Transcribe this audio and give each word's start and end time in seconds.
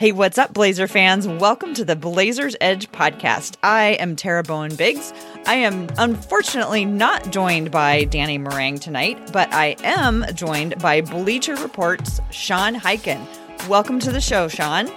Hey, 0.00 0.12
what's 0.12 0.38
up, 0.38 0.54
Blazer 0.54 0.88
fans? 0.88 1.28
Welcome 1.28 1.74
to 1.74 1.84
the 1.84 1.94
Blazers 1.94 2.56
Edge 2.58 2.90
podcast. 2.90 3.58
I 3.62 3.98
am 4.00 4.16
Tara 4.16 4.42
Bowen 4.42 4.74
Biggs. 4.74 5.12
I 5.44 5.56
am 5.56 5.88
unfortunately 5.98 6.86
not 6.86 7.30
joined 7.30 7.70
by 7.70 8.04
Danny 8.04 8.38
Marang 8.38 8.80
tonight, 8.80 9.30
but 9.30 9.52
I 9.52 9.76
am 9.84 10.24
joined 10.32 10.78
by 10.78 11.02
Bleacher 11.02 11.54
Report's 11.56 12.18
Sean 12.30 12.74
Highkin. 12.76 13.20
Welcome 13.68 14.00
to 14.00 14.10
the 14.10 14.22
show, 14.22 14.48
Sean. 14.48 14.90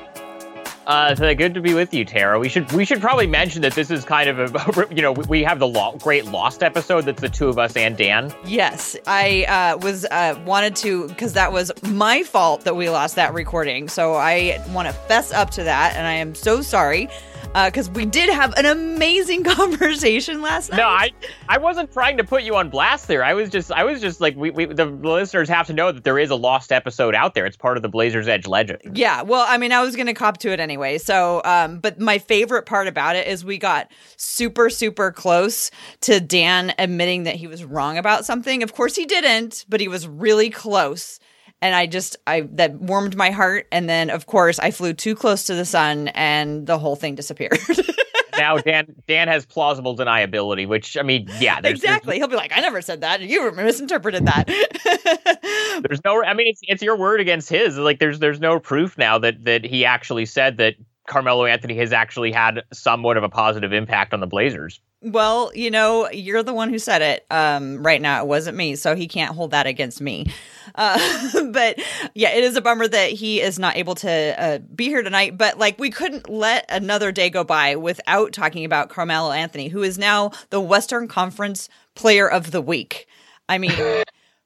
Uh, 0.85 1.15
so 1.15 1.33
good 1.33 1.53
to 1.53 1.61
be 1.61 1.73
with 1.73 1.93
you, 1.93 2.03
Tara. 2.03 2.39
We 2.39 2.49
should 2.49 2.71
we 2.73 2.85
should 2.85 2.99
probably 2.99 3.27
mention 3.27 3.61
that 3.61 3.73
this 3.73 3.89
is 3.89 4.03
kind 4.03 4.29
of 4.29 4.55
a 4.55 4.87
you 4.93 5.01
know 5.01 5.13
we 5.13 5.43
have 5.43 5.59
the 5.59 5.67
lo- 5.67 5.97
great 6.01 6.25
Lost 6.25 6.63
episode 6.63 7.05
that's 7.05 7.21
the 7.21 7.29
two 7.29 7.47
of 7.47 7.57
us 7.57 7.75
and 7.75 7.97
Dan. 7.97 8.33
Yes, 8.45 8.97
I 9.07 9.45
uh, 9.47 9.77
was 9.77 10.05
uh, 10.05 10.39
wanted 10.45 10.75
to 10.77 11.07
because 11.07 11.33
that 11.33 11.51
was 11.51 11.71
my 11.83 12.23
fault 12.23 12.65
that 12.65 12.75
we 12.75 12.89
lost 12.89 13.15
that 13.15 13.33
recording. 13.33 13.87
So 13.87 14.15
I 14.15 14.61
want 14.69 14.87
to 14.87 14.93
fess 14.93 15.31
up 15.31 15.51
to 15.51 15.63
that, 15.63 15.95
and 15.95 16.05
I 16.05 16.13
am 16.13 16.35
so 16.35 16.61
sorry 16.61 17.09
because 17.53 17.87
uh, 17.89 17.93
we 17.93 18.05
did 18.05 18.29
have 18.29 18.53
an 18.57 18.65
amazing 18.65 19.43
conversation 19.43 20.41
last 20.41 20.71
night. 20.71 20.77
No, 20.77 20.87
I 20.87 21.11
I 21.47 21.57
wasn't 21.57 21.91
trying 21.91 22.17
to 22.17 22.23
put 22.23 22.43
you 22.43 22.55
on 22.55 22.69
blast 22.69 23.07
there. 23.07 23.23
I 23.23 23.33
was 23.33 23.49
just 23.49 23.71
I 23.71 23.83
was 23.83 24.01
just 24.01 24.21
like 24.21 24.35
we, 24.35 24.49
we 24.49 24.65
the 24.65 24.85
listeners 24.85 25.49
have 25.49 25.67
to 25.67 25.73
know 25.73 25.91
that 25.91 26.03
there 26.03 26.17
is 26.17 26.29
a 26.29 26.35
lost 26.35 26.71
episode 26.71 27.15
out 27.15 27.35
there. 27.35 27.45
It's 27.45 27.57
part 27.57 27.77
of 27.77 27.83
the 27.83 27.89
Blazers 27.89 28.27
Edge 28.27 28.47
legend. 28.47 28.79
Yeah, 28.93 29.21
well, 29.21 29.45
I 29.47 29.57
mean, 29.57 29.71
I 29.71 29.81
was 29.81 29.95
going 29.95 30.07
to 30.07 30.13
cop 30.13 30.37
to 30.39 30.51
it 30.51 30.59
anyway. 30.59 30.97
So, 30.97 31.41
um, 31.45 31.79
but 31.79 31.99
my 31.99 32.17
favorite 32.17 32.65
part 32.65 32.87
about 32.87 33.15
it 33.15 33.27
is 33.27 33.45
we 33.45 33.57
got 33.57 33.91
super 34.17 34.69
super 34.69 35.11
close 35.11 35.69
to 36.01 36.19
Dan 36.19 36.73
admitting 36.79 37.23
that 37.23 37.35
he 37.35 37.47
was 37.47 37.63
wrong 37.63 37.97
about 37.97 38.25
something. 38.25 38.63
Of 38.63 38.73
course, 38.73 38.95
he 38.95 39.05
didn't, 39.05 39.65
but 39.69 39.79
he 39.79 39.87
was 39.87 40.07
really 40.07 40.49
close 40.49 41.19
and 41.63 41.73
I 41.73 41.87
just 41.87 42.17
I 42.27 42.41
that 42.51 42.75
warmed 42.75 43.15
my 43.15 43.31
heart. 43.31 43.67
And 43.71 43.89
then 43.89 44.09
of 44.09 44.27
course 44.27 44.59
I 44.59 44.69
flew 44.71 44.93
too 44.93 45.15
close 45.15 45.45
to 45.45 45.55
the 45.55 45.65
sun, 45.65 46.09
and 46.09 46.67
the 46.67 46.77
whole 46.77 46.97
thing 46.97 47.15
disappeared. 47.15 47.57
now 48.37 48.57
Dan 48.57 48.93
Dan 49.07 49.29
has 49.29 49.45
plausible 49.45 49.95
deniability, 49.95 50.67
which 50.67 50.97
I 50.97 51.03
mean, 51.03 51.27
yeah, 51.39 51.61
there's, 51.61 51.79
exactly. 51.79 52.11
There's, 52.11 52.17
He'll 52.19 52.27
be 52.27 52.35
like, 52.35 52.51
"I 52.53 52.59
never 52.59 52.81
said 52.81 53.01
that. 53.01 53.21
You 53.21 53.49
misinterpreted 53.53 54.25
that." 54.25 55.81
there's 55.87 56.03
no. 56.03 56.23
I 56.23 56.33
mean, 56.33 56.47
it's 56.47 56.59
it's 56.63 56.83
your 56.83 56.97
word 56.97 57.21
against 57.21 57.49
his. 57.49 57.77
Like, 57.77 57.99
there's 57.99 58.19
there's 58.19 58.41
no 58.41 58.59
proof 58.59 58.97
now 58.97 59.17
that 59.19 59.45
that 59.45 59.63
he 59.63 59.85
actually 59.85 60.25
said 60.25 60.57
that 60.57 60.75
Carmelo 61.07 61.45
Anthony 61.45 61.77
has 61.77 61.93
actually 61.93 62.33
had 62.33 62.63
somewhat 62.73 63.15
of 63.15 63.23
a 63.23 63.29
positive 63.29 63.71
impact 63.71 64.13
on 64.13 64.19
the 64.19 64.27
Blazers. 64.27 64.81
Well, 65.03 65.51
you 65.53 65.69
know, 65.69 66.09
you're 66.11 66.43
the 66.43 66.53
one 66.53 66.69
who 66.69 66.79
said 66.79 67.01
it. 67.01 67.25
Um, 67.29 67.83
right 67.83 68.01
now, 68.01 68.23
it 68.23 68.27
wasn't 68.27 68.55
me, 68.55 68.75
so 68.75 68.95
he 68.95 69.07
can't 69.07 69.35
hold 69.35 69.51
that 69.51 69.67
against 69.67 70.01
me. 70.01 70.27
Uh, 70.75 71.51
but 71.51 71.77
yeah, 72.15 72.31
it 72.31 72.43
is 72.43 72.55
a 72.55 72.61
bummer 72.61 72.87
that 72.87 73.11
he 73.11 73.39
is 73.39 73.59
not 73.59 73.75
able 73.75 73.93
to 73.93 74.09
uh, 74.09 74.57
be 74.57 74.85
here 74.85 75.03
tonight. 75.03 75.37
But 75.37 75.59
like, 75.59 75.77
we 75.77 75.91
couldn't 75.91 76.27
let 76.27 76.65
another 76.67 77.11
day 77.11 77.29
go 77.29 77.43
by 77.43 77.75
without 77.75 78.31
talking 78.31 78.65
about 78.65 78.89
Carmelo 78.89 79.31
Anthony, 79.31 79.67
who 79.67 79.83
is 79.83 79.99
now 79.99 80.31
the 80.49 80.59
Western 80.59 81.07
Conference 81.07 81.69
Player 81.93 82.27
of 82.27 82.49
the 82.49 82.61
Week. 82.61 83.07
I 83.47 83.59
mean. 83.59 84.03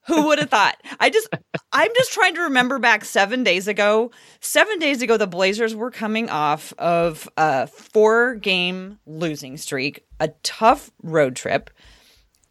Who 0.08 0.26
would 0.26 0.38
have 0.38 0.50
thought? 0.50 0.76
I 0.98 1.10
just, 1.10 1.28
I'm 1.70 1.90
just 1.94 2.12
trying 2.12 2.34
to 2.34 2.42
remember 2.42 2.78
back 2.78 3.04
seven 3.04 3.44
days 3.44 3.68
ago. 3.68 4.10
Seven 4.40 4.78
days 4.78 5.02
ago, 5.02 5.16
the 5.16 5.26
Blazers 5.26 5.74
were 5.74 5.90
coming 5.90 6.30
off 6.30 6.72
of 6.78 7.28
a 7.36 7.66
four 7.66 8.34
game 8.34 8.98
losing 9.06 9.56
streak, 9.56 10.04
a 10.18 10.28
tough 10.42 10.90
road 11.02 11.36
trip. 11.36 11.70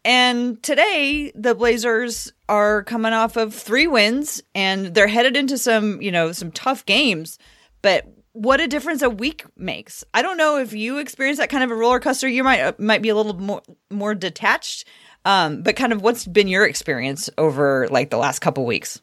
And 0.04 0.62
today, 0.62 1.32
the 1.34 1.54
Blazers 1.54 2.32
are 2.48 2.84
coming 2.84 3.12
off 3.12 3.36
of 3.36 3.52
three 3.54 3.86
wins 3.86 4.40
and 4.54 4.94
they're 4.94 5.08
headed 5.08 5.36
into 5.36 5.58
some, 5.58 6.00
you 6.00 6.12
know, 6.12 6.32
some 6.32 6.52
tough 6.52 6.86
games. 6.86 7.38
But 7.82 8.06
what 8.32 8.60
a 8.60 8.68
difference 8.68 9.02
a 9.02 9.10
week 9.10 9.44
makes. 9.56 10.04
I 10.14 10.22
don't 10.22 10.36
know 10.36 10.58
if 10.58 10.72
you 10.72 10.98
experience 10.98 11.38
that 11.38 11.50
kind 11.50 11.64
of 11.64 11.72
a 11.72 11.74
roller 11.74 11.98
coaster. 11.98 12.28
You 12.28 12.44
might 12.44 12.60
uh, 12.60 12.72
might 12.78 13.02
be 13.02 13.08
a 13.08 13.16
little 13.16 13.34
more 13.34 13.62
more 13.90 14.14
detached. 14.14 14.86
Um, 15.28 15.60
but 15.60 15.76
kind 15.76 15.92
of 15.92 16.00
what's 16.00 16.26
been 16.26 16.48
your 16.48 16.66
experience 16.66 17.28
over 17.36 17.86
like 17.90 18.08
the 18.08 18.16
last 18.16 18.38
couple 18.38 18.64
weeks? 18.64 18.98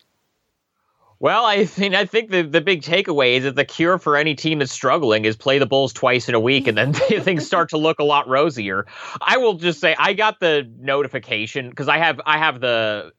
Well, 1.20 1.46
I 1.46 1.70
mean, 1.78 1.94
I 1.94 2.06
think 2.06 2.32
the, 2.32 2.42
the 2.42 2.62
big 2.62 2.82
takeaway 2.82 3.38
is 3.38 3.44
that 3.44 3.56
the 3.56 3.64
cure 3.64 4.00
for 4.00 4.18
any 4.18 4.34
team 4.34 4.58
that's 4.58 4.72
struggling 4.72 5.26
is 5.26 5.36
play 5.36 5.60
the 5.60 5.68
Bulls 5.68 5.94
twice 5.94 6.28
in 6.28 6.34
a 6.34 6.40
week, 6.40 6.66
and 6.66 6.76
then 6.76 6.94
things 7.22 7.46
start 7.46 7.70
to 7.70 7.78
look 7.78 8.00
a 8.00 8.04
lot 8.04 8.28
rosier. 8.28 8.88
I 9.22 9.38
will 9.38 9.54
just 9.54 9.80
say 9.80 9.96
I 10.00 10.14
got 10.14 10.40
the 10.40 10.68
notification 10.80 11.70
because 11.70 11.88
I 11.88 12.00
have 12.00 12.20
I 12.26 12.40
have 12.40 12.60
the 12.60 13.14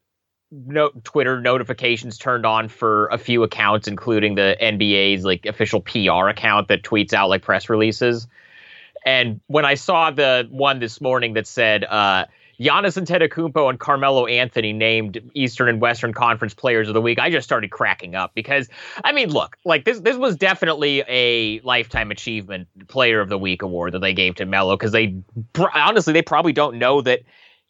no 0.50 0.90
Twitter 1.04 1.40
notifications 1.40 2.18
turned 2.18 2.44
on 2.44 2.68
for 2.68 3.06
a 3.06 3.18
few 3.18 3.44
accounts, 3.44 3.86
including 3.86 4.34
the 4.34 4.56
NBA's 4.60 5.24
like 5.24 5.46
official 5.46 5.80
PR 5.80 6.26
account 6.26 6.66
that 6.68 6.82
tweets 6.82 7.12
out 7.12 7.28
like 7.28 7.42
press 7.42 7.68
releases. 7.70 8.26
And 9.04 9.40
when 9.46 9.64
I 9.64 9.74
saw 9.74 10.10
the 10.10 10.48
one 10.50 10.80
this 10.80 11.00
morning 11.00 11.34
that 11.34 11.46
said. 11.46 11.84
uh 11.84 12.26
Giannis 12.60 13.02
Antetokounmpo 13.02 13.68
and 13.68 13.78
Carmelo 13.78 14.26
Anthony 14.26 14.72
named 14.72 15.20
Eastern 15.34 15.68
and 15.68 15.80
Western 15.80 16.12
Conference 16.12 16.54
Players 16.54 16.88
of 16.88 16.94
the 16.94 17.02
Week, 17.02 17.18
I 17.18 17.30
just 17.30 17.44
started 17.44 17.70
cracking 17.70 18.14
up 18.14 18.34
because 18.34 18.68
I 19.04 19.12
mean, 19.12 19.30
look, 19.30 19.56
like 19.64 19.84
this 19.84 20.00
this 20.00 20.16
was 20.16 20.36
definitely 20.36 21.04
a 21.08 21.60
lifetime 21.60 22.10
achievement 22.10 22.68
Player 22.88 23.20
of 23.20 23.28
the 23.28 23.38
Week 23.38 23.62
award 23.62 23.92
that 23.92 24.00
they 24.00 24.14
gave 24.14 24.36
to 24.36 24.46
Melo 24.46 24.76
because 24.76 24.92
they 24.92 25.16
honestly 25.74 26.12
they 26.12 26.22
probably 26.22 26.52
don't 26.52 26.78
know 26.78 27.02
that 27.02 27.20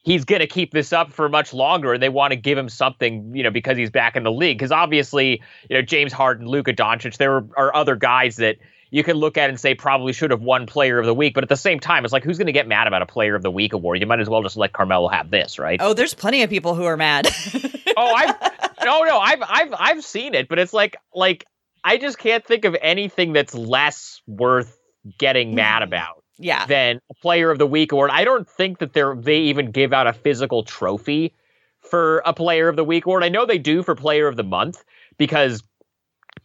he's 0.06 0.24
going 0.24 0.40
to 0.40 0.46
keep 0.46 0.72
this 0.72 0.92
up 0.92 1.10
for 1.10 1.28
much 1.28 1.52
longer 1.52 1.94
and 1.94 2.02
they 2.02 2.08
want 2.08 2.30
to 2.30 2.36
give 2.36 2.56
him 2.56 2.68
something, 2.68 3.34
you 3.34 3.42
know, 3.42 3.50
because 3.50 3.76
he's 3.76 3.90
back 3.90 4.14
in 4.14 4.22
the 4.22 4.30
league. 4.30 4.56
Because 4.56 4.70
obviously, 4.70 5.42
you 5.68 5.76
know, 5.76 5.82
James 5.82 6.12
Harden, 6.12 6.46
Luka 6.46 6.72
Doncic, 6.72 7.16
there 7.16 7.44
are 7.56 7.74
other 7.74 7.96
guys 7.96 8.36
that 8.36 8.56
you 8.96 9.04
can 9.04 9.18
look 9.18 9.36
at 9.36 9.50
and 9.50 9.60
say 9.60 9.74
probably 9.74 10.14
should 10.14 10.30
have 10.30 10.40
won 10.40 10.64
player 10.64 10.98
of 10.98 11.04
the 11.04 11.12
week. 11.12 11.34
But 11.34 11.44
at 11.44 11.50
the 11.50 11.56
same 11.56 11.80
time, 11.80 12.06
it's 12.06 12.14
like 12.14 12.24
who's 12.24 12.38
going 12.38 12.46
to 12.46 12.52
get 12.52 12.66
mad 12.66 12.86
about 12.86 13.02
a 13.02 13.06
player 13.06 13.34
of 13.34 13.42
the 13.42 13.50
week 13.50 13.74
award? 13.74 14.00
You 14.00 14.06
might 14.06 14.20
as 14.20 14.28
well 14.30 14.42
just 14.42 14.56
let 14.56 14.72
Carmelo 14.72 15.08
have 15.08 15.30
this, 15.30 15.58
right? 15.58 15.78
Oh, 15.82 15.92
there's 15.92 16.14
plenty 16.14 16.42
of 16.42 16.48
people 16.48 16.74
who 16.74 16.84
are 16.84 16.96
mad. 16.96 17.28
oh, 17.96 18.14
I've, 18.14 18.34
no, 18.82 19.02
no, 19.02 19.18
I've 19.18 19.42
I've 19.46 19.74
I've 19.78 20.04
seen 20.04 20.32
it, 20.32 20.48
but 20.48 20.58
it's 20.58 20.72
like 20.72 20.96
like 21.14 21.44
I 21.84 21.98
just 21.98 22.16
can't 22.16 22.42
think 22.42 22.64
of 22.64 22.74
anything 22.80 23.34
that's 23.34 23.54
less 23.54 24.22
worth 24.26 24.78
getting 25.18 25.54
mad 25.54 25.82
mm. 25.82 25.88
about. 25.88 26.24
Yeah. 26.38 26.64
Than 26.64 27.00
a 27.10 27.14
player 27.20 27.50
of 27.50 27.58
the 27.58 27.66
week 27.66 27.92
award. 27.92 28.10
I 28.10 28.24
don't 28.24 28.48
think 28.48 28.78
that 28.78 28.94
they're 28.94 29.14
they 29.14 29.40
even 29.40 29.72
give 29.72 29.92
out 29.92 30.06
a 30.06 30.14
physical 30.14 30.62
trophy 30.62 31.34
for 31.80 32.22
a 32.24 32.32
player 32.32 32.68
of 32.68 32.76
the 32.76 32.84
week 32.84 33.04
award. 33.04 33.24
I 33.24 33.28
know 33.28 33.44
they 33.44 33.58
do 33.58 33.82
for 33.82 33.94
player 33.94 34.26
of 34.26 34.36
the 34.36 34.42
month 34.42 34.82
because 35.18 35.62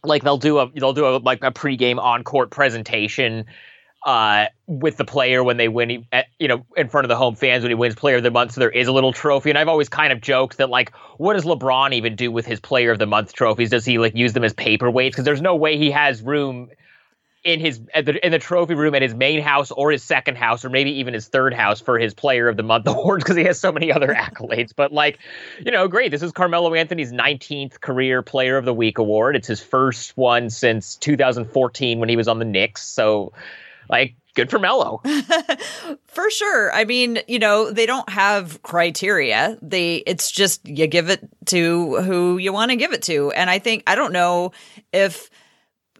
like 0.04 0.22
they'll 0.22 0.38
do 0.38 0.58
a 0.58 0.70
they'll 0.74 0.92
do 0.92 1.06
a 1.06 1.18
like 1.18 1.42
a 1.42 1.50
pregame 1.50 1.98
on 1.98 2.24
court 2.24 2.50
presentation 2.50 3.46
uh, 4.04 4.46
with 4.66 4.96
the 4.96 5.04
player 5.04 5.44
when 5.44 5.56
they 5.56 5.68
win, 5.68 6.04
you 6.38 6.48
know, 6.48 6.66
in 6.76 6.88
front 6.88 7.04
of 7.04 7.08
the 7.08 7.16
home 7.16 7.36
fans 7.36 7.62
when 7.62 7.70
he 7.70 7.74
wins 7.74 7.94
Player 7.94 8.16
of 8.16 8.22
the 8.22 8.30
Month. 8.30 8.52
So 8.52 8.60
there 8.60 8.70
is 8.70 8.88
a 8.88 8.92
little 8.92 9.12
trophy, 9.12 9.50
and 9.50 9.58
I've 9.58 9.68
always 9.68 9.88
kind 9.88 10.12
of 10.12 10.20
joked 10.20 10.58
that 10.58 10.70
like, 10.70 10.92
what 11.18 11.34
does 11.34 11.44
LeBron 11.44 11.92
even 11.92 12.16
do 12.16 12.30
with 12.32 12.44
his 12.46 12.58
Player 12.60 12.90
of 12.90 12.98
the 12.98 13.06
Month 13.06 13.32
trophies? 13.32 13.70
Does 13.70 13.84
he 13.84 13.98
like 13.98 14.16
use 14.16 14.32
them 14.32 14.44
as 14.44 14.54
paperweights? 14.54 15.10
Because 15.10 15.24
there's 15.24 15.40
no 15.40 15.54
way 15.54 15.78
he 15.78 15.90
has 15.92 16.20
room 16.20 16.70
in 17.44 17.58
his 17.58 17.80
the, 17.94 18.24
in 18.24 18.30
the 18.30 18.38
trophy 18.38 18.74
room 18.74 18.94
at 18.94 19.02
his 19.02 19.14
main 19.14 19.40
house 19.40 19.70
or 19.70 19.90
his 19.90 20.02
second 20.02 20.36
house 20.36 20.64
or 20.64 20.70
maybe 20.70 20.90
even 20.90 21.12
his 21.12 21.28
third 21.28 21.52
house 21.52 21.80
for 21.80 21.98
his 21.98 22.14
player 22.14 22.48
of 22.48 22.56
the 22.56 22.62
month 22.62 22.86
awards 22.88 23.24
because 23.24 23.36
he 23.36 23.44
has 23.44 23.58
so 23.58 23.72
many 23.72 23.92
other 23.92 24.08
accolades 24.14 24.72
but 24.74 24.92
like 24.92 25.18
you 25.64 25.72
know 25.72 25.88
great 25.88 26.10
this 26.10 26.22
is 26.22 26.32
carmelo 26.32 26.74
anthony's 26.74 27.12
19th 27.12 27.80
career 27.80 28.22
player 28.22 28.56
of 28.56 28.64
the 28.64 28.74
week 28.74 28.98
award 28.98 29.34
it's 29.34 29.48
his 29.48 29.60
first 29.60 30.16
one 30.16 30.50
since 30.50 30.96
2014 30.96 31.98
when 31.98 32.08
he 32.08 32.16
was 32.16 32.28
on 32.28 32.38
the 32.38 32.44
knicks 32.44 32.82
so 32.82 33.32
like 33.90 34.14
good 34.34 34.50
for 34.50 34.58
Melo. 34.58 35.02
for 36.06 36.30
sure. 36.30 36.72
I 36.72 36.84
mean, 36.84 37.18
you 37.28 37.38
know, 37.38 37.70
they 37.70 37.84
don't 37.84 38.08
have 38.08 38.62
criteria. 38.62 39.58
They 39.60 39.96
it's 40.06 40.30
just 40.30 40.66
you 40.66 40.86
give 40.86 41.10
it 41.10 41.20
to 41.46 42.00
who 42.02 42.38
you 42.38 42.52
want 42.52 42.70
to 42.70 42.76
give 42.76 42.92
it 42.92 43.02
to. 43.02 43.30
And 43.32 43.50
I 43.50 43.58
think 43.58 43.82
I 43.86 43.94
don't 43.94 44.12
know 44.12 44.52
if 44.92 45.28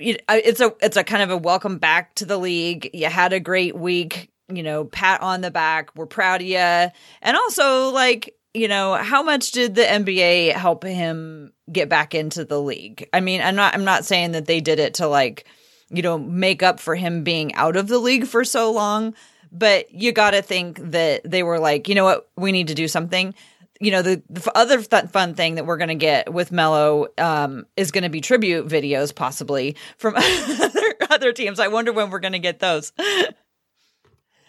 it's 0.02 0.60
a 0.60 0.75
it's 0.81 0.96
a 0.96 1.04
kind 1.04 1.22
of 1.22 1.31
a 1.31 1.37
welcome 1.37 1.78
back 1.78 2.14
to 2.16 2.25
the 2.25 2.38
league. 2.38 2.90
You 2.93 3.06
had 3.06 3.32
a 3.32 3.40
great 3.40 3.76
week, 3.76 4.31
you 4.49 4.62
know, 4.62 4.84
pat 4.84 5.20
on 5.22 5.40
the 5.40 5.50
back. 5.50 5.94
We're 5.94 6.06
proud 6.06 6.40
of 6.40 6.46
you. 6.46 6.56
And 6.56 7.37
also 7.37 7.90
like, 7.90 8.34
you 8.54 8.69
know, 8.69 8.94
how 8.94 9.22
much 9.22 9.52
did 9.52 9.75
the 9.75 9.82
NBA 9.82 10.52
help 10.52 10.84
him 10.84 11.52
get 11.70 11.88
back 11.88 12.14
into 12.14 12.44
the 12.44 12.60
league? 12.60 13.08
I 13.12 13.20
mean, 13.20 13.40
I'm 13.40 13.56
not 13.56 13.75
I'm 13.75 13.84
not 13.84 14.04
saying 14.04 14.32
that 14.32 14.46
they 14.46 14.60
did 14.60 14.78
it 14.78 14.94
to 14.94 15.06
like, 15.06 15.46
you 15.88 16.02
know, 16.02 16.19
make 16.19 16.62
up 16.62 16.81
for 16.81 16.94
him 16.94 17.25
being 17.25 17.55
out 17.55 17.76
of 17.76 17.88
the 17.88 17.98
league 17.98 18.26
for 18.26 18.44
so 18.44 18.72
long, 18.72 19.14
but 19.50 19.93
you 19.93 20.12
got 20.12 20.32
to 20.32 20.43
think 20.43 20.78
that 20.90 21.22
they 21.25 21.43
were 21.43 21.58
like, 21.58 21.88
you 21.88 21.94
know 21.94 22.05
what, 22.05 22.28
we 22.37 22.52
need 22.52 22.69
to 22.69 22.75
do 22.75 22.88
something 22.88 23.34
you 23.82 23.90
know, 23.90 24.00
the, 24.00 24.23
the 24.31 24.56
other 24.56 24.81
th- 24.81 25.06
fun 25.06 25.34
thing 25.34 25.56
that 25.56 25.67
we're 25.67 25.76
going 25.76 25.88
to 25.88 25.94
get 25.96 26.32
with 26.32 26.52
Melo 26.52 27.08
um, 27.19 27.67
is 27.76 27.90
going 27.90 28.05
to 28.05 28.11
be 28.11 28.20
tribute 28.20 28.69
videos, 28.69 29.12
possibly 29.12 29.76
from 29.99 30.14
other, 30.17 30.94
other 31.11 31.32
teams. 31.32 31.58
I 31.58 31.69
wonder 31.69 31.93
when 31.93 32.11
we're 32.11 32.20
going 32.20 32.32
to 32.32 32.38
get 32.38 32.61
those. 32.61 32.93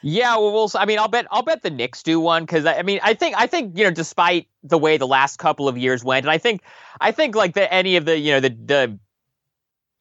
Yeah, 0.03 0.35
well, 0.35 0.51
we'll. 0.51 0.69
I 0.75 0.85
mean, 0.85 0.99
I'll 0.99 1.07
bet. 1.07 1.25
I'll 1.31 1.43
bet 1.43 1.63
the 1.63 1.69
Knicks 1.69 2.03
do 2.03 2.19
one 2.19 2.43
because 2.43 2.65
I 2.65 2.81
mean, 2.83 2.99
I 3.01 3.13
think. 3.13 3.35
I 3.37 3.47
think 3.47 3.77
you 3.77 3.85
know, 3.85 3.91
despite 3.91 4.47
the 4.61 4.77
way 4.77 4.97
the 4.97 5.07
last 5.07 5.37
couple 5.37 5.69
of 5.69 5.77
years 5.77 6.03
went, 6.03 6.25
and 6.25 6.31
I 6.31 6.37
think, 6.37 6.61
I 6.99 7.11
think 7.13 7.35
like 7.35 7.53
the 7.53 7.73
any 7.73 7.95
of 7.95 8.03
the 8.03 8.19
you 8.19 8.33
know 8.33 8.39
the 8.41 8.49
the 8.49 8.99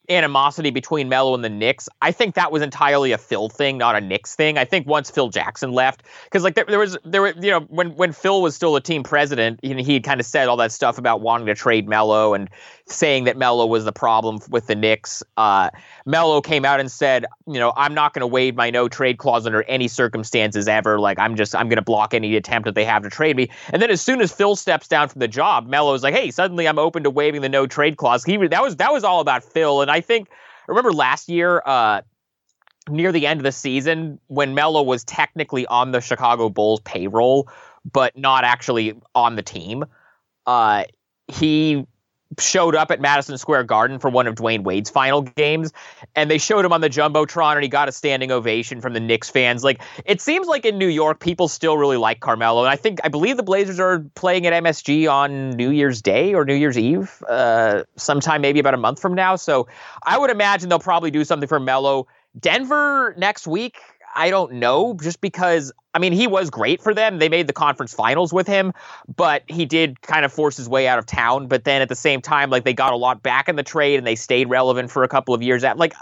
animosity 0.09 0.71
between 0.71 1.09
Melo 1.09 1.35
and 1.35 1.45
the 1.45 1.49
Knicks, 1.49 1.89
I 2.01 2.13
think 2.13 2.35
that 2.35 2.51
was 2.51 2.63
entirely 2.63 3.13
a 3.13 3.19
Phil 3.19 3.49
thing, 3.49 3.79
not 3.79 3.95
a 3.95 4.01
Knicks 4.01 4.35
thing. 4.35 4.59
I 4.59 4.65
think 4.65 4.87
once 4.87 5.11
Phil 5.11 5.29
Jackson 5.29 5.73
left, 5.73 6.03
because 6.25 6.43
like 6.43 6.55
there, 6.55 6.65
there, 6.67 6.79
was 6.79 6.97
there 7.05 7.23
were 7.23 7.35
you 7.41 7.51
know 7.51 7.61
when 7.61 7.95
when 7.97 8.13
Phil 8.13 8.43
was 8.43 8.55
still 8.55 8.77
a 8.77 8.81
team 8.81 9.03
president, 9.03 9.61
he, 9.63 9.83
he 9.83 10.01
kind 10.01 10.21
of 10.21 10.27
said 10.27 10.49
all 10.49 10.57
that 10.57 10.73
stuff 10.73 10.99
about 10.99 11.21
wanting 11.21 11.47
to 11.47 11.55
trade 11.55 11.89
Melo 11.89 12.35
and 12.35 12.49
saying 12.87 13.25
that 13.25 13.37
Melo 13.37 13.67
was 13.67 13.85
the 13.85 13.93
problem 13.93 14.41
with 14.51 14.67
the 14.67 14.75
Knicks. 14.75 15.23
Uh, 15.37 15.71
Melo 16.05 16.41
came 16.41 16.65
out 16.65 16.81
and 16.81 16.91
said, 16.91 17.25
you 17.47 17.59
know, 17.59 17.73
I'm 17.77 17.95
not 17.95 18.13
going 18.13 18.21
to 18.21 18.27
waive 18.27 18.55
my 18.57 18.71
no 18.71 18.89
trade 18.89 19.19
clause 19.19 19.47
under 19.47 19.63
any 19.65 19.89
circumstances 19.89 20.69
ever. 20.69 20.99
Like 20.99 21.19
I'm 21.19 21.37
just 21.37 21.55
I'm 21.55 21.69
going 21.69 21.77
to 21.77 21.83
block 21.83 22.13
any 22.13 22.37
attempt 22.37 22.67
that 22.67 22.75
they 22.75 22.85
have 22.85 23.03
to 23.05 23.11
trade 23.11 23.37
me. 23.37 23.51
And 23.73 23.81
then 23.81 23.91
as 23.91 24.01
soon 24.01 24.21
as 24.21 24.33
Phil 24.33 24.57
steps 24.57 24.89
down 24.89 25.09
from 25.09 25.21
the 25.21 25.29
job, 25.29 25.69
Melo's 25.69 26.03
like, 26.03 26.15
hey, 26.15 26.31
suddenly 26.31 26.67
I'm 26.67 26.79
open 26.79 27.05
to 27.05 27.11
waiving 27.11 27.41
the 27.41 27.49
no 27.49 27.67
trade 27.67 27.97
clause. 27.97 28.25
He 28.25 28.37
that 28.49 28.63
was 28.63 28.77
that 28.77 28.93
was 28.93 29.05
all 29.05 29.21
about 29.21 29.45
Phil, 29.45 29.81
and 29.81 29.91
I 29.93 30.01
think 30.01 30.29
I 30.31 30.65
remember 30.69 30.93
last 30.93 31.29
year. 31.29 31.63
Uh, 31.65 32.03
near 32.89 33.13
the 33.13 33.27
end 33.27 33.39
of 33.39 33.45
the 33.45 33.53
season, 33.53 34.19
when 34.27 34.55
Melo 34.55 34.83
was 34.83 35.05
technically 35.05 35.67
on 35.67 35.93
the 35.93 36.01
Chicago 36.01 36.49
Bulls 36.49 36.81
payroll, 36.81 37.49
but 37.91 38.17
not 38.17 38.45
actually 38.45 39.01
on 39.15 39.37
the 39.37 39.43
team, 39.43 39.85
uh, 40.47 40.85
he 41.29 41.87
showed 42.39 42.75
up 42.75 42.91
at 42.91 43.01
Madison 43.01 43.39
Square 43.39 43.65
Garden 43.65 43.99
for 43.99 44.11
one 44.11 44.27
of 44.27 44.35
Dwyane 44.35 44.65
Wade's 44.65 44.91
final 44.91 45.23
games, 45.23 45.73
and 46.15 46.31
they 46.31 46.39
showed 46.39 46.65
him 46.65 46.73
on 46.73 46.81
the 46.81 46.91
jumbotron, 46.91 47.55
and 47.55 47.63
he 47.63 47.69
got 47.69 47.89
a 47.89 47.93
standing 47.93 48.31
ovation 48.31 48.81
from 48.81 48.93
the 48.93 49.01
Knicks 49.01 49.31
fans. 49.31 49.65
Like 49.65 49.83
it 50.05 50.21
seems 50.21 50.47
like 50.47 50.65
in 50.65 50.79
New 50.79 50.89
York, 50.89 51.21
people 51.21 51.49
still 51.49 51.79
really 51.79 51.97
like 51.97 52.21
Carmelo, 52.21 52.63
and 52.63 52.71
I 52.71 52.77
think 52.77 53.01
I 53.05 53.09
believe 53.09 53.37
the 53.37 53.43
Blazers 53.43 53.81
are 53.81 54.01
playing 54.15 54.47
at 54.47 54.53
MSG 54.63 55.11
on 55.11 55.51
New 55.51 55.71
Year's 55.71 56.03
Day 56.03 56.35
or 56.35 56.45
New 56.45 56.55
Year's 56.55 56.79
Eve, 56.79 57.23
uh, 57.29 57.85
sometime 57.97 58.41
maybe 58.41 58.61
about 58.61 58.75
a 58.75 58.79
month 58.79 59.01
from 59.01 59.15
now. 59.15 59.37
So 59.37 59.67
I 60.05 60.19
would 60.19 60.31
imagine 60.31 60.69
they'll 60.69 60.79
probably 60.79 61.11
do 61.11 61.25
something 61.25 61.49
for 61.49 61.61
Melo. 61.61 62.07
Denver 62.39 63.15
next 63.19 63.47
week. 63.47 63.79
I 64.15 64.31
don't 64.31 64.55
know, 64.55 64.97
just 65.01 65.21
because 65.21 65.73
I 65.95 65.99
mean 65.99 66.13
he 66.13 66.27
was 66.27 66.51
great 66.51 66.83
for 66.83 66.95
them. 66.95 67.19
They 67.19 67.29
made 67.29 67.47
the 67.47 67.53
conference 67.53 67.95
finals 67.95 68.33
with 68.33 68.47
him, 68.47 68.73
but 69.15 69.43
he 69.47 69.65
did 69.65 70.01
kind 70.03 70.25
of 70.25 70.33
force 70.33 70.57
his 70.57 70.69
way 70.69 70.87
out 70.87 70.99
of 70.99 71.07
town. 71.07 71.47
But 71.47 71.65
then 71.65 71.83
at 71.83 71.89
the 71.89 71.97
same 71.97 72.21
time, 72.21 72.51
like 72.51 72.65
they 72.65 72.75
got 72.75 72.93
a 72.93 72.97
lot 72.97 73.23
back 73.23 73.49
in 73.49 73.57
the 73.57 73.63
trade 73.63 73.97
and 73.97 74.07
they 74.07 74.15
stayed 74.15 74.49
relevant 74.49 74.91
for 74.91 75.05
a 75.05 75.09
couple 75.09 75.35
of 75.35 75.43
years. 75.43 75.65
At 75.65 75.79
like, 75.79 75.95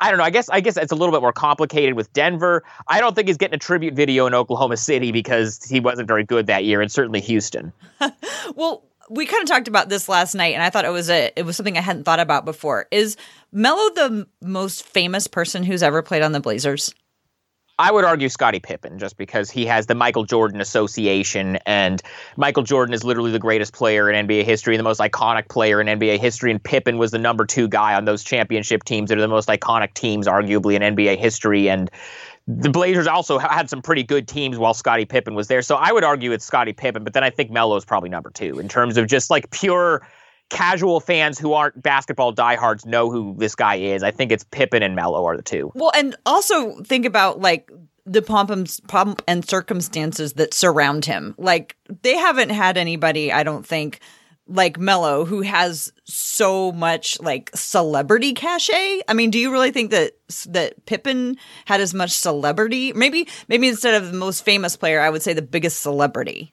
I 0.00 0.10
don't 0.10 0.18
know. 0.18 0.24
I 0.24 0.30
guess 0.30 0.48
I 0.48 0.60
guess 0.60 0.76
it's 0.76 0.92
a 0.92 0.96
little 0.96 1.14
bit 1.14 1.20
more 1.20 1.32
complicated 1.32 1.94
with 1.94 2.12
Denver. 2.12 2.64
I 2.88 3.00
don't 3.00 3.14
think 3.14 3.28
he's 3.28 3.36
getting 3.36 3.54
a 3.54 3.58
tribute 3.58 3.94
video 3.94 4.26
in 4.26 4.34
Oklahoma 4.34 4.76
City 4.76 5.12
because 5.12 5.62
he 5.64 5.80
wasn't 5.80 6.08
very 6.08 6.24
good 6.24 6.46
that 6.46 6.64
year, 6.64 6.80
and 6.80 6.90
certainly 6.90 7.20
Houston. 7.20 7.72
well, 8.54 8.84
we 9.10 9.26
kind 9.26 9.42
of 9.42 9.48
talked 9.48 9.68
about 9.68 9.88
this 9.88 10.08
last 10.08 10.34
night, 10.34 10.54
and 10.54 10.62
I 10.62 10.70
thought 10.70 10.84
it 10.84 10.92
was 10.92 11.10
a 11.10 11.32
it 11.36 11.42
was 11.42 11.56
something 11.56 11.76
I 11.76 11.80
hadn't 11.82 12.04
thought 12.04 12.20
about 12.20 12.44
before. 12.44 12.86
Is 12.90 13.16
Melo 13.52 13.90
the 13.90 14.26
most 14.40 14.84
famous 14.84 15.26
person 15.26 15.64
who's 15.64 15.82
ever 15.82 16.00
played 16.00 16.22
on 16.22 16.32
the 16.32 16.40
Blazers? 16.40 16.94
I 17.80 17.90
would 17.90 18.04
argue 18.04 18.28
Scottie 18.28 18.60
Pippen 18.60 18.98
just 18.98 19.16
because 19.16 19.50
he 19.50 19.64
has 19.64 19.86
the 19.86 19.94
Michael 19.94 20.24
Jordan 20.24 20.60
association, 20.60 21.56
and 21.64 22.02
Michael 22.36 22.62
Jordan 22.62 22.92
is 22.92 23.04
literally 23.04 23.32
the 23.32 23.38
greatest 23.38 23.72
player 23.72 24.10
in 24.10 24.26
NBA 24.26 24.44
history, 24.44 24.76
the 24.76 24.82
most 24.82 25.00
iconic 25.00 25.48
player 25.48 25.80
in 25.80 25.86
NBA 25.86 26.18
history, 26.18 26.50
and 26.50 26.62
Pippen 26.62 26.98
was 26.98 27.10
the 27.10 27.18
number 27.18 27.46
two 27.46 27.68
guy 27.68 27.94
on 27.94 28.04
those 28.04 28.22
championship 28.22 28.84
teams 28.84 29.08
that 29.08 29.16
are 29.16 29.22
the 29.22 29.28
most 29.28 29.48
iconic 29.48 29.94
teams, 29.94 30.26
arguably, 30.26 30.74
in 30.74 30.94
NBA 30.94 31.16
history. 31.16 31.70
And 31.70 31.90
the 32.46 32.68
Blazers 32.68 33.06
also 33.06 33.38
had 33.38 33.70
some 33.70 33.80
pretty 33.80 34.02
good 34.02 34.28
teams 34.28 34.58
while 34.58 34.74
Scottie 34.74 35.06
Pippen 35.06 35.34
was 35.34 35.48
there. 35.48 35.62
So 35.62 35.76
I 35.76 35.90
would 35.90 36.04
argue 36.04 36.32
it's 36.32 36.44
Scottie 36.44 36.74
Pippen, 36.74 37.02
but 37.02 37.14
then 37.14 37.24
I 37.24 37.30
think 37.30 37.50
Melo 37.50 37.76
is 37.76 37.86
probably 37.86 38.10
number 38.10 38.28
two 38.28 38.58
in 38.58 38.68
terms 38.68 38.98
of 38.98 39.06
just 39.06 39.30
like 39.30 39.50
pure 39.52 40.06
casual 40.50 41.00
fans 41.00 41.38
who 41.38 41.54
aren't 41.54 41.80
basketball 41.82 42.32
diehards 42.32 42.84
know 42.84 43.10
who 43.10 43.34
this 43.38 43.54
guy 43.54 43.76
is. 43.76 44.02
I 44.02 44.10
think 44.10 44.32
it's 44.32 44.44
Pippen 44.44 44.82
and 44.82 44.94
Melo 44.94 45.24
are 45.24 45.36
the 45.36 45.42
two. 45.42 45.72
Well, 45.74 45.92
and 45.94 46.14
also 46.26 46.82
think 46.82 47.06
about 47.06 47.40
like 47.40 47.70
the 48.04 48.22
pomp 48.22 49.22
and 49.26 49.48
circumstances 49.48 50.34
that 50.34 50.52
surround 50.52 51.04
him. 51.04 51.34
Like 51.38 51.76
they 52.02 52.16
haven't 52.16 52.50
had 52.50 52.76
anybody, 52.76 53.32
I 53.32 53.42
don't 53.42 53.64
think, 53.64 54.00
like 54.46 54.78
Melo 54.78 55.24
who 55.24 55.42
has 55.42 55.92
so 56.04 56.72
much 56.72 57.20
like 57.20 57.50
celebrity 57.54 58.34
cachet. 58.34 59.02
I 59.06 59.14
mean, 59.14 59.30
do 59.30 59.38
you 59.38 59.52
really 59.52 59.70
think 59.70 59.92
that 59.92 60.12
that 60.48 60.84
Pippen 60.86 61.36
had 61.66 61.80
as 61.80 61.94
much 61.94 62.10
celebrity? 62.10 62.92
Maybe 62.92 63.28
maybe 63.48 63.68
instead 63.68 63.94
of 63.94 64.10
the 64.10 64.18
most 64.18 64.44
famous 64.44 64.76
player, 64.76 65.00
I 65.00 65.10
would 65.10 65.22
say 65.22 65.32
the 65.32 65.42
biggest 65.42 65.80
celebrity. 65.80 66.52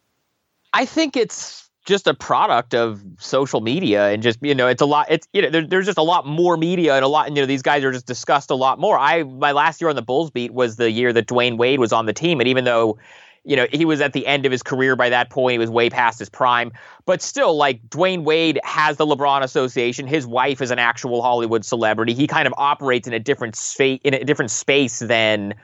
I 0.74 0.86
think 0.86 1.18
it's 1.18 1.67
just 1.88 2.06
a 2.06 2.14
product 2.14 2.76
of 2.76 3.02
social 3.18 3.62
media 3.62 4.10
and 4.10 4.22
just 4.22 4.38
you 4.42 4.54
know 4.54 4.68
it's 4.68 4.82
a 4.82 4.86
lot 4.86 5.08
it's 5.10 5.26
you 5.32 5.42
know 5.42 5.50
there, 5.50 5.66
there's 5.66 5.86
just 5.86 5.98
a 5.98 6.04
lot 6.04 6.28
more 6.28 6.58
media 6.58 6.94
and 6.94 7.04
a 7.04 7.08
lot 7.08 7.28
and 7.28 7.38
you 7.38 7.42
know 7.42 7.48
these 7.48 7.62
guys 7.62 7.84
are 7.84 7.94
just 7.94 8.06
discussed 8.06 8.52
a 8.52 8.56
lot 8.56 8.78
more. 8.78 9.00
I 9.00 9.24
my 9.24 9.54
last 9.54 9.80
year 9.80 9.90
on 9.90 9.96
the 9.96 10.02
bulls 10.02 10.30
beat 10.30 10.54
was 10.54 10.76
the 10.76 10.92
year 10.92 11.14
that 11.14 11.28
Dwyane 11.28 11.58
Wade 11.58 11.80
was 11.80 11.94
on 11.94 12.06
the 12.06 12.14
team. 12.14 12.42
And 12.42 12.48
even 12.50 12.66
though 12.66 12.98
you 13.46 13.56
know 13.56 13.68
he 13.72 13.86
was 13.86 14.02
at 14.02 14.12
the 14.12 14.28
end 14.28 14.46
of 14.46 14.52
his 14.52 14.62
career 14.62 14.98
by 14.98 15.08
that 15.10 15.30
point 15.30 15.54
he 15.54 15.58
was 15.58 15.70
way 15.70 15.90
past 15.90 16.20
his 16.20 16.28
prime 16.28 16.74
but 17.06 17.22
still 17.22 17.56
like 17.56 17.82
Dwyane 17.88 18.26
Wade 18.26 18.60
has 18.66 18.98
the 18.98 19.08
lebron 19.08 19.42
association. 19.42 20.08
His 20.08 20.28
wife 20.28 20.62
is 20.62 20.72
an 20.72 20.80
actual 20.80 21.22
hollywood 21.22 21.64
celebrity. 21.64 22.14
He 22.14 22.28
kind 22.28 22.48
of 22.48 22.54
operates 22.58 23.08
in 23.08 23.14
a 23.14 23.20
different 23.20 23.56
space 23.56 24.02
in 24.04 24.14
a 24.14 24.26
different 24.26 24.52
space 24.52 25.00
than 25.00 25.56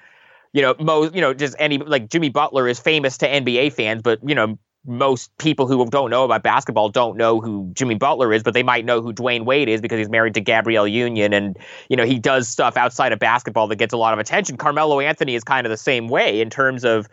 you 0.53 0.61
know 0.61 0.73
most 0.79 1.13
you 1.13 1.19
know 1.19 1.33
just 1.33 1.53
any 1.59 1.79
like 1.79 2.07
jimmy 2.07 2.29
butler 2.29 2.65
is 2.69 2.79
famous 2.79 3.17
to 3.17 3.27
nba 3.27 3.73
fans 3.73 4.01
but 4.01 4.19
you 4.23 4.35
know 4.35 4.57
most 4.85 5.35
people 5.37 5.67
who 5.67 5.85
don't 5.89 6.09
know 6.09 6.25
about 6.25 6.43
basketball 6.43 6.89
don't 6.89 7.17
know 7.17 7.39
who 7.39 7.71
Jimmy 7.73 7.95
Butler 7.95 8.33
is, 8.33 8.43
but 8.43 8.53
they 8.53 8.63
might 8.63 8.83
know 8.83 9.01
who 9.01 9.13
Dwyane 9.13 9.45
Wade 9.45 9.69
is 9.69 9.79
because 9.79 9.97
he's 9.97 10.09
married 10.09 10.33
to 10.33 10.41
Gabrielle 10.41 10.87
Union 10.87 11.33
and 11.33 11.57
you 11.89 11.95
know 11.95 12.05
he 12.05 12.19
does 12.19 12.49
stuff 12.49 12.75
outside 12.75 13.13
of 13.13 13.19
basketball 13.19 13.67
that 13.67 13.77
gets 13.77 13.93
a 13.93 13.97
lot 13.97 14.13
of 14.13 14.19
attention. 14.19 14.57
Carmelo 14.57 14.99
Anthony 14.99 15.35
is 15.35 15.43
kind 15.43 15.65
of 15.65 15.71
the 15.71 15.77
same 15.77 16.07
way 16.07 16.41
in 16.41 16.49
terms 16.49 16.83
of 16.83 17.07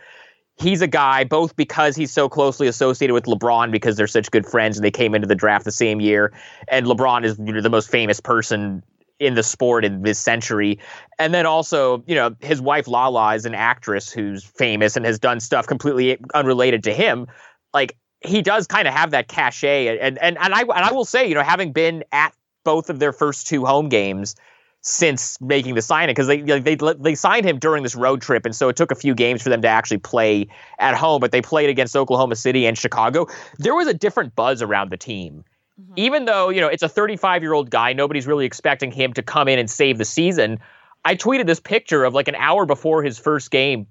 he's 0.56 0.82
a 0.82 0.88
guy 0.88 1.24
both 1.24 1.54
because 1.54 1.94
he's 1.94 2.10
so 2.10 2.28
closely 2.28 2.66
associated 2.66 3.14
with 3.14 3.24
LeBron 3.24 3.70
because 3.70 3.96
they're 3.96 4.06
such 4.06 4.30
good 4.30 4.46
friends 4.46 4.76
and 4.76 4.84
they 4.84 4.90
came 4.90 5.14
into 5.14 5.26
the 5.26 5.34
draft 5.34 5.64
the 5.64 5.72
same 5.72 6.00
year 6.00 6.32
and 6.68 6.86
LeBron 6.86 7.24
is 7.24 7.38
you 7.38 7.52
know, 7.52 7.60
the 7.60 7.70
most 7.70 7.90
famous 7.90 8.20
person 8.20 8.82
in 9.20 9.34
the 9.34 9.42
sport 9.42 9.84
in 9.84 10.02
this 10.02 10.18
century. 10.18 10.78
And 11.18 11.32
then 11.32 11.44
also, 11.46 12.02
you 12.06 12.14
know, 12.14 12.34
his 12.40 12.60
wife 12.60 12.88
Lala 12.88 13.34
is 13.34 13.44
an 13.44 13.54
actress 13.54 14.10
who's 14.10 14.42
famous 14.42 14.96
and 14.96 15.04
has 15.04 15.18
done 15.18 15.40
stuff 15.40 15.66
completely 15.66 16.18
unrelated 16.34 16.82
to 16.84 16.94
him 16.94 17.26
like 17.72 17.96
he 18.20 18.42
does 18.42 18.66
kind 18.66 18.86
of 18.86 18.94
have 18.94 19.12
that 19.12 19.28
cachet, 19.28 19.98
and 19.98 20.18
and 20.18 20.38
and 20.38 20.54
I 20.54 20.60
and 20.60 20.72
I 20.72 20.92
will 20.92 21.04
say, 21.04 21.28
you 21.28 21.34
know, 21.34 21.42
having 21.42 21.72
been 21.72 22.04
at 22.12 22.34
both 22.64 22.90
of 22.90 22.98
their 22.98 23.12
first 23.12 23.46
two 23.46 23.64
home 23.64 23.88
games 23.88 24.36
since 24.82 25.38
making 25.40 25.74
the 25.74 25.82
signing 25.82 26.14
because 26.14 26.26
they 26.26 26.40
they 26.40 26.76
they 26.98 27.14
signed 27.14 27.46
him 27.46 27.58
during 27.58 27.82
this 27.82 27.94
road 27.94 28.20
trip, 28.20 28.44
and 28.44 28.54
so 28.54 28.68
it 28.68 28.76
took 28.76 28.90
a 28.90 28.94
few 28.94 29.14
games 29.14 29.42
for 29.42 29.48
them 29.48 29.62
to 29.62 29.68
actually 29.68 29.98
play 29.98 30.48
at 30.78 30.94
home. 30.94 31.20
But 31.20 31.32
they 31.32 31.40
played 31.40 31.70
against 31.70 31.96
Oklahoma 31.96 32.36
City 32.36 32.66
and 32.66 32.76
Chicago. 32.76 33.26
There 33.58 33.74
was 33.74 33.86
a 33.86 33.94
different 33.94 34.34
buzz 34.34 34.62
around 34.62 34.90
the 34.90 34.96
team. 34.96 35.44
Mm-hmm. 35.80 35.92
Even 35.96 36.24
though 36.26 36.50
you 36.50 36.60
know 36.60 36.68
it's 36.68 36.82
a 36.82 36.88
35 36.88 37.42
year 37.42 37.54
old 37.54 37.70
guy, 37.70 37.94
nobody's 37.94 38.26
really 38.26 38.44
expecting 38.44 38.90
him 38.90 39.14
to 39.14 39.22
come 39.22 39.48
in 39.48 39.58
and 39.58 39.70
save 39.70 39.96
the 39.96 40.04
season. 40.04 40.58
I 41.06 41.14
tweeted 41.14 41.46
this 41.46 41.60
picture 41.60 42.04
of 42.04 42.12
like 42.12 42.28
an 42.28 42.34
hour 42.34 42.66
before 42.66 43.02
his 43.02 43.18
first 43.18 43.50
game 43.50 43.86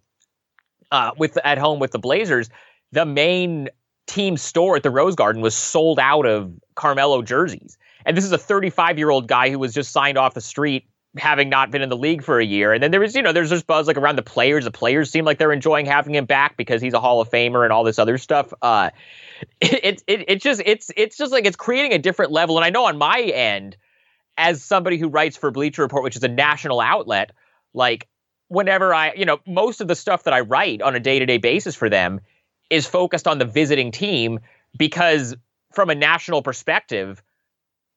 uh, 0.92 1.12
with 1.18 1.38
at 1.44 1.58
home 1.58 1.80
with 1.80 1.92
the 1.92 2.00
Blazers 2.00 2.52
the 2.92 3.06
main 3.06 3.70
team 4.10 4.38
store 4.38 4.76
at 4.76 4.84
the 4.84 4.90
Rose 4.90 5.16
Garden 5.16 5.42
was 5.42 5.56
sold 5.56 6.00
out 6.00 6.26
of 6.26 6.52
Carmelo 6.76 7.22
jerseys. 7.22 7.78
And 8.06 8.18
this 8.18 8.26
is 8.26 8.32
a 8.32 8.38
35 8.38 8.98
year 8.98 9.10
old 9.10 9.28
guy 9.28 9.50
who 9.50 9.60
was 9.60 9.74
just 9.74 9.92
signed 9.92 10.18
off 10.18 10.34
the 10.34 10.42
street, 10.42 10.88
having 11.18 11.50
not 11.50 11.70
been 11.70 11.84
in 11.84 11.90
the 11.90 11.98
league 11.98 12.24
for 12.24 12.40
a 12.40 12.46
year. 12.46 12.74
And 12.74 12.82
then 12.82 12.90
there 12.90 13.00
was, 13.00 13.16
you 13.16 13.22
know, 13.22 13.32
there's 13.32 13.52
this 13.52 13.62
buzz 13.62 13.88
like 13.88 13.98
around 13.98 14.16
the 14.16 14.24
players. 14.24 14.66
The 14.66 14.72
players 14.72 15.12
seem 15.12 15.26
like 15.26 15.38
they're 15.38 15.52
enjoying 15.52 15.86
having 15.86 16.16
him 16.16 16.26
back 16.26 16.58
because 16.58 16.82
he's 16.82 16.94
a 16.94 17.00
Hall 17.00 17.22
of 17.22 17.30
Famer 17.30 17.64
and 17.64 17.72
all 17.72 17.84
this 17.84 18.00
other 18.00 18.18
stuff. 18.18 18.52
Uh, 18.62 18.90
it, 19.62 20.02
it, 20.08 20.26
it 20.28 20.42
just, 20.42 20.62
it's, 20.66 20.92
it's 20.98 21.16
just 21.16 21.32
like 21.32 21.46
it's 21.46 21.56
creating 21.56 21.94
a 21.94 22.00
different 22.00 22.32
level. 22.32 22.58
And 22.58 22.66
I 22.66 22.72
know 22.72 22.86
on 22.86 22.98
my 22.98 23.22
end, 23.22 23.78
as 24.38 24.64
somebody 24.64 24.98
who 24.98 25.10
writes 25.10 25.38
for 25.38 25.52
Bleacher 25.52 25.84
Report, 25.84 26.04
which 26.04 26.16
is 26.16 26.24
a 26.24 26.30
national 26.30 26.80
outlet, 26.80 27.32
like 27.74 28.08
whenever 28.48 28.94
I, 28.94 29.14
you 29.14 29.26
know, 29.26 29.40
most 29.46 29.82
of 29.82 29.88
the 29.88 29.96
stuff 29.96 30.24
that 30.24 30.34
I 30.34 30.40
write 30.40 30.82
on 30.82 30.96
a 30.96 31.00
day 31.00 31.20
to 31.20 31.26
day 31.26 31.38
basis 31.38 31.76
for 31.76 31.90
them 31.90 32.22
is 32.70 32.86
focused 32.88 33.28
on 33.28 33.38
the 33.38 33.46
visiting 33.46 33.92
team 33.92 34.40
because 34.78 35.36
from 35.72 35.90
a 35.90 35.96
national 35.96 36.42
perspective, 36.42 37.22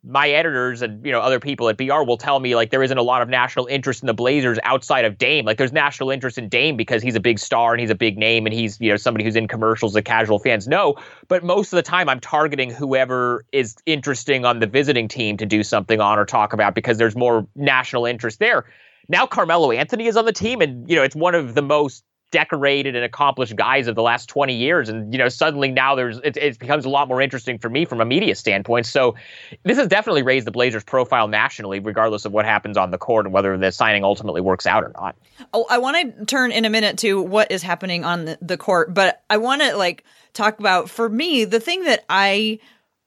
my 0.04 0.30
editors 0.30 0.82
and 0.82 1.04
you 1.06 1.12
know 1.12 1.20
other 1.20 1.38
people 1.38 1.68
at 1.68 1.76
BR 1.76 2.02
will 2.02 2.16
tell 2.16 2.40
me 2.40 2.56
like 2.56 2.70
there 2.70 2.82
isn't 2.82 2.98
a 2.98 3.02
lot 3.02 3.22
of 3.22 3.28
national 3.28 3.66
interest 3.66 4.02
in 4.02 4.08
the 4.08 4.14
Blazers 4.14 4.58
outside 4.64 5.04
of 5.04 5.16
Dame. 5.16 5.44
Like 5.44 5.58
there's 5.58 5.72
national 5.72 6.10
interest 6.10 6.38
in 6.38 6.48
Dame 6.48 6.76
because 6.76 7.02
he's 7.02 7.14
a 7.14 7.20
big 7.20 7.38
star 7.38 7.72
and 7.72 7.80
he's 7.80 7.90
a 7.90 7.94
big 7.94 8.18
name 8.18 8.44
and 8.44 8.52
he's 8.52 8.80
you 8.80 8.90
know 8.90 8.96
somebody 8.96 9.24
who's 9.24 9.36
in 9.36 9.46
commercials 9.46 9.92
that 9.92 10.02
casual 10.02 10.40
fans 10.40 10.66
know. 10.66 10.96
But 11.28 11.44
most 11.44 11.72
of 11.72 11.76
the 11.76 11.82
time, 11.82 12.08
I'm 12.08 12.18
targeting 12.18 12.70
whoever 12.70 13.44
is 13.52 13.76
interesting 13.86 14.44
on 14.44 14.58
the 14.58 14.66
visiting 14.66 15.06
team 15.06 15.36
to 15.36 15.46
do 15.46 15.62
something 15.62 16.00
on 16.00 16.18
or 16.18 16.24
talk 16.24 16.52
about 16.52 16.74
because 16.74 16.98
there's 16.98 17.14
more 17.14 17.46
national 17.54 18.04
interest 18.04 18.40
there. 18.40 18.64
Now 19.08 19.26
Carmelo 19.26 19.70
Anthony 19.70 20.06
is 20.06 20.16
on 20.16 20.24
the 20.24 20.32
team 20.32 20.60
and 20.60 20.88
you 20.90 20.96
know 20.96 21.02
it's 21.04 21.16
one 21.16 21.36
of 21.36 21.54
the 21.54 21.62
most 21.62 22.02
decorated 22.32 22.96
and 22.96 23.04
accomplished 23.04 23.54
guys 23.54 23.86
of 23.86 23.94
the 23.94 24.02
last 24.02 24.28
20 24.28 24.54
years. 24.54 24.88
And 24.88 25.12
you 25.12 25.18
know 25.18 25.28
suddenly 25.28 25.70
now 25.70 25.94
there's 25.94 26.18
it, 26.24 26.36
it 26.36 26.58
becomes 26.58 26.84
a 26.84 26.88
lot 26.88 27.06
more 27.06 27.20
interesting 27.20 27.58
for 27.58 27.70
me 27.70 27.84
from 27.84 28.00
a 28.00 28.04
media 28.04 28.34
standpoint. 28.34 28.86
So 28.86 29.14
this 29.62 29.78
has 29.78 29.86
definitely 29.86 30.22
raised 30.22 30.46
the 30.46 30.50
blazers 30.50 30.82
profile 30.82 31.28
nationally 31.28 31.78
regardless 31.78 32.24
of 32.24 32.32
what 32.32 32.44
happens 32.44 32.76
on 32.76 32.90
the 32.90 32.98
court 32.98 33.26
and 33.26 33.32
whether 33.32 33.56
the 33.56 33.70
signing 33.70 34.02
ultimately 34.02 34.40
works 34.40 34.66
out 34.66 34.82
or 34.82 34.92
not. 34.96 35.14
Oh 35.52 35.66
i 35.70 35.78
want 35.78 36.18
to 36.18 36.24
turn 36.26 36.50
in 36.50 36.64
a 36.64 36.70
minute 36.70 36.98
to 36.98 37.22
what 37.22 37.52
is 37.52 37.62
happening 37.62 38.04
on 38.04 38.24
the, 38.24 38.38
the 38.40 38.56
court 38.56 38.92
but 38.92 39.22
i 39.30 39.36
want 39.36 39.62
to 39.62 39.76
like 39.76 40.04
talk 40.32 40.58
about 40.58 40.88
for 40.88 41.08
me 41.08 41.44
the 41.44 41.60
thing 41.60 41.84
that 41.84 42.04
i 42.08 42.58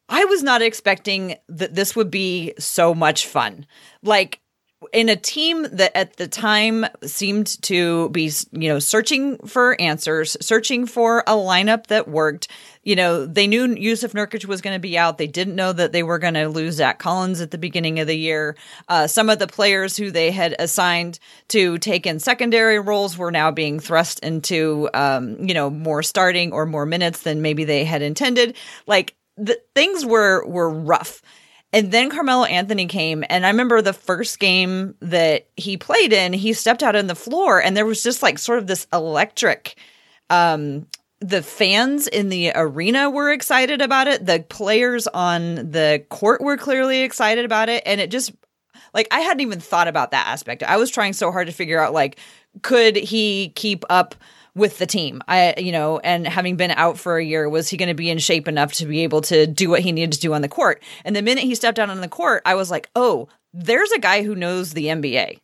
i 0.10 0.24
was 0.26 0.44
not 0.44 0.62
expecting 0.62 1.36
that 1.50 1.76
this 1.76 1.96
would 1.96 2.12
be 2.12 2.54
so 2.60 2.94
much 2.94 3.26
fun. 3.28 3.66
Like 4.04 4.40
in 4.94 5.10
a 5.10 5.16
team 5.16 5.68
that 5.72 5.96
at 5.96 6.18
the 6.18 6.28
time 6.28 6.86
seemed 7.04 7.62
to 7.64 8.10
be, 8.10 8.32
you 8.52 8.70
know, 8.70 8.80
searching 8.80 9.38
for 9.40 9.80
answers, 9.80 10.38
searching 10.42 10.86
for 10.86 11.20
a 11.22 11.34
lineup 11.34 11.88
that 11.88 12.08
worked. 12.08 12.48
You 12.84 12.96
know, 12.96 13.26
they 13.26 13.48
knew 13.48 13.68
Jusuf 13.68 14.14
Nurkic 14.14 14.46
was 14.46 14.62
going 14.62 14.76
to 14.76 14.80
be 14.80 14.98
out. 14.98 15.18
They 15.18 15.28
didn't 15.28 15.56
know 15.56 15.74
that 15.74 15.92
they 15.92 16.04
were 16.04 16.20
going 16.20 16.36
to 16.36 16.48
lose 16.48 16.76
Zach 16.76 17.00
Collins 17.00 17.42
at 17.42 17.52
the 17.52 17.58
beginning 17.58 18.00
of 18.00 18.08
the 18.08 18.16
year. 18.18 18.56
Uh, 18.88 19.08
some 19.08 19.30
of 19.30 19.40
the 19.40 19.48
players 19.48 19.98
who 19.98 20.12
they 20.12 20.32
had 20.32 20.56
assigned 20.60 21.20
to 21.48 21.78
take 21.80 22.06
in 22.06 22.20
secondary 22.20 22.80
roles 22.80 23.18
were 23.18 23.32
now 23.32 23.50
being 23.50 23.80
thrust 23.80 24.20
into, 24.20 24.90
um, 24.94 25.38
you 25.40 25.54
know, 25.54 25.70
more 25.70 26.04
starting 26.04 26.52
or 26.52 26.66
more 26.66 26.86
minutes 26.86 27.24
than 27.24 27.42
maybe 27.42 27.64
they 27.64 27.84
had 27.86 28.02
intended. 28.02 28.56
Like 28.86 29.16
the 29.38 29.60
things 29.74 30.06
were 30.06 30.46
were 30.46 30.70
rough. 30.70 31.22
And 31.76 31.92
then 31.92 32.10
Carmelo 32.10 32.46
Anthony 32.46 32.86
came, 32.86 33.26
and 33.30 33.46
I 33.46 33.50
remember 33.50 33.82
the 33.82 33.92
first 33.92 34.40
game 34.40 34.96
that 35.02 35.50
he 35.58 35.76
played 35.76 36.14
in, 36.14 36.32
he 36.32 36.54
stepped 36.54 36.82
out 36.82 36.96
on 36.96 37.08
the 37.08 37.16
floor, 37.16 37.62
and 37.62 37.76
there 37.76 37.86
was 37.86 38.02
just 38.02 38.24
like 38.24 38.40
sort 38.40 38.60
of 38.60 38.68
this 38.68 38.88
electric. 38.94 39.76
Um, 40.30 40.88
the 41.20 41.44
fans 41.44 42.08
in 42.08 42.30
the 42.30 42.54
arena 42.56 43.10
were 43.10 43.30
excited 43.30 43.82
about 43.82 44.08
it. 44.08 44.26
The 44.26 44.46
players 44.48 45.06
on 45.08 45.56
the 45.56 46.06
court 46.08 46.40
were 46.40 46.56
clearly 46.56 47.02
excited 47.02 47.44
about 47.44 47.68
it, 47.68 47.84
and 47.86 48.00
it 48.00 48.10
just 48.10 48.32
like 48.94 49.10
I 49.12 49.20
hadn't 49.20 49.42
even 49.42 49.60
thought 49.60 49.90
about 49.90 50.12
that 50.12 50.28
aspect. 50.28 50.64
I 50.64 50.78
was 50.78 50.90
trying 50.90 51.12
so 51.12 51.30
hard 51.30 51.48
to 51.48 51.54
figure 51.54 51.82
out 51.82 51.92
like 51.92 52.18
could 52.62 52.96
he 52.96 53.50
keep 53.50 53.84
up 53.90 54.16
with 54.56 54.78
the 54.78 54.86
team. 54.86 55.22
I, 55.28 55.54
you 55.58 55.72
know, 55.72 56.00
and 56.00 56.26
having 56.26 56.56
been 56.56 56.72
out 56.72 56.98
for 56.98 57.18
a 57.18 57.24
year, 57.24 57.50
was 57.50 57.70
he 57.70 57.78
going 57.78 57.90
to 57.90 57.94
be 57.94 58.10
in 58.10 58.18
shape 58.18 58.48
enough 58.48 58.74
to 58.74 58.86
be 58.86 59.04
able 59.04 59.22
to 59.24 59.46
do 59.46 59.70
what 59.70 59.82
he 59.82 59.92
needed 59.92 60.14
to 60.14 60.20
do 60.20 60.34
on 60.34 60.42
the 60.42 60.48
court? 60.48 60.82
And 61.04 61.16
the 61.16 61.22
minute 61.22 61.44
he 61.44 61.56
stepped 61.56 61.78
out 61.78 61.90
on 61.90 62.02
the 62.02 62.08
court, 62.08 62.42
I 62.46 62.56
was 62.56 62.72
like, 62.72 62.90
oh, 62.96 63.28
there's 63.54 63.92
a 63.92 64.00
guy 64.00 64.24
who 64.24 64.36
knows 64.36 64.72
the 64.72 64.86
NBA. 64.86 65.40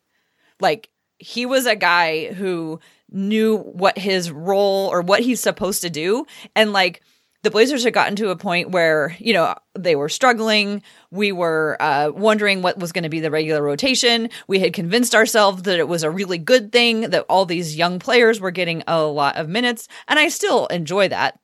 Like, 0.60 0.90
he 1.20 1.46
was 1.46 1.66
a 1.66 1.76
guy 1.76 2.34
who 2.34 2.80
knew 3.12 3.58
what 3.58 3.98
his 3.98 4.32
role 4.32 4.88
or 4.88 5.02
what 5.02 5.20
he's 5.20 5.42
supposed 5.42 5.82
to 5.82 5.90
do. 5.90 6.26
And 6.56 6.74
like, 6.74 7.04
the 7.44 7.52
Blazers 7.52 7.84
had 7.84 7.94
gotten 7.94 8.16
to 8.18 8.30
a 8.30 8.36
point 8.36 8.70
where, 8.70 9.16
you 9.20 9.34
know, 9.34 9.56
they 9.78 9.96
were 9.96 10.10
struggling. 10.10 10.84
We 11.10 11.32
were 11.32 11.76
uh, 11.80 12.12
wondering 12.14 12.62
what 12.62 12.78
was 12.78 12.92
going 12.92 13.04
to 13.04 13.10
be 13.10 13.20
the 13.20 13.32
regular 13.32 13.64
rotation. 13.64 14.30
We 14.48 14.60
had 14.60 14.74
convinced 14.74 15.16
ourselves 15.16 15.64
that 15.64 15.80
it 15.80 15.88
was 15.88 16.04
a 16.04 16.12
really 16.12 16.38
good 16.38 16.72
thing 16.72 17.02
that 17.02 17.26
all 17.30 17.46
these 17.46 17.76
young 17.76 17.98
players 17.98 18.40
were 18.40 18.52
getting 18.52 18.84
a 18.86 19.02
lot 19.02 19.38
of 19.38 19.50
minutes. 19.50 19.88
And 20.08 20.20
I 20.20 20.28
still 20.30 20.68
enjoy 20.68 21.08
that. 21.10 21.40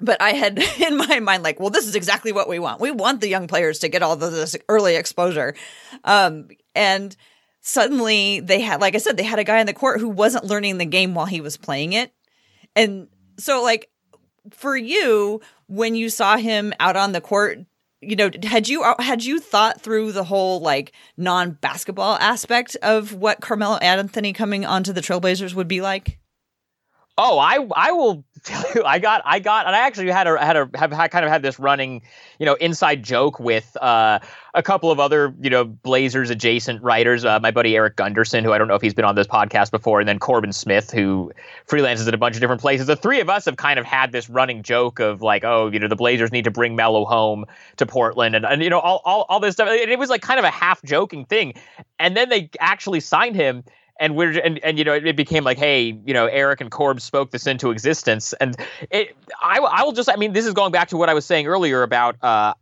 But 0.00 0.20
I 0.20 0.30
had 0.30 0.58
in 0.80 0.96
my 0.96 1.20
mind, 1.20 1.42
like, 1.42 1.60
well, 1.60 1.70
this 1.70 1.86
is 1.86 1.94
exactly 1.94 2.32
what 2.32 2.48
we 2.48 2.58
want. 2.58 2.80
We 2.80 2.90
want 2.90 3.20
the 3.20 3.28
young 3.28 3.46
players 3.46 3.80
to 3.80 3.88
get 3.88 4.02
all 4.02 4.14
of 4.14 4.20
this 4.20 4.56
early 4.68 4.96
exposure. 4.96 5.54
Um, 6.04 6.48
and 6.74 7.14
suddenly 7.60 8.40
they 8.40 8.62
had, 8.62 8.80
like 8.80 8.94
I 8.94 8.98
said, 8.98 9.18
they 9.18 9.24
had 9.24 9.38
a 9.38 9.44
guy 9.44 9.60
in 9.60 9.66
the 9.66 9.74
court 9.74 10.00
who 10.00 10.08
wasn't 10.08 10.44
learning 10.44 10.78
the 10.78 10.86
game 10.86 11.14
while 11.14 11.26
he 11.26 11.42
was 11.42 11.58
playing 11.58 11.92
it. 11.92 12.12
And 12.74 13.08
so, 13.38 13.62
like, 13.62 13.90
for 14.50 14.76
you 14.76 15.40
when 15.66 15.94
you 15.94 16.10
saw 16.10 16.36
him 16.36 16.72
out 16.80 16.96
on 16.96 17.12
the 17.12 17.20
court 17.20 17.60
you 18.00 18.16
know 18.16 18.30
had 18.42 18.68
you 18.68 18.82
uh, 18.82 19.00
had 19.02 19.24
you 19.24 19.40
thought 19.40 19.80
through 19.80 20.12
the 20.12 20.24
whole 20.24 20.60
like 20.60 20.92
non-basketball 21.16 22.16
aspect 22.16 22.76
of 22.82 23.14
what 23.14 23.40
Carmelo 23.40 23.76
Anthony 23.76 24.32
coming 24.32 24.64
onto 24.64 24.92
the 24.92 25.00
Trailblazers 25.00 25.54
would 25.54 25.68
be 25.68 25.80
like 25.80 26.18
Oh, 27.16 27.38
I 27.38 27.64
I 27.76 27.92
will 27.92 28.24
tell 28.42 28.64
you, 28.74 28.82
I 28.84 28.98
got 28.98 29.22
I 29.24 29.38
got, 29.38 29.66
and 29.66 29.76
I 29.76 29.86
actually 29.86 30.10
had 30.10 30.26
a 30.26 30.44
had 30.44 30.56
a 30.56 30.68
have 30.74 30.90
kind 31.10 31.24
of 31.24 31.30
had 31.30 31.42
this 31.42 31.60
running, 31.60 32.02
you 32.40 32.46
know, 32.46 32.54
inside 32.54 33.04
joke 33.04 33.38
with 33.38 33.76
uh, 33.80 34.18
a 34.52 34.62
couple 34.64 34.90
of 34.90 34.98
other 34.98 35.32
you 35.40 35.48
know 35.48 35.64
Blazers 35.64 36.30
adjacent 36.30 36.82
writers. 36.82 37.24
Uh, 37.24 37.38
my 37.38 37.52
buddy 37.52 37.76
Erik 37.76 37.94
Gundersen, 37.94 38.42
who 38.42 38.52
I 38.52 38.58
don't 38.58 38.66
know 38.66 38.74
if 38.74 38.82
he's 38.82 38.94
been 38.94 39.04
on 39.04 39.14
this 39.14 39.28
podcast 39.28 39.70
before, 39.70 40.00
and 40.00 40.08
then 40.08 40.18
Corbin 40.18 40.52
Smith, 40.52 40.90
who 40.90 41.30
freelances 41.68 42.08
at 42.08 42.14
a 42.14 42.18
bunch 42.18 42.34
of 42.34 42.40
different 42.40 42.60
places. 42.60 42.88
The 42.88 42.96
three 42.96 43.20
of 43.20 43.30
us 43.30 43.44
have 43.44 43.56
kind 43.56 43.78
of 43.78 43.86
had 43.86 44.10
this 44.10 44.28
running 44.28 44.64
joke 44.64 44.98
of 44.98 45.22
like, 45.22 45.44
oh, 45.44 45.70
you 45.70 45.78
know, 45.78 45.86
the 45.86 45.96
Blazers 45.96 46.32
need 46.32 46.44
to 46.44 46.50
bring 46.50 46.74
Melo 46.74 47.04
home 47.04 47.44
to 47.76 47.86
Portland, 47.86 48.34
and, 48.34 48.44
and 48.44 48.60
you 48.60 48.70
know, 48.70 48.80
all, 48.80 49.00
all 49.04 49.24
all 49.28 49.38
this 49.38 49.54
stuff. 49.54 49.68
And 49.68 49.90
it 49.90 50.00
was 50.00 50.10
like 50.10 50.22
kind 50.22 50.40
of 50.40 50.44
a 50.44 50.50
half 50.50 50.82
joking 50.82 51.26
thing, 51.26 51.54
and 52.00 52.16
then 52.16 52.28
they 52.28 52.50
actually 52.58 52.98
signed 52.98 53.36
him 53.36 53.62
and 54.00 54.16
we're 54.16 54.38
and, 54.40 54.58
and 54.64 54.78
you 54.78 54.84
know 54.84 54.92
it 54.92 55.16
became 55.16 55.44
like 55.44 55.58
hey 55.58 55.98
you 56.04 56.14
know 56.14 56.26
eric 56.26 56.60
and 56.60 56.70
corb 56.70 57.00
spoke 57.00 57.30
this 57.30 57.46
into 57.46 57.70
existence. 57.70 58.32
And 58.34 58.56
it 58.90 59.16
i, 59.40 59.58
I 59.58 59.82
will 59.82 59.92
just 59.92 60.08
i 60.08 60.16
mean 60.16 60.32
this 60.32 60.46
is 60.46 60.52
going 60.52 60.72
back 60.72 60.88
to 60.88 60.96
what 60.96 61.08
i 61.08 61.14
was 61.14 61.24
saying 61.24 61.46
earlier 61.46 61.82
about 61.82 62.16
uh 62.22 62.54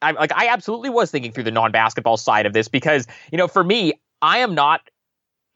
I, 0.00 0.12
like 0.12 0.32
i 0.34 0.48
absolutely 0.48 0.90
was 0.90 1.10
thinking 1.10 1.32
through 1.32 1.44
the 1.44 1.50
non-basketball 1.50 2.16
side 2.16 2.46
of 2.46 2.52
this 2.52 2.68
because 2.68 3.06
you 3.32 3.38
know 3.38 3.48
for 3.48 3.64
me 3.64 3.94
i 4.22 4.38
am 4.38 4.54
not 4.54 4.82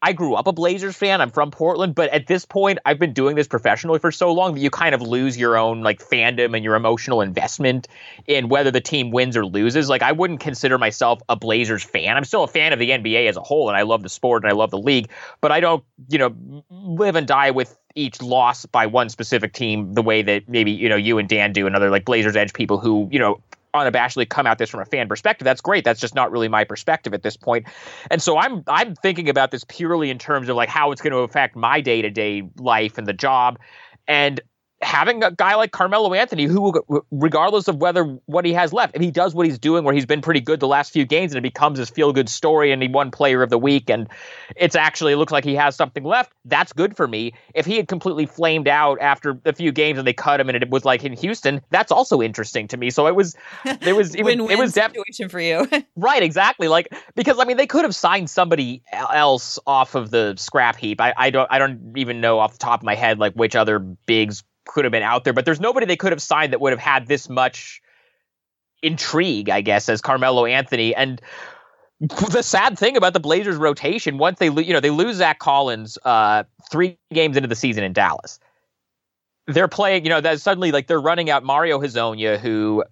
I 0.03 0.11
grew 0.11 0.35
up 0.35 0.47
a 0.47 0.51
Blazers 0.51 0.97
fan. 0.97 1.21
I'm 1.21 1.31
from 1.31 1.49
Portland, 1.49 1.95
but 1.95 2.09
at 2.09 2.27
this 2.27 2.43
point, 2.43 2.77
I've 2.85 2.99
been 2.99 3.13
doing 3.13 3.37
this 3.37 3.47
professionally 3.47 3.99
for 3.99 4.11
so 4.11 4.33
long 4.33 4.53
that 4.53 4.59
you 4.59 4.69
kind 4.69 4.93
of 4.93 5.01
lose 5.01 5.37
your 5.37 5.57
own 5.57 5.81
like 5.81 6.05
fandom 6.05 6.53
and 6.53 6.61
your 6.63 6.75
emotional 6.75 7.21
investment 7.21 7.87
in 8.27 8.49
whether 8.49 8.69
the 8.69 8.81
team 8.81 9.11
wins 9.11 9.37
or 9.37 9.45
loses. 9.45 9.87
Like 9.87 10.01
I 10.01 10.11
wouldn't 10.11 10.41
consider 10.41 10.77
myself 10.77 11.21
a 11.29 11.37
Blazers 11.37 11.83
fan. 11.83 12.17
I'm 12.17 12.25
still 12.25 12.43
a 12.43 12.49
fan 12.49 12.73
of 12.73 12.79
the 12.79 12.89
NBA 12.89 13.29
as 13.29 13.37
a 13.37 13.41
whole, 13.41 13.69
and 13.69 13.77
I 13.77 13.83
love 13.83 14.03
the 14.03 14.09
sport 14.09 14.43
and 14.43 14.51
I 14.51 14.55
love 14.55 14.71
the 14.71 14.77
league, 14.77 15.09
but 15.39 15.53
I 15.53 15.61
don't, 15.61 15.85
you 16.09 16.19
know, 16.19 16.63
live 16.69 17.15
and 17.15 17.25
die 17.25 17.51
with 17.51 17.77
each 17.95 18.21
loss 18.21 18.65
by 18.65 18.87
one 18.87 19.07
specific 19.07 19.53
team 19.53 19.93
the 19.93 20.01
way 20.01 20.21
that 20.21 20.49
maybe 20.49 20.71
you 20.71 20.89
know 20.89 20.95
you 20.97 21.17
and 21.17 21.29
Dan 21.29 21.53
do 21.53 21.65
and 21.65 21.77
other 21.77 21.89
like 21.89 22.03
Blazers 22.03 22.35
Edge 22.35 22.51
people 22.51 22.77
who 22.77 23.07
you 23.09 23.19
know 23.19 23.39
unabashedly 23.73 24.29
come 24.29 24.47
at 24.47 24.57
this 24.57 24.69
from 24.69 24.79
a 24.79 24.85
fan 24.85 25.07
perspective. 25.07 25.45
That's 25.45 25.61
great. 25.61 25.83
That's 25.83 25.99
just 25.99 26.15
not 26.15 26.31
really 26.31 26.47
my 26.47 26.63
perspective 26.63 27.13
at 27.13 27.23
this. 27.23 27.37
And 28.11 28.21
so 28.21 28.37
I'm 28.37 28.63
I'm 28.67 28.95
thinking 28.95 29.29
about 29.29 29.51
this 29.51 29.63
purely 29.67 30.09
in 30.09 30.17
terms 30.17 30.49
of 30.49 30.55
like 30.55 30.69
how 30.69 30.91
it's 30.91 31.01
going 31.01 31.11
to 31.11 31.19
affect 31.19 31.55
my 31.55 31.81
day-to-day 31.81 32.43
life 32.57 32.97
and 32.97 33.07
the 33.07 33.13
job. 33.13 33.59
And 34.07 34.39
having 34.83 35.23
a 35.23 35.31
guy 35.31 35.55
like 35.55 35.71
Carmelo 35.71 36.13
Anthony, 36.13 36.45
who, 36.45 36.73
regardless 37.11 37.67
of 37.67 37.77
whether 37.77 38.03
what 38.25 38.45
he 38.45 38.53
has 38.53 38.73
left, 38.73 38.95
if 38.95 39.01
he 39.01 39.11
does 39.11 39.33
what 39.33 39.45
he's 39.45 39.57
doing, 39.57 39.83
where 39.83 39.93
he's 39.93 40.05
been 40.05 40.21
pretty 40.21 40.41
good 40.41 40.59
the 40.59 40.67
last 40.67 40.91
few 40.91 41.05
games, 41.05 41.31
and 41.31 41.39
it 41.39 41.41
becomes 41.41 41.79
his 41.79 41.89
feel 41.89 42.13
good 42.13 42.29
story, 42.29 42.71
and 42.71 42.81
he 42.81 42.87
won 42.87 43.11
Player 43.11 43.41
of 43.41 43.49
the 43.49 43.57
Week, 43.57 43.89
and 43.89 44.07
it's 44.55 44.75
actually 44.75 45.13
it 45.13 45.17
looks 45.17 45.31
like 45.31 45.43
he 45.43 45.55
has 45.55 45.75
something 45.75 46.03
left. 46.03 46.33
That's 46.45 46.73
good 46.73 46.95
for 46.95 47.07
me. 47.07 47.33
If 47.55 47.65
he 47.65 47.77
had 47.77 47.87
completely 47.87 48.25
flamed 48.25 48.67
out 48.67 48.99
after 49.01 49.39
a 49.45 49.53
few 49.53 49.71
games 49.71 49.97
and 49.97 50.07
they 50.07 50.13
cut 50.13 50.39
him, 50.39 50.49
and 50.49 50.61
it 50.61 50.69
was 50.69 50.85
like 50.85 51.03
in 51.03 51.13
Houston, 51.13 51.61
that's 51.69 51.91
also 51.91 52.21
interesting 52.21 52.67
to 52.67 52.77
me. 52.77 52.89
So 52.89 53.07
it 53.07 53.15
was, 53.15 53.35
it 53.65 53.95
was, 53.95 54.13
it, 54.15 54.23
was, 54.23 54.35
it 54.35 54.57
was 54.57 54.73
def- 54.73 54.91
situation 54.91 55.29
for 55.29 55.39
you, 55.39 55.67
right? 55.95 56.23
Exactly. 56.23 56.67
Like 56.67 56.93
because 57.15 57.39
I 57.39 57.45
mean 57.45 57.57
they 57.57 57.67
could 57.67 57.83
have 57.83 57.95
signed 57.95 58.29
somebody 58.29 58.83
else 58.91 59.59
off 59.65 59.95
of 59.95 60.11
the 60.11 60.35
scrap 60.37 60.75
heap. 60.75 60.99
I, 61.01 61.13
I 61.15 61.29
don't 61.29 61.47
I 61.51 61.59
don't 61.59 61.93
even 61.97 62.21
know 62.21 62.39
off 62.39 62.53
the 62.53 62.59
top 62.59 62.81
of 62.81 62.85
my 62.85 62.95
head 62.95 63.19
like 63.19 63.33
which 63.33 63.55
other 63.55 63.79
bigs 63.79 64.43
could 64.65 64.85
have 64.85 64.91
been 64.91 65.03
out 65.03 65.23
there, 65.23 65.33
but 65.33 65.45
there's 65.45 65.59
nobody 65.59 65.85
they 65.85 65.95
could 65.95 66.11
have 66.11 66.21
signed 66.21 66.53
that 66.53 66.61
would 66.61 66.71
have 66.71 66.79
had 66.79 67.07
this 67.07 67.29
much 67.29 67.81
intrigue, 68.81 69.49
I 69.49 69.61
guess, 69.61 69.89
as 69.89 70.01
Carmelo 70.01 70.45
Anthony. 70.45 70.95
And 70.95 71.21
the 71.99 72.43
sad 72.43 72.77
thing 72.77 72.97
about 72.97 73.13
the 73.13 73.19
Blazers 73.19 73.55
rotation, 73.55 74.17
once 74.17 74.39
they 74.39 74.49
you 74.49 74.73
know 74.73 74.79
they 74.79 74.89
lose 74.89 75.17
Zach 75.17 75.39
Collins 75.39 75.97
uh, 76.03 76.43
three 76.69 76.97
games 77.13 77.37
into 77.37 77.47
the 77.47 77.55
season 77.55 77.83
in 77.83 77.93
Dallas, 77.93 78.39
they're 79.47 79.67
playing. 79.67 80.03
You 80.03 80.09
know 80.09 80.21
that 80.21 80.41
suddenly 80.41 80.71
like 80.71 80.87
they're 80.87 81.01
running 81.01 81.29
out 81.29 81.43
Mario 81.43 81.79
Hezonja, 81.79 82.39
who 82.39 82.83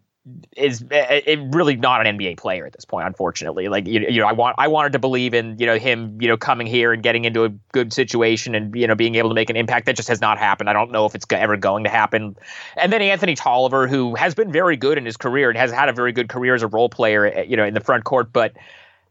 is 0.56 0.82
it, 0.82 0.92
eh, 0.92 1.22
eh, 1.26 1.48
really 1.52 1.76
not 1.76 2.06
an 2.06 2.18
NBA 2.18 2.38
player 2.38 2.66
at 2.66 2.74
this 2.74 2.86
point, 2.86 3.08
unfortunately. 3.08 3.70
Like 3.70 3.88
you, 3.88 4.02
you 4.02 4.22
know, 4.22 4.28
I 4.28 4.34
want 4.34 4.56
I 4.60 4.68
wanted 4.68 4.94
to 4.94 5.00
believe 5.00 5.34
in 5.34 5.58
you 5.58 5.66
know 5.66 5.78
him 5.80 6.22
you 6.22 6.28
know 6.28 6.38
coming 6.38 6.68
here 6.68 6.94
and 6.94 7.02
getting 7.02 7.26
into 7.26 7.44
a 7.44 7.50
good 7.72 7.92
situation 7.92 8.54
and 8.54 8.76
you 8.76 8.86
know 8.86 8.94
being 8.94 9.16
able 9.16 9.30
to 9.30 9.36
make 9.36 9.50
an 9.50 9.56
impact. 9.56 9.88
That 9.88 9.96
just 9.96 10.10
has 10.10 10.22
not 10.22 10.38
happened. 10.38 10.70
I 10.70 10.74
don't 10.74 10.92
know 10.92 11.06
if 11.06 11.16
it's 11.16 11.26
ever 11.32 11.58
going 11.58 11.84
to 11.86 11.90
happen. 11.90 12.36
And 12.78 12.94
then 12.94 13.02
Anthony 13.02 13.36
Tolliver, 13.36 13.88
who 13.88 14.14
has 14.16 14.36
been 14.36 14.52
very 14.52 14.78
good 14.78 14.98
in 14.98 15.06
his 15.06 15.18
career 15.18 15.50
and 15.50 15.58
has 15.58 15.72
had 15.72 15.90
a 15.90 15.94
very 15.94 16.12
good 16.12 16.30
career 16.30 16.54
as 16.54 16.62
a 16.62 16.68
role 16.68 16.90
player, 16.90 17.26
eh, 17.26 17.42
you 17.48 17.58
know, 17.58 17.66
in 17.66 17.74
the 17.74 17.82
front 17.82 18.04
court, 18.04 18.32
but 18.32 18.54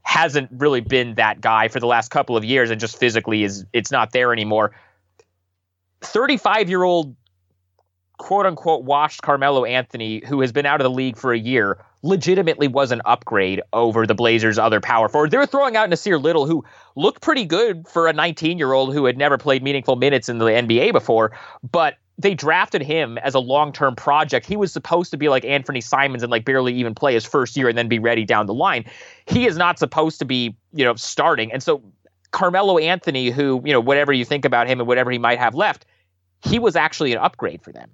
hasn't 0.02 0.48
really 0.52 0.80
been 0.80 1.14
that 1.16 1.40
guy 1.40 1.68
for 1.68 1.80
the 1.80 1.86
last 1.86 2.10
couple 2.10 2.36
of 2.36 2.44
years 2.44 2.70
and 2.70 2.80
just 2.80 2.98
physically 2.98 3.42
is 3.42 3.66
it's 3.72 3.90
not 3.90 4.12
there 4.12 4.32
anymore. 4.32 4.70
35 6.02 6.70
year 6.70 6.84
old 6.84 7.16
quote 8.20 8.44
unquote 8.44 8.84
washed 8.84 9.22
Carmelo 9.22 9.64
Anthony, 9.64 10.22
who 10.26 10.42
has 10.42 10.52
been 10.52 10.66
out 10.66 10.80
of 10.80 10.84
the 10.84 10.90
league 10.90 11.16
for 11.16 11.32
a 11.32 11.38
year, 11.38 11.82
legitimately 12.02 12.68
was 12.68 12.92
an 12.92 13.00
upgrade 13.06 13.62
over 13.72 14.06
the 14.06 14.14
Blazers' 14.14 14.58
other 14.58 14.78
power 14.78 15.08
forward. 15.08 15.30
They 15.30 15.38
were 15.38 15.46
throwing 15.46 15.74
out 15.74 15.88
Nassir 15.88 16.22
Little, 16.22 16.46
who 16.46 16.62
looked 16.96 17.22
pretty 17.22 17.46
good 17.46 17.88
for 17.88 18.08
a 18.08 18.12
19 18.12 18.58
year 18.58 18.74
old 18.74 18.92
who 18.92 19.06
had 19.06 19.16
never 19.16 19.38
played 19.38 19.62
meaningful 19.62 19.96
minutes 19.96 20.28
in 20.28 20.36
the 20.36 20.44
NBA 20.44 20.92
before, 20.92 21.32
but 21.72 21.96
they 22.18 22.34
drafted 22.34 22.82
him 22.82 23.16
as 23.18 23.34
a 23.34 23.38
long 23.40 23.72
term 23.72 23.96
project. 23.96 24.44
He 24.44 24.56
was 24.56 24.70
supposed 24.70 25.10
to 25.12 25.16
be 25.16 25.30
like 25.30 25.42
Anfernee 25.42 25.82
Simons 25.82 26.22
and 26.22 26.30
like 26.30 26.44
barely 26.44 26.74
even 26.74 26.94
play 26.94 27.14
his 27.14 27.24
first 27.24 27.56
year 27.56 27.70
and 27.70 27.78
then 27.78 27.88
be 27.88 27.98
ready 27.98 28.26
down 28.26 28.44
the 28.44 28.54
line. 28.54 28.84
He 29.26 29.46
is 29.46 29.56
not 29.56 29.78
supposed 29.78 30.18
to 30.18 30.26
be, 30.26 30.54
you 30.74 30.84
know, 30.84 30.94
starting. 30.96 31.50
And 31.52 31.62
so 31.62 31.82
Carmelo 32.32 32.76
Anthony, 32.76 33.30
who, 33.30 33.62
you 33.64 33.72
know, 33.72 33.80
whatever 33.80 34.12
you 34.12 34.26
think 34.26 34.44
about 34.44 34.68
him 34.68 34.78
and 34.78 34.86
whatever 34.86 35.10
he 35.10 35.16
might 35.18 35.38
have 35.38 35.54
left, 35.54 35.86
he 36.42 36.58
was 36.58 36.76
actually 36.76 37.12
an 37.12 37.18
upgrade 37.18 37.62
for 37.62 37.72
them. 37.72 37.90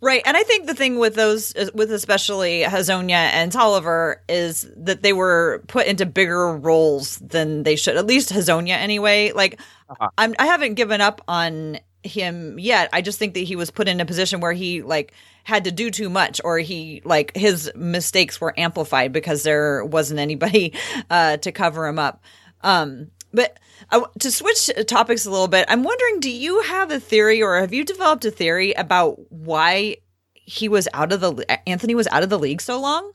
Right. 0.00 0.22
And 0.24 0.36
I 0.36 0.42
think 0.42 0.66
the 0.66 0.74
thing 0.74 0.98
with 0.98 1.14
those, 1.14 1.54
with 1.74 1.92
especially 1.92 2.62
Hezonja 2.62 3.10
and 3.10 3.50
Tolliver, 3.50 4.22
is 4.28 4.68
that 4.76 5.02
they 5.02 5.12
were 5.12 5.62
put 5.66 5.86
into 5.86 6.06
bigger 6.06 6.56
roles 6.56 7.16
than 7.18 7.62
they 7.62 7.76
should, 7.76 7.96
at 7.96 8.06
least 8.06 8.30
Hezonja 8.30 8.70
anyway. 8.70 9.32
Like, 9.32 9.60
uh-huh. 9.88 10.10
I'm, 10.16 10.34
I 10.38 10.46
haven't 10.46 10.74
given 10.74 11.00
up 11.00 11.22
on 11.28 11.78
him 12.02 12.58
yet. 12.58 12.88
I 12.92 13.02
just 13.02 13.18
think 13.18 13.34
that 13.34 13.40
he 13.40 13.56
was 13.56 13.70
put 13.70 13.88
in 13.88 14.00
a 14.00 14.06
position 14.06 14.40
where 14.40 14.52
he, 14.52 14.82
like, 14.82 15.12
had 15.44 15.64
to 15.64 15.72
do 15.72 15.90
too 15.90 16.08
much 16.08 16.40
or 16.44 16.58
he, 16.58 17.02
like, 17.04 17.36
his 17.36 17.70
mistakes 17.74 18.40
were 18.40 18.58
amplified 18.58 19.12
because 19.12 19.42
there 19.42 19.84
wasn't 19.84 20.20
anybody 20.20 20.74
uh, 21.10 21.36
to 21.38 21.52
cover 21.52 21.86
him 21.86 21.98
up. 21.98 22.22
Um, 22.62 23.10
but 23.32 23.58
uh, 23.90 24.02
to 24.18 24.30
switch 24.30 24.70
topics 24.86 25.26
a 25.26 25.30
little 25.30 25.48
bit, 25.48 25.66
I'm 25.68 25.82
wondering 25.82 26.20
do 26.20 26.30
you 26.30 26.62
have 26.62 26.90
a 26.90 27.00
theory 27.00 27.42
or 27.42 27.60
have 27.60 27.72
you 27.72 27.84
developed 27.84 28.24
a 28.24 28.30
theory 28.30 28.72
about 28.72 29.18
why 29.30 29.96
he 30.34 30.68
was 30.68 30.88
out 30.94 31.12
of 31.12 31.20
the 31.20 31.68
Anthony 31.68 31.94
was 31.94 32.08
out 32.08 32.22
of 32.22 32.30
the 32.30 32.38
league 32.38 32.60
so 32.60 32.80
long? 32.80 33.12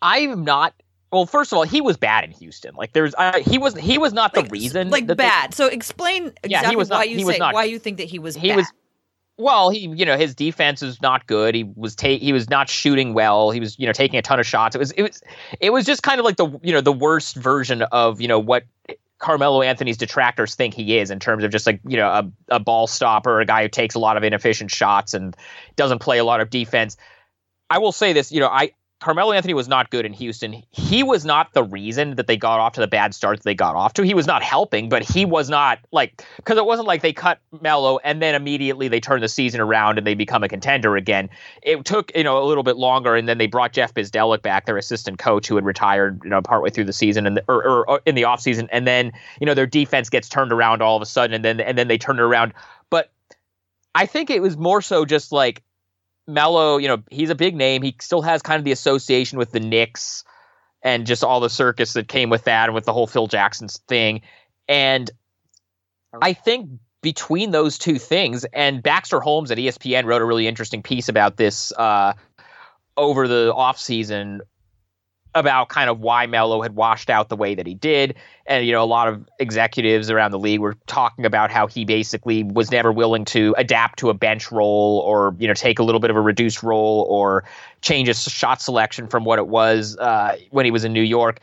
I'm 0.00 0.44
not 0.44 0.74
well, 1.12 1.26
first 1.26 1.52
of 1.52 1.58
all, 1.58 1.64
he 1.64 1.82
was 1.82 1.98
bad 1.98 2.24
in 2.24 2.30
Houston. 2.30 2.74
Like 2.74 2.94
there's, 2.94 3.14
uh, 3.16 3.38
he 3.40 3.58
was 3.58 3.74
he 3.76 3.98
was 3.98 4.14
not 4.14 4.32
the 4.32 4.40
like, 4.40 4.50
reason. 4.50 4.88
Like 4.88 5.06
bad. 5.14 5.52
They, 5.52 5.54
so 5.54 5.66
explain 5.66 6.32
exactly 6.42 6.50
yeah, 6.50 6.70
he 6.70 6.76
was 6.76 6.88
why 6.88 6.96
not, 6.96 7.10
you 7.10 7.26
say 7.26 7.36
not, 7.36 7.52
why 7.52 7.64
you 7.64 7.78
think 7.78 7.98
that 7.98 8.08
he 8.08 8.18
was. 8.18 8.34
He 8.34 8.48
bad. 8.48 8.56
was 8.56 8.72
well, 9.38 9.70
he 9.70 9.80
you 9.80 10.04
know 10.04 10.16
his 10.16 10.34
defense 10.34 10.82
is 10.82 11.00
not 11.00 11.26
good. 11.26 11.54
He 11.54 11.64
was 11.64 11.94
ta- 11.94 12.18
he 12.18 12.32
was 12.32 12.48
not 12.50 12.68
shooting 12.68 13.14
well. 13.14 13.50
He 13.50 13.60
was 13.60 13.78
you 13.78 13.86
know 13.86 13.92
taking 13.92 14.18
a 14.18 14.22
ton 14.22 14.38
of 14.38 14.46
shots. 14.46 14.76
It 14.76 14.78
was 14.78 14.90
it 14.92 15.02
was 15.02 15.22
it 15.60 15.70
was 15.70 15.84
just 15.84 16.02
kind 16.02 16.18
of 16.18 16.24
like 16.24 16.36
the 16.36 16.58
you 16.62 16.72
know 16.72 16.80
the 16.80 16.92
worst 16.92 17.36
version 17.36 17.82
of 17.82 18.20
you 18.20 18.28
know 18.28 18.38
what 18.38 18.64
Carmelo 19.18 19.62
Anthony's 19.62 19.96
detractors 19.96 20.54
think 20.54 20.74
he 20.74 20.98
is 20.98 21.10
in 21.10 21.18
terms 21.18 21.44
of 21.44 21.50
just 21.50 21.66
like 21.66 21.80
you 21.86 21.96
know 21.96 22.08
a, 22.08 22.56
a 22.56 22.60
ball 22.60 22.86
stopper, 22.86 23.40
a 23.40 23.46
guy 23.46 23.62
who 23.62 23.68
takes 23.68 23.94
a 23.94 23.98
lot 23.98 24.16
of 24.16 24.24
inefficient 24.24 24.70
shots 24.70 25.14
and 25.14 25.36
doesn't 25.76 26.00
play 26.00 26.18
a 26.18 26.24
lot 26.24 26.40
of 26.40 26.50
defense. 26.50 26.96
I 27.70 27.78
will 27.78 27.92
say 27.92 28.12
this, 28.12 28.32
you 28.32 28.40
know, 28.40 28.48
I 28.48 28.72
Carmelo 29.02 29.32
Anthony 29.32 29.52
was 29.52 29.66
not 29.66 29.90
good 29.90 30.06
in 30.06 30.12
Houston. 30.12 30.62
He 30.70 31.02
was 31.02 31.24
not 31.24 31.52
the 31.54 31.64
reason 31.64 32.14
that 32.14 32.28
they 32.28 32.36
got 32.36 32.60
off 32.60 32.74
to 32.74 32.80
the 32.80 32.86
bad 32.86 33.14
starts 33.14 33.42
they 33.42 33.52
got 33.52 33.74
off 33.74 33.94
to. 33.94 34.04
He 34.04 34.14
was 34.14 34.28
not 34.28 34.44
helping, 34.44 34.88
but 34.88 35.02
he 35.02 35.24
was 35.24 35.50
not 35.50 35.80
like 35.90 36.24
because 36.36 36.56
it 36.56 36.64
wasn't 36.64 36.86
like 36.86 37.02
they 37.02 37.12
cut 37.12 37.40
Melo 37.60 37.98
and 38.04 38.22
then 38.22 38.36
immediately 38.36 38.86
they 38.86 39.00
turn 39.00 39.20
the 39.20 39.28
season 39.28 39.60
around 39.60 39.98
and 39.98 40.06
they 40.06 40.14
become 40.14 40.44
a 40.44 40.48
contender 40.48 40.94
again. 40.94 41.30
It 41.64 41.84
took 41.84 42.12
you 42.14 42.22
know 42.22 42.40
a 42.40 42.46
little 42.46 42.62
bit 42.62 42.76
longer, 42.76 43.16
and 43.16 43.28
then 43.28 43.38
they 43.38 43.48
brought 43.48 43.72
Jeff 43.72 43.92
Bzdelik 43.92 44.40
back, 44.40 44.66
their 44.66 44.78
assistant 44.78 45.18
coach 45.18 45.48
who 45.48 45.56
had 45.56 45.64
retired 45.64 46.20
you 46.22 46.30
know 46.30 46.40
partway 46.40 46.70
through 46.70 46.84
the 46.84 46.92
season 46.92 47.26
and 47.26 47.40
or, 47.48 47.56
or, 47.56 47.90
or 47.90 48.00
in 48.06 48.14
the 48.14 48.22
offseason, 48.22 48.68
and 48.70 48.86
then 48.86 49.10
you 49.40 49.46
know 49.46 49.54
their 49.54 49.66
defense 49.66 50.10
gets 50.10 50.28
turned 50.28 50.52
around 50.52 50.80
all 50.80 50.94
of 50.94 51.02
a 51.02 51.06
sudden, 51.06 51.34
and 51.34 51.44
then 51.44 51.58
and 51.58 51.76
then 51.76 51.88
they 51.88 51.98
turn 51.98 52.20
it 52.20 52.22
around. 52.22 52.52
But 52.88 53.10
I 53.96 54.06
think 54.06 54.30
it 54.30 54.40
was 54.40 54.56
more 54.56 54.80
so 54.80 55.04
just 55.04 55.32
like 55.32 55.64
Melo, 56.26 56.78
you 56.78 56.88
know, 56.88 57.02
he's 57.10 57.30
a 57.30 57.34
big 57.34 57.56
name. 57.56 57.82
He 57.82 57.96
still 58.00 58.22
has 58.22 58.42
kind 58.42 58.58
of 58.58 58.64
the 58.64 58.72
association 58.72 59.38
with 59.38 59.50
the 59.50 59.60
Knicks 59.60 60.24
and 60.82 61.06
just 61.06 61.24
all 61.24 61.40
the 61.40 61.50
circus 61.50 61.92
that 61.94 62.08
came 62.08 62.30
with 62.30 62.44
that 62.44 62.66
and 62.66 62.74
with 62.74 62.84
the 62.84 62.92
whole 62.92 63.06
Phil 63.06 63.26
Jackson 63.26 63.68
thing. 63.88 64.22
And 64.68 65.10
I 66.20 66.32
think 66.32 66.70
between 67.02 67.50
those 67.50 67.78
two 67.78 67.98
things, 67.98 68.44
and 68.52 68.82
Baxter 68.82 69.20
Holmes 69.20 69.50
at 69.50 69.58
ESPN 69.58 70.04
wrote 70.04 70.22
a 70.22 70.24
really 70.24 70.46
interesting 70.46 70.82
piece 70.82 71.08
about 71.08 71.36
this 71.36 71.72
uh, 71.72 72.14
over 72.96 73.26
the 73.26 73.52
offseason 73.54 74.40
about 75.34 75.68
kind 75.68 75.88
of 75.88 76.00
why 76.00 76.26
Melo 76.26 76.60
had 76.60 76.74
washed 76.74 77.08
out 77.08 77.28
the 77.28 77.36
way 77.36 77.54
that 77.54 77.66
he 77.66 77.74
did. 77.74 78.14
And, 78.46 78.66
you 78.66 78.72
know, 78.72 78.82
a 78.82 78.86
lot 78.86 79.08
of 79.08 79.28
executives 79.38 80.10
around 80.10 80.30
the 80.30 80.38
league 80.38 80.60
were 80.60 80.76
talking 80.86 81.24
about 81.24 81.50
how 81.50 81.66
he 81.66 81.84
basically 81.84 82.42
was 82.42 82.70
never 82.70 82.92
willing 82.92 83.24
to 83.26 83.54
adapt 83.56 83.98
to 84.00 84.10
a 84.10 84.14
bench 84.14 84.52
role 84.52 85.02
or, 85.06 85.34
you 85.38 85.48
know, 85.48 85.54
take 85.54 85.78
a 85.78 85.82
little 85.82 86.00
bit 86.00 86.10
of 86.10 86.16
a 86.16 86.20
reduced 86.20 86.62
role 86.62 87.06
or 87.08 87.44
change 87.80 88.08
his 88.08 88.22
shot 88.24 88.60
selection 88.60 89.06
from 89.06 89.24
what 89.24 89.38
it 89.38 89.48
was 89.48 89.96
uh, 89.98 90.36
when 90.50 90.64
he 90.64 90.70
was 90.70 90.84
in 90.84 90.92
New 90.92 91.02
York. 91.02 91.40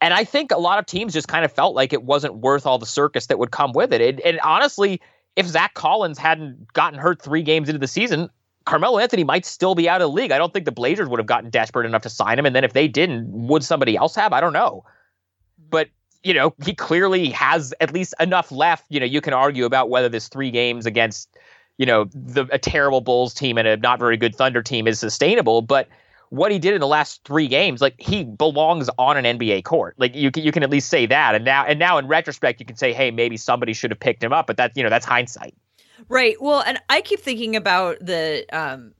And 0.00 0.14
I 0.14 0.24
think 0.24 0.52
a 0.52 0.58
lot 0.58 0.78
of 0.78 0.86
teams 0.86 1.12
just 1.12 1.28
kind 1.28 1.44
of 1.44 1.52
felt 1.52 1.74
like 1.74 1.92
it 1.92 2.02
wasn't 2.02 2.36
worth 2.36 2.66
all 2.66 2.78
the 2.78 2.86
circus 2.86 3.26
that 3.26 3.38
would 3.38 3.50
come 3.50 3.72
with 3.72 3.92
it. 3.92 4.00
And, 4.00 4.20
and 4.20 4.40
honestly, 4.40 5.00
if 5.34 5.46
Zach 5.46 5.74
Collins 5.74 6.18
hadn't 6.18 6.72
gotten 6.72 6.98
hurt 6.98 7.22
three 7.22 7.42
games 7.42 7.68
into 7.68 7.78
the 7.78 7.88
season, 7.88 8.28
Carmelo 8.68 8.98
Anthony 8.98 9.24
might 9.24 9.46
still 9.46 9.74
be 9.74 9.88
out 9.88 10.02
of 10.02 10.10
the 10.10 10.12
league. 10.12 10.30
I 10.30 10.36
don't 10.36 10.52
think 10.52 10.66
the 10.66 10.72
Blazers 10.72 11.08
would 11.08 11.18
have 11.18 11.26
gotten 11.26 11.48
desperate 11.48 11.86
enough 11.86 12.02
to 12.02 12.10
sign 12.10 12.38
him. 12.38 12.44
And 12.44 12.54
then 12.54 12.64
if 12.64 12.74
they 12.74 12.86
didn't, 12.86 13.26
would 13.30 13.64
somebody 13.64 13.96
else 13.96 14.14
have? 14.14 14.34
I 14.34 14.42
don't 14.42 14.52
know. 14.52 14.84
Mm-hmm. 14.84 15.68
But, 15.70 15.88
you 16.22 16.34
know, 16.34 16.54
he 16.62 16.74
clearly 16.74 17.30
has 17.30 17.72
at 17.80 17.94
least 17.94 18.12
enough 18.20 18.52
left. 18.52 18.84
You 18.90 19.00
know, 19.00 19.06
you 19.06 19.22
can 19.22 19.32
argue 19.32 19.64
about 19.64 19.88
whether 19.88 20.10
this 20.10 20.28
three 20.28 20.50
games 20.50 20.84
against, 20.84 21.34
you 21.78 21.86
know, 21.86 22.10
the, 22.12 22.46
a 22.52 22.58
terrible 22.58 23.00
Bulls 23.00 23.32
team 23.32 23.56
and 23.56 23.66
a 23.66 23.78
not 23.78 23.98
very 23.98 24.18
good 24.18 24.34
Thunder 24.34 24.62
team 24.62 24.86
is 24.86 25.00
sustainable. 25.00 25.62
But 25.62 25.88
what 26.28 26.52
he 26.52 26.58
did 26.58 26.74
in 26.74 26.80
the 26.80 26.86
last 26.86 27.24
three 27.24 27.48
games, 27.48 27.80
like 27.80 27.94
he 27.98 28.22
belongs 28.22 28.90
on 28.98 29.16
an 29.16 29.38
NBA 29.38 29.64
court. 29.64 29.94
Like 29.96 30.14
you 30.14 30.30
can, 30.30 30.42
you 30.42 30.52
can 30.52 30.62
at 30.62 30.68
least 30.68 30.90
say 30.90 31.06
that. 31.06 31.34
And 31.34 31.42
now, 31.46 31.64
and 31.64 31.78
now 31.78 31.96
in 31.96 32.06
retrospect, 32.06 32.60
you 32.60 32.66
can 32.66 32.76
say, 32.76 32.92
hey, 32.92 33.10
maybe 33.12 33.38
somebody 33.38 33.72
should 33.72 33.92
have 33.92 34.00
picked 34.00 34.22
him 34.22 34.34
up. 34.34 34.46
But 34.46 34.58
that, 34.58 34.72
you 34.76 34.82
know, 34.82 34.90
that's 34.90 35.06
hindsight. 35.06 35.54
Right. 36.08 36.40
Well, 36.40 36.62
and 36.62 36.78
I 36.88 37.00
keep 37.00 37.20
thinking 37.20 37.56
about 37.56 37.98
the 38.00 38.46
um, 38.52 38.94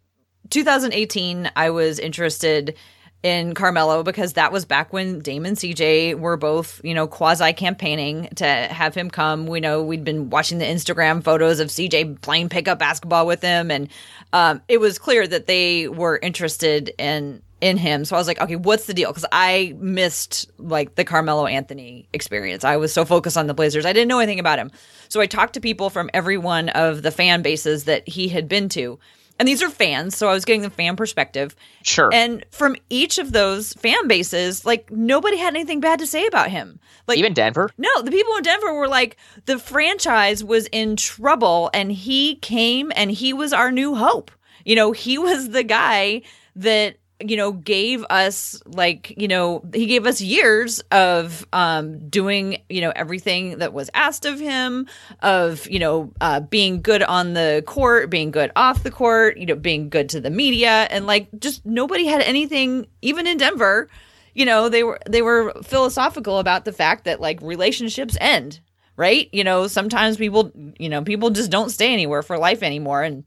2018. 0.51 1.51
I 1.55 1.71
was 1.71 1.99
interested 1.99 2.77
in 3.23 3.55
Carmelo 3.55 4.03
because 4.05 4.35
that 4.35 4.53
was 4.53 4.65
back 4.65 4.93
when 4.93 5.19
Dame 5.19 5.45
and 5.45 5.57
CJ 5.57 6.19
were 6.19 6.37
both, 6.37 6.81
you 6.85 6.95
know, 6.95 7.09
quasi 7.09 7.53
campaigning 7.53 8.29
to 8.37 8.45
have 8.47 8.95
him 8.95 9.11
come. 9.11 9.47
We 9.47 9.61
know 9.61 9.83
we'd 9.83 10.05
been 10.05 10.31
watching 10.31 10.59
the 10.59 10.65
Instagram 10.65 11.23
photos 11.23 11.59
of 11.59 11.69
CJ 11.69 12.21
playing 12.21 12.49
pickup 12.49 12.79
basketball 12.79 13.27
with 13.27 13.43
him, 13.43 13.71
and 13.71 13.89
um, 14.33 14.63
it 14.69 14.79
was 14.79 14.99
clear 14.99 15.27
that 15.27 15.47
they 15.47 15.89
were 15.89 16.19
interested 16.23 16.93
in 16.99 17.43
in 17.61 17.77
him. 17.77 18.05
So 18.05 18.17
I 18.17 18.19
was 18.19 18.27
like, 18.27 18.41
okay, 18.41 18.57
what's 18.57 18.87
the 18.87 18.95
deal? 18.95 19.11
Because 19.11 19.27
I 19.33 19.75
missed 19.79 20.51
like 20.59 20.95
the 20.95 21.05
Carmelo 21.05 21.47
Anthony 21.47 22.09
experience. 22.13 22.65
I 22.65 22.77
was 22.77 22.93
so 22.93 23.05
focused 23.05 23.37
on 23.37 23.47
the 23.47 23.55
Blazers, 23.55 23.87
I 23.87 23.93
didn't 23.93 24.09
know 24.09 24.21
anything 24.21 24.41
about 24.41 24.59
him. 24.59 24.71
So 25.09 25.21
I 25.21 25.27
talked 25.27 25.55
to 25.55 25.61
people 25.61 25.91
from 25.91 26.11
every 26.15 26.39
one 26.39 26.69
of 26.71 27.03
the 27.03 27.11
fan 27.11 27.43
bases 27.43 27.85
that 27.85 28.09
he 28.09 28.29
had 28.29 28.49
been 28.49 28.69
to. 28.71 28.99
And 29.39 29.47
these 29.47 29.63
are 29.63 29.71
fans, 29.71 30.17
so 30.17 30.29
I 30.29 30.33
was 30.33 30.45
getting 30.45 30.63
the 30.63 30.71
fan 30.71 30.97
perspective. 30.97 31.55
Sure. 31.83 32.13
And 32.13 32.45
from 32.51 32.75
each 32.91 33.19
of 33.19 33.31
those 33.31 33.73
fan 33.75 34.09
bases, 34.09 34.67
like 34.67 34.91
nobody 34.91 35.37
had 35.37 35.55
anything 35.55 35.79
bad 35.79 36.01
to 36.01 36.09
say 36.09 36.27
about 36.27 36.51
him. 36.51 36.81
Like 37.07 37.19
even 37.19 37.35
Denver? 37.35 37.71
No, 37.79 38.03
the 38.03 38.11
people 38.11 38.35
in 38.37 38.43
Denver 38.43 38.75
were 38.75 38.89
like, 38.89 39.17
the 39.47 39.59
franchise 39.59 40.43
was 40.43 40.67
in 40.73 40.97
trouble 40.97 41.71
and 41.73 41.93
he 41.93 42.35
came 42.37 42.91
and 42.97 43.13
he 43.13 43.33
was 43.33 43.53
our 43.53 43.71
new 43.71 43.95
hope. 43.95 44.33
You 44.65 44.75
know, 44.75 44.91
he 44.91 45.19
was 45.19 45.51
the 45.51 45.63
guy 45.63 46.23
that 46.57 46.97
you 47.21 47.37
know 47.37 47.51
gave 47.51 48.05
us 48.11 48.63
like 48.67 49.13
you 49.17 49.27
know 49.27 49.63
he 49.75 49.87
gave 49.87 50.07
us 50.07 50.21
years 50.21 50.81
of 50.93 51.47
um 51.53 52.09
doing 52.09 52.59
you 52.69 52.81
know 52.81 52.93
everything 52.95 53.59
that 53.59 53.73
was 53.73 53.91
asked 53.93 54.25
of 54.25 54.39
him 54.39 54.87
of 55.21 55.69
you 55.69 55.81
know 55.81 56.13
uh 56.21 56.39
being 56.39 56.81
good 56.81 57.03
on 57.03 57.35
the 57.35 57.63
court 57.67 58.09
being 58.09 58.31
good 58.31 58.53
off 58.55 58.85
the 58.85 58.91
court 58.91 59.37
you 59.37 59.47
know 59.47 59.57
being 59.57 59.89
good 59.89 60.09
to 60.09 60.21
the 60.21 60.31
media. 60.31 60.87
And 60.91 61.07
like 61.07 61.29
just 61.39 61.67
nobody 61.67 62.07
had 62.07 62.23
anything 62.23 62.87
even 63.03 63.27
in 63.27 63.37
Denver 63.37 63.89
you 64.35 64.45
know 64.45 64.69
they 64.69 64.85
were 64.85 65.01
they 65.07 65.23
were 65.23 65.53
philosophical 65.65 66.39
about 66.39 66.65
the 66.65 66.73
fact 66.73 67.05
that 67.05 67.21
like 67.21 67.41
relationships 67.43 68.17
end 68.21 68.61
right? 68.97 69.29
You 69.33 69.45
know 69.45 69.67
sometimes 69.69 70.17
people 70.17 70.53
you 70.79 70.89
know 70.89 71.03
people 71.03 71.31
just 71.31 71.51
don't 71.51 71.71
stay 71.71 71.93
anywhere 71.93 72.23
for 72.23 72.37
life 72.37 72.63
anymore. 72.63 73.03
And 73.03 73.25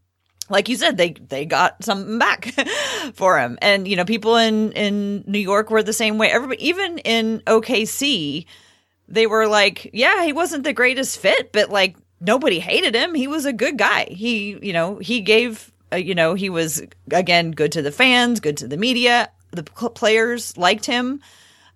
like 0.51 0.69
you 0.69 0.75
said, 0.75 0.97
they 0.97 1.11
they 1.11 1.45
got 1.45 1.83
something 1.83 2.19
back 2.19 2.45
for 3.13 3.39
him, 3.39 3.57
and 3.61 3.87
you 3.87 3.95
know, 3.95 4.05
people 4.05 4.35
in 4.35 4.71
in 4.73 5.23
New 5.27 5.39
York 5.39 5.69
were 5.69 5.83
the 5.83 5.93
same 5.93 6.17
way. 6.17 6.29
Everybody, 6.29 6.67
even 6.67 6.97
in 6.99 7.39
OKC, 7.47 8.45
they 9.07 9.27
were 9.27 9.47
like, 9.47 9.89
yeah, 9.93 10.23
he 10.23 10.33
wasn't 10.33 10.63
the 10.63 10.73
greatest 10.73 11.19
fit, 11.19 11.51
but 11.51 11.69
like 11.69 11.95
nobody 12.19 12.59
hated 12.59 12.95
him. 12.95 13.13
He 13.15 13.27
was 13.27 13.45
a 13.45 13.53
good 13.53 13.77
guy. 13.77 14.05
He, 14.09 14.57
you 14.61 14.73
know, 14.73 14.97
he 14.97 15.21
gave, 15.21 15.71
uh, 15.91 15.97
you 15.97 16.15
know, 16.15 16.33
he 16.33 16.49
was 16.49 16.83
again 17.11 17.51
good 17.51 17.71
to 17.73 17.81
the 17.81 17.91
fans, 17.91 18.39
good 18.39 18.57
to 18.57 18.67
the 18.67 18.77
media. 18.77 19.31
The 19.51 19.63
players 19.63 20.57
liked 20.57 20.85
him. 20.85 21.21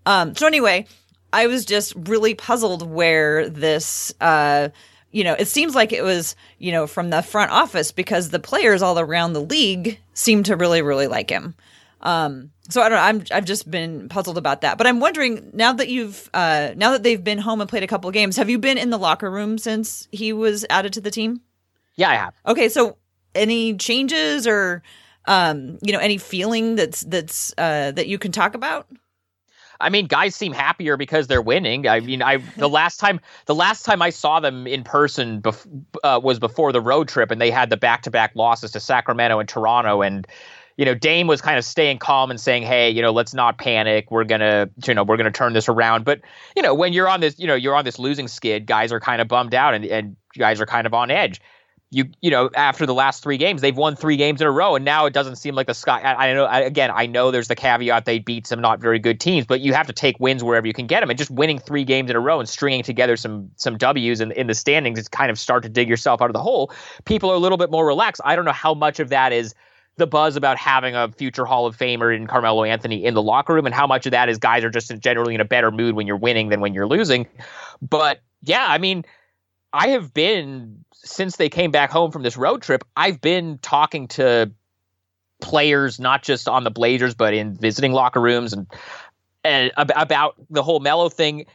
Um, 0.05 0.35
so 0.35 0.47
anyway, 0.47 0.85
I 1.33 1.47
was 1.47 1.65
just 1.65 1.93
really 1.95 2.35
puzzled 2.35 2.87
where 2.87 3.49
this. 3.49 4.13
Uh, 4.21 4.69
you 5.15 5.23
know, 5.23 5.33
it 5.39 5.47
seems 5.47 5.73
like 5.73 5.93
it 5.93 6.03
was, 6.03 6.35
you 6.59 6.73
know, 6.73 6.87
from 6.87 7.09
the 7.09 7.21
front 7.21 7.49
office 7.49 7.93
because 7.93 8.31
the 8.31 8.39
players 8.39 8.81
all 8.81 8.99
around 8.99 9.31
the 9.31 9.41
league 9.41 9.97
seem 10.13 10.43
to 10.43 10.57
really, 10.57 10.81
really 10.81 11.07
like 11.07 11.29
him. 11.29 11.55
Um, 12.01 12.51
so 12.67 12.81
I 12.81 12.89
don't 12.89 12.97
know. 12.97 13.03
I'm 13.03 13.37
I've 13.37 13.45
just 13.45 13.71
been 13.71 14.09
puzzled 14.09 14.37
about 14.37 14.59
that. 14.59 14.77
But 14.77 14.87
I'm 14.87 14.99
wondering 14.99 15.51
now 15.53 15.71
that 15.71 15.87
you've 15.87 16.29
uh, 16.33 16.71
now 16.75 16.91
that 16.91 17.03
they've 17.03 17.23
been 17.23 17.37
home 17.37 17.61
and 17.61 17.69
played 17.69 17.81
a 17.81 17.87
couple 17.87 18.11
games, 18.11 18.35
have 18.35 18.49
you 18.49 18.59
been 18.59 18.77
in 18.77 18.89
the 18.89 18.97
locker 18.97 19.31
room 19.31 19.57
since 19.57 20.09
he 20.11 20.33
was 20.33 20.65
added 20.69 20.91
to 20.93 21.01
the 21.01 21.11
team? 21.11 21.39
Yeah, 21.95 22.09
I 22.09 22.15
have. 22.15 22.33
Okay, 22.45 22.67
so 22.67 22.97
any 23.33 23.77
changes 23.77 24.45
or 24.45 24.83
um, 25.23 25.79
you 25.81 25.93
know 25.93 25.99
any 25.99 26.17
feeling 26.17 26.75
that's 26.75 27.01
that's 27.01 27.53
uh, 27.57 27.91
that 27.91 28.07
you 28.07 28.19
can 28.19 28.33
talk 28.33 28.53
about? 28.53 28.85
I 29.79 29.89
mean, 29.89 30.07
guys 30.07 30.35
seem 30.35 30.53
happier 30.53 30.97
because 30.97 31.27
they're 31.27 31.41
winning. 31.41 31.87
I 31.87 31.99
mean, 31.99 32.21
I 32.21 32.37
the 32.57 32.69
last 32.69 32.99
time 32.99 33.19
the 33.45 33.55
last 33.55 33.83
time 33.83 34.01
I 34.01 34.09
saw 34.09 34.39
them 34.39 34.67
in 34.67 34.83
person 34.83 35.41
bef- 35.41 35.67
uh, 36.03 36.19
was 36.23 36.39
before 36.39 36.71
the 36.71 36.81
road 36.81 37.07
trip, 37.07 37.31
and 37.31 37.41
they 37.41 37.51
had 37.51 37.69
the 37.69 37.77
back 37.77 38.03
to 38.03 38.11
back 38.11 38.31
losses 38.35 38.71
to 38.71 38.79
Sacramento 38.79 39.39
and 39.39 39.49
Toronto, 39.49 40.01
and 40.01 40.27
you 40.77 40.83
know, 40.83 40.93
Dame 40.93 41.27
was 41.27 41.41
kind 41.41 41.57
of 41.57 41.63
staying 41.63 41.99
calm 41.99 42.29
and 42.29 42.39
saying, 42.39 42.63
"Hey, 42.63 42.89
you 42.89 43.01
know, 43.01 43.11
let's 43.11 43.33
not 43.33 43.57
panic. 43.57 44.11
We're 44.11 44.25
gonna, 44.25 44.69
you 44.85 44.93
know, 44.93 45.03
we're 45.03 45.17
gonna 45.17 45.31
turn 45.31 45.53
this 45.53 45.69
around." 45.69 46.03
But 46.03 46.21
you 46.55 46.61
know, 46.61 46.73
when 46.73 46.93
you're 46.93 47.07
on 47.07 47.21
this, 47.21 47.39
you 47.39 47.47
know, 47.47 47.55
you're 47.55 47.75
on 47.75 47.85
this 47.85 47.97
losing 47.97 48.27
skid, 48.27 48.65
guys 48.65 48.91
are 48.91 48.99
kind 48.99 49.21
of 49.21 49.27
bummed 49.27 49.53
out, 49.53 49.73
and 49.73 49.85
and 49.85 50.15
guys 50.37 50.59
are 50.59 50.65
kind 50.65 50.85
of 50.85 50.93
on 50.93 51.11
edge 51.11 51.39
you 51.91 52.05
you 52.21 52.31
know 52.31 52.49
after 52.55 52.85
the 52.85 52.93
last 52.93 53.21
three 53.21 53.37
games 53.37 53.61
they've 53.61 53.77
won 53.77 53.95
three 53.95 54.17
games 54.17 54.41
in 54.41 54.47
a 54.47 54.51
row 54.51 54.75
and 54.75 54.83
now 54.83 55.05
it 55.05 55.13
doesn't 55.13 55.35
seem 55.35 55.55
like 55.55 55.67
the 55.67 55.73
sky 55.73 55.99
i, 56.01 56.29
I 56.29 56.33
know 56.33 56.45
I, 56.45 56.61
again 56.61 56.91
i 56.93 57.05
know 57.05 57.31
there's 57.31 57.47
the 57.47 57.55
caveat 57.55 58.05
they 58.05 58.19
beat 58.19 58.47
some 58.47 58.59
not 58.59 58.79
very 58.79 58.99
good 58.99 59.19
teams 59.19 59.45
but 59.45 59.61
you 59.61 59.73
have 59.73 59.87
to 59.87 59.93
take 59.93 60.19
wins 60.19 60.43
wherever 60.43 60.65
you 60.65 60.73
can 60.73 60.87
get 60.87 61.01
them 61.01 61.09
and 61.09 61.17
just 61.17 61.31
winning 61.31 61.59
three 61.59 61.83
games 61.83 62.09
in 62.09 62.15
a 62.15 62.19
row 62.19 62.39
and 62.39 62.49
stringing 62.49 62.83
together 62.83 63.15
some 63.15 63.51
some 63.55 63.77
w's 63.77 64.19
in, 64.19 64.31
in 64.31 64.47
the 64.47 64.55
standings 64.55 64.99
is 64.99 65.07
kind 65.07 65.29
of 65.29 65.39
start 65.39 65.63
to 65.63 65.69
dig 65.69 65.87
yourself 65.87 66.21
out 66.21 66.29
of 66.29 66.33
the 66.33 66.41
hole 66.41 66.71
people 67.05 67.31
are 67.31 67.35
a 67.35 67.39
little 67.39 67.57
bit 67.57 67.69
more 67.69 67.85
relaxed 67.85 68.21
i 68.25 68.35
don't 68.35 68.45
know 68.45 68.51
how 68.51 68.73
much 68.73 68.99
of 68.99 69.09
that 69.09 69.31
is 69.31 69.53
the 69.97 70.07
buzz 70.07 70.35
about 70.35 70.57
having 70.57 70.93
a 70.93 71.09
future 71.09 71.45
Hall 71.45 71.65
of 71.65 71.77
Famer 71.77 72.13
in 72.13 72.27
Carmelo 72.27 72.65
Anthony 72.65 73.05
in 73.05 73.13
the 73.13 73.21
locker 73.21 73.53
room, 73.53 73.65
and 73.65 73.73
how 73.73 73.87
much 73.87 74.05
of 74.05 74.11
that 74.11 74.27
is 74.27 74.37
guys 74.37 74.61
are 74.63 74.69
just 74.69 74.97
generally 74.99 75.35
in 75.35 75.39
a 75.39 75.45
better 75.45 75.71
mood 75.71 75.95
when 75.95 76.05
you're 76.05 76.17
winning 76.17 76.49
than 76.49 76.59
when 76.59 76.73
you're 76.73 76.85
losing. 76.85 77.25
But 77.81 78.19
yeah, 78.43 78.65
I 78.67 78.77
mean, 78.77 79.05
I 79.71 79.89
have 79.89 80.13
been 80.13 80.84
since 81.05 81.37
they 81.37 81.49
came 81.49 81.71
back 81.71 81.91
home 81.91 82.11
from 82.11 82.23
this 82.23 82.35
road 82.35 82.61
trip, 82.61 82.83
I've 82.97 83.21
been 83.21 83.59
talking 83.61 84.07
to 84.09 84.51
players, 85.41 85.99
not 85.99 86.23
just 86.23 86.47
on 86.47 86.63
the 86.63 86.71
Blazers, 86.71 87.13
but 87.13 87.33
in 87.33 87.55
visiting 87.55 87.93
locker 87.93 88.19
rooms 88.19 88.51
and 88.53 88.67
and 89.43 89.71
about 89.77 90.35
the 90.49 90.63
whole 90.63 90.79
Melo 90.79 91.07
thing. 91.07 91.45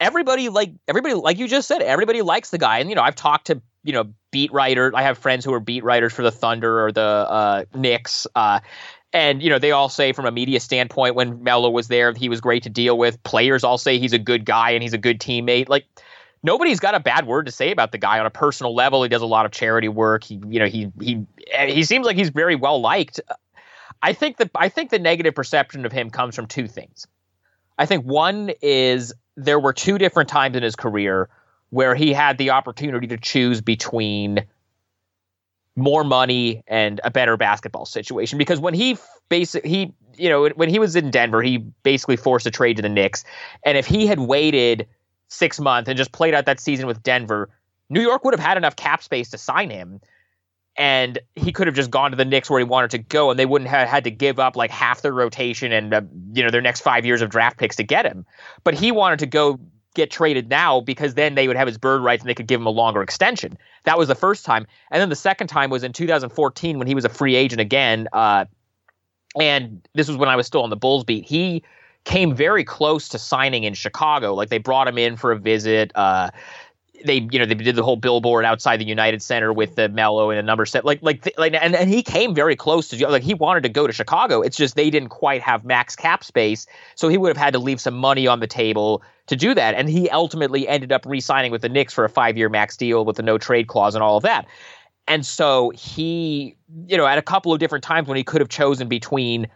Everybody 0.00 0.48
like 0.48 0.72
everybody 0.86 1.14
like 1.14 1.38
you 1.38 1.48
just 1.48 1.68
said, 1.68 1.82
everybody 1.82 2.22
likes 2.22 2.50
the 2.50 2.58
guy. 2.58 2.78
And 2.78 2.90
you 2.90 2.96
know, 2.96 3.02
I've 3.02 3.14
talked 3.14 3.46
to 3.46 3.62
you 3.84 3.92
know 3.92 4.12
beat 4.30 4.52
writer. 4.52 4.92
I 4.94 5.02
have 5.02 5.16
friends 5.16 5.44
who 5.44 5.52
are 5.54 5.60
beat 5.60 5.84
writers 5.84 6.12
for 6.12 6.22
the 6.22 6.30
Thunder 6.30 6.84
or 6.84 6.92
the 6.92 7.00
uh, 7.00 7.64
Knicks. 7.74 8.26
Uh, 8.34 8.60
and 9.12 9.42
you 9.42 9.48
know 9.48 9.58
they 9.58 9.72
all 9.72 9.88
say 9.88 10.12
from 10.12 10.26
a 10.26 10.30
media 10.30 10.60
standpoint 10.60 11.14
when 11.14 11.42
Melo 11.42 11.70
was 11.70 11.88
there 11.88 12.12
he 12.12 12.28
was 12.28 12.40
great 12.40 12.62
to 12.64 12.70
deal 12.70 12.98
with. 12.98 13.22
Players 13.22 13.64
all 13.64 13.78
say 13.78 13.98
he's 13.98 14.12
a 14.12 14.18
good 14.18 14.44
guy 14.44 14.70
and 14.70 14.82
he's 14.82 14.92
a 14.92 14.98
good 14.98 15.20
teammate. 15.20 15.68
Like 15.68 15.86
nobody's 16.42 16.80
got 16.80 16.94
a 16.94 17.00
bad 17.00 17.26
word 17.26 17.46
to 17.46 17.52
say 17.52 17.70
about 17.70 17.92
the 17.92 17.98
guy 17.98 18.18
on 18.18 18.26
a 18.26 18.30
personal 18.30 18.74
level. 18.74 19.02
He 19.02 19.08
does 19.08 19.22
a 19.22 19.26
lot 19.26 19.46
of 19.46 19.52
charity 19.52 19.88
work. 19.88 20.24
He, 20.24 20.40
you 20.48 20.58
know, 20.58 20.66
he 20.66 20.92
he 21.00 21.26
he 21.66 21.82
seems 21.84 22.06
like 22.06 22.16
he's 22.16 22.30
very 22.30 22.54
well 22.54 22.80
liked. 22.80 23.20
I 24.02 24.12
think 24.12 24.36
that 24.38 24.50
I 24.54 24.68
think 24.68 24.90
the 24.90 24.98
negative 24.98 25.34
perception 25.34 25.84
of 25.84 25.92
him 25.92 26.10
comes 26.10 26.34
from 26.34 26.46
two 26.46 26.68
things. 26.68 27.06
I 27.78 27.86
think 27.86 28.04
one 28.04 28.50
is 28.60 29.12
there 29.36 29.58
were 29.58 29.72
two 29.72 29.98
different 29.98 30.28
times 30.28 30.56
in 30.56 30.62
his 30.62 30.76
career 30.76 31.28
where 31.70 31.94
he 31.94 32.12
had 32.12 32.38
the 32.38 32.50
opportunity 32.50 33.06
to 33.08 33.16
choose 33.16 33.60
between 33.60 34.46
more 35.76 36.02
money 36.02 36.64
and 36.66 37.00
a 37.04 37.10
better 37.10 37.36
basketball 37.36 37.86
situation 37.86 38.36
because 38.36 38.58
when 38.58 38.74
he 38.74 38.98
basically 39.28 39.70
he 39.70 39.94
you 40.16 40.28
know 40.28 40.48
when 40.48 40.68
he 40.68 40.80
was 40.80 40.96
in 40.96 41.10
Denver 41.10 41.40
he 41.40 41.58
basically 41.58 42.16
forced 42.16 42.46
a 42.46 42.50
trade 42.50 42.76
to 42.76 42.82
the 42.82 42.88
Knicks 42.88 43.24
and 43.62 43.78
if 43.78 43.86
he 43.86 44.06
had 44.06 44.18
waited 44.18 44.88
six 45.28 45.60
months 45.60 45.88
and 45.88 45.96
just 45.96 46.12
played 46.12 46.34
out 46.34 46.46
that 46.46 46.60
season 46.60 46.86
with 46.86 47.02
Denver, 47.02 47.50
New 47.90 48.00
York 48.00 48.24
would 48.24 48.34
have 48.34 48.44
had 48.44 48.56
enough 48.56 48.76
cap 48.76 49.02
space 49.02 49.30
to 49.30 49.38
sign 49.38 49.70
him. 49.70 50.00
And 50.76 51.18
he 51.34 51.52
could 51.52 51.66
have 51.66 51.74
just 51.74 51.90
gone 51.90 52.12
to 52.12 52.16
the 52.16 52.24
Knicks 52.24 52.48
where 52.48 52.60
he 52.60 52.64
wanted 52.64 52.90
to 52.92 52.98
go, 52.98 53.30
and 53.30 53.38
they 53.38 53.46
wouldn't 53.46 53.68
have 53.68 53.88
had 53.88 54.04
to 54.04 54.12
give 54.12 54.38
up 54.38 54.54
like 54.54 54.70
half 54.70 55.02
their 55.02 55.12
rotation 55.12 55.72
and 55.72 55.92
uh, 55.92 56.02
you 56.32 56.42
know 56.42 56.50
their 56.50 56.60
next 56.60 56.82
five 56.82 57.04
years 57.04 57.20
of 57.20 57.30
draft 57.30 57.58
picks 57.58 57.74
to 57.76 57.82
get 57.82 58.06
him. 58.06 58.24
But 58.62 58.74
he 58.74 58.92
wanted 58.92 59.18
to 59.18 59.26
go 59.26 59.58
get 59.94 60.08
traded 60.12 60.48
now 60.48 60.80
because 60.80 61.14
then 61.14 61.34
they 61.34 61.48
would 61.48 61.56
have 61.56 61.66
his 61.66 61.78
bird 61.78 62.02
rights 62.02 62.22
and 62.22 62.30
they 62.30 62.34
could 62.34 62.46
give 62.46 62.60
him 62.60 62.66
a 62.66 62.70
longer 62.70 63.02
extension. 63.02 63.58
That 63.84 63.98
was 63.98 64.06
the 64.06 64.14
first 64.14 64.44
time, 64.44 64.68
and 64.92 65.00
then 65.00 65.08
the 65.08 65.16
second 65.16 65.48
time 65.48 65.68
was 65.68 65.82
in 65.82 65.92
2014 65.92 66.78
when 66.78 66.86
he 66.86 66.94
was 66.94 67.04
a 67.04 67.08
free 67.08 67.34
agent 67.34 67.60
again. 67.60 68.06
Uh, 68.12 68.44
and 69.40 69.86
this 69.94 70.06
was 70.06 70.16
when 70.16 70.28
I 70.28 70.36
was 70.36 70.46
still 70.46 70.62
on 70.62 70.70
the 70.70 70.76
Bulls 70.76 71.02
beat. 71.02 71.24
He 71.24 71.64
came 72.08 72.34
very 72.34 72.64
close 72.64 73.06
to 73.10 73.18
signing 73.18 73.64
in 73.64 73.74
Chicago. 73.74 74.34
Like 74.34 74.48
they 74.48 74.56
brought 74.58 74.88
him 74.88 74.96
in 74.96 75.16
for 75.16 75.30
a 75.30 75.38
visit. 75.38 75.92
Uh, 75.94 76.30
they 77.04 77.28
you 77.30 77.38
know 77.38 77.44
they 77.44 77.54
did 77.54 77.76
the 77.76 77.82
whole 77.82 77.96
billboard 77.96 78.46
outside 78.46 78.78
the 78.78 78.86
United 78.86 79.22
Center 79.22 79.52
with 79.52 79.76
the 79.76 79.90
Melo 79.90 80.30
and 80.30 80.38
a 80.40 80.42
number 80.42 80.66
set 80.66 80.84
like 80.84 81.00
like 81.02 81.32
like 81.36 81.54
and, 81.54 81.76
and 81.76 81.90
he 81.90 82.02
came 82.02 82.34
very 82.34 82.56
close 82.56 82.88
to 82.88 83.08
like 83.08 83.22
he 83.22 83.34
wanted 83.34 83.62
to 83.62 83.68
go 83.68 83.86
to 83.86 83.92
Chicago. 83.92 84.40
It's 84.40 84.56
just 84.56 84.74
they 84.74 84.88
didn't 84.88 85.10
quite 85.10 85.42
have 85.42 85.64
max 85.64 85.94
cap 85.94 86.24
space, 86.24 86.66
so 86.94 87.08
he 87.08 87.18
would 87.18 87.28
have 87.28 87.36
had 87.36 87.52
to 87.52 87.58
leave 87.58 87.80
some 87.80 87.94
money 87.94 88.26
on 88.26 88.40
the 88.40 88.48
table 88.48 89.02
to 89.26 89.36
do 89.36 89.54
that. 89.54 89.74
And 89.74 89.88
he 89.88 90.08
ultimately 90.08 90.66
ended 90.66 90.90
up 90.90 91.04
re-signing 91.06 91.52
with 91.52 91.60
the 91.60 91.68
Knicks 91.68 91.92
for 91.92 92.04
a 92.04 92.08
five-year 92.08 92.48
max 92.48 92.76
deal 92.76 93.04
with 93.04 93.18
a 93.18 93.22
no 93.22 93.36
trade 93.36 93.68
clause 93.68 93.94
and 93.94 94.02
all 94.02 94.16
of 94.16 94.22
that. 94.22 94.46
And 95.06 95.24
so 95.24 95.70
he, 95.70 96.56
you 96.86 96.96
know, 96.96 97.06
at 97.06 97.18
a 97.18 97.22
couple 97.22 97.52
of 97.52 97.60
different 97.60 97.84
times 97.84 98.08
when 98.08 98.16
he 98.16 98.24
could 98.24 98.40
have 98.40 98.48
chosen 98.48 98.88
between 98.88 99.46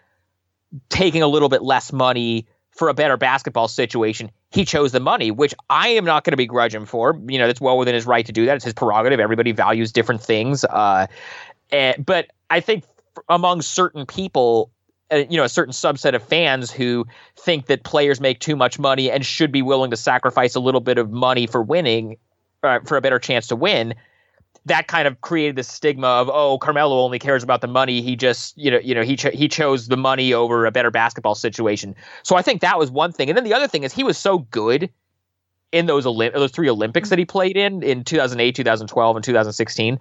taking 0.89 1.23
a 1.23 1.29
little 1.29 1.49
bit 1.49 1.63
less 1.63 1.93
money 1.93 2.47
for 2.71 2.89
a 2.89 2.95
better 2.95 3.17
basketball 3.17 3.69
situation, 3.69 4.31
he 4.51 4.65
chose 4.65 4.93
the 4.93 5.01
money, 5.01 5.31
which 5.31 5.55
I 5.69 5.89
am 5.89 6.05
not 6.05 6.25
going 6.25 6.33
to 6.33 6.37
begrudge 6.37 6.75
him 6.75 6.87
for. 6.87 7.21
You 7.29 7.39
know, 7.39 7.47
that's 7.47 7.61
well 7.61 7.77
within 7.77 7.95
his 7.95 8.07
right 8.07 8.25
to 8.25 8.33
do 8.33 8.47
that. 8.47 8.57
It's 8.57 8.65
his 8.65 8.75
prerogative. 8.75 9.21
Everybody 9.21 9.53
values 9.53 9.93
different 9.93 10.23
things. 10.23 10.65
Uh, 10.65 11.07
and, 11.71 12.05
but 12.05 12.29
I 12.49 12.61
think 12.61 12.85
among 13.29 13.61
certain 13.63 14.07
people, 14.07 14.71
uh, 15.11 15.25
you 15.29 15.37
know, 15.37 15.45
a 15.45 15.49
certain 15.49 15.73
subset 15.73 16.15
of 16.15 16.23
fans 16.23 16.71
who 16.71 17.07
think 17.37 17.67
that 17.67 17.85
players 17.85 18.21
make 18.21 18.41
too 18.41 18.57
much 18.57 18.79
money 18.79 19.11
and 19.11 19.25
should 19.25 19.53
be 19.53 19.61
willing 19.61 19.91
to 19.91 19.97
sacrifice 19.97 20.55
a 20.55 20.61
little 20.61 20.81
bit 20.81 20.97
of 20.97 21.11
money 21.11 21.47
for 21.47 21.63
winning, 21.63 22.17
uh, 22.63 22.81
for 22.87 22.97
a 22.97 23.03
better 23.03 23.19
chance 23.19 23.49
to 23.49 23.57
win 23.57 23.95
that 24.67 24.87
kind 24.87 25.09
of 25.09 25.21
created 25.21 25.57
this 25.57 25.69
stigma 25.69 26.07
of 26.07 26.31
oh 26.33 26.59
Carmelo 26.59 27.01
only 27.01 27.19
cares 27.19 27.43
about 27.43 27.61
the 27.61 27.67
money 27.67 28.01
he 28.01 28.17
just 28.17 28.57
you 28.57 28.71
know 28.71 28.79
you 28.79 28.95
know 28.95 29.03
he 29.03 29.17
cho- 29.17 29.31
he 29.31 29.49
chose 29.49 29.89
the 29.89 29.97
money 29.97 30.33
over 30.33 30.67
a 30.67 30.71
better 30.71 30.91
basketball 30.91 31.35
situation 31.35 31.95
so 32.23 32.37
I 32.37 32.43
think 32.43 32.61
that 32.61 32.79
was 32.79 32.91
one 32.91 33.13
thing 33.13 33.29
and 33.29 33.37
then 33.37 33.45
the 33.45 33.55
other 33.55 33.69
thing 33.69 33.83
is 33.83 33.93
he 33.93 34.05
was 34.05 34.19
so 34.19 34.39
good 34.39 34.91
in 35.73 35.87
those 35.87 36.05
Olymp- 36.05 36.35
those 36.35 36.51
three 36.51 36.69
Olympics 36.69 37.09
that 37.11 37.19
he 37.19 37.25
played 37.25 37.57
in 37.57 37.83
in 37.83 38.05
2008 38.05 38.55
2012 38.55 39.17
and 39.17 39.25
2016 39.25 39.99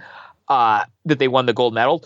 uh, 0.47 0.84
that 1.06 1.19
they 1.19 1.28
won 1.28 1.45
the 1.45 1.54
gold 1.54 1.74
medal 1.74 2.04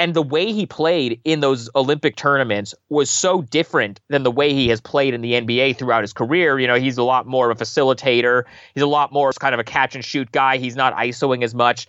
and 0.00 0.14
the 0.14 0.22
way 0.22 0.52
he 0.52 0.64
played 0.64 1.20
in 1.24 1.40
those 1.40 1.68
Olympic 1.74 2.14
tournaments 2.14 2.72
was 2.88 3.10
so 3.10 3.42
different 3.42 4.00
than 4.08 4.22
the 4.22 4.30
way 4.30 4.54
he 4.54 4.68
has 4.68 4.80
played 4.80 5.12
in 5.12 5.22
the 5.22 5.32
NBA 5.32 5.76
throughout 5.76 6.02
his 6.02 6.12
career. 6.12 6.60
You 6.60 6.68
know, 6.68 6.76
he's 6.76 6.98
a 6.98 7.02
lot 7.02 7.26
more 7.26 7.50
of 7.50 7.60
a 7.60 7.64
facilitator. 7.64 8.44
He's 8.74 8.82
a 8.84 8.86
lot 8.86 9.12
more 9.12 9.32
kind 9.32 9.54
of 9.54 9.58
a 9.58 9.64
catch 9.64 9.96
and 9.96 10.04
shoot 10.04 10.30
guy. 10.30 10.58
He's 10.58 10.76
not 10.76 10.94
ISOing 10.94 11.42
as 11.42 11.52
much 11.52 11.88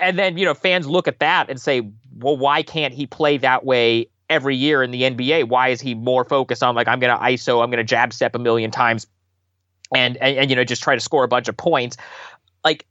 and 0.00 0.18
then 0.18 0.36
you 0.38 0.44
know 0.44 0.54
fans 0.54 0.86
look 0.86 1.08
at 1.08 1.18
that 1.20 1.50
and 1.50 1.60
say, 1.60 1.82
well, 2.18 2.36
why 2.36 2.62
can't 2.62 2.94
he 2.94 3.06
play 3.06 3.36
that 3.38 3.64
way 3.64 4.08
every 4.28 4.56
year 4.56 4.82
in 4.82 4.90
the 4.90 5.02
NBA? 5.02 5.48
Why 5.48 5.68
is 5.68 5.80
he 5.80 5.94
more 5.94 6.24
focused 6.24 6.62
on 6.62 6.74
like 6.74 6.88
I'm 6.88 7.00
going 7.00 7.16
to 7.16 7.22
ISO, 7.22 7.62
I'm 7.62 7.70
going 7.70 7.78
to 7.78 7.84
jab 7.84 8.12
step 8.12 8.34
a 8.34 8.38
million 8.38 8.70
times, 8.70 9.06
and, 9.94 10.16
and 10.18 10.36
and 10.36 10.50
you 10.50 10.56
know 10.56 10.64
just 10.64 10.82
try 10.82 10.94
to 10.94 11.00
score 11.00 11.24
a 11.24 11.28
bunch 11.28 11.48
of 11.48 11.56
points? 11.56 11.96
Like 12.64 12.86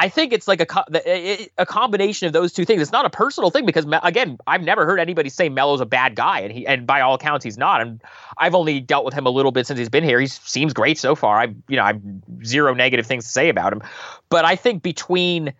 I 0.00 0.08
think 0.08 0.32
it's 0.32 0.48
like 0.48 0.62
a 0.62 1.48
a 1.58 1.66
combination 1.66 2.26
of 2.26 2.32
those 2.32 2.54
two 2.54 2.64
things. 2.64 2.80
It's 2.80 2.90
not 2.90 3.04
a 3.04 3.10
personal 3.10 3.50
thing 3.50 3.66
because 3.66 3.84
again, 4.02 4.38
I've 4.46 4.62
never 4.62 4.86
heard 4.86 4.98
anybody 4.98 5.28
say 5.28 5.50
Melo's 5.50 5.82
a 5.82 5.86
bad 5.86 6.14
guy, 6.14 6.40
and 6.40 6.50
he 6.50 6.66
and 6.66 6.86
by 6.86 7.02
all 7.02 7.14
accounts 7.14 7.44
he's 7.44 7.58
not. 7.58 7.82
And 7.82 8.02
I've 8.38 8.54
only 8.54 8.80
dealt 8.80 9.04
with 9.04 9.12
him 9.12 9.26
a 9.26 9.30
little 9.30 9.52
bit 9.52 9.66
since 9.66 9.78
he's 9.78 9.90
been 9.90 10.02
here. 10.02 10.18
He 10.18 10.26
seems 10.26 10.72
great 10.72 10.98
so 10.98 11.14
far. 11.14 11.38
I 11.38 11.54
you 11.68 11.76
know 11.76 11.82
I've 11.82 12.00
zero 12.44 12.72
negative 12.72 13.06
things 13.06 13.24
to 13.24 13.30
say 13.30 13.50
about 13.50 13.74
him, 13.74 13.82
but 14.30 14.46
I 14.46 14.56
think 14.56 14.82
between 14.82 15.52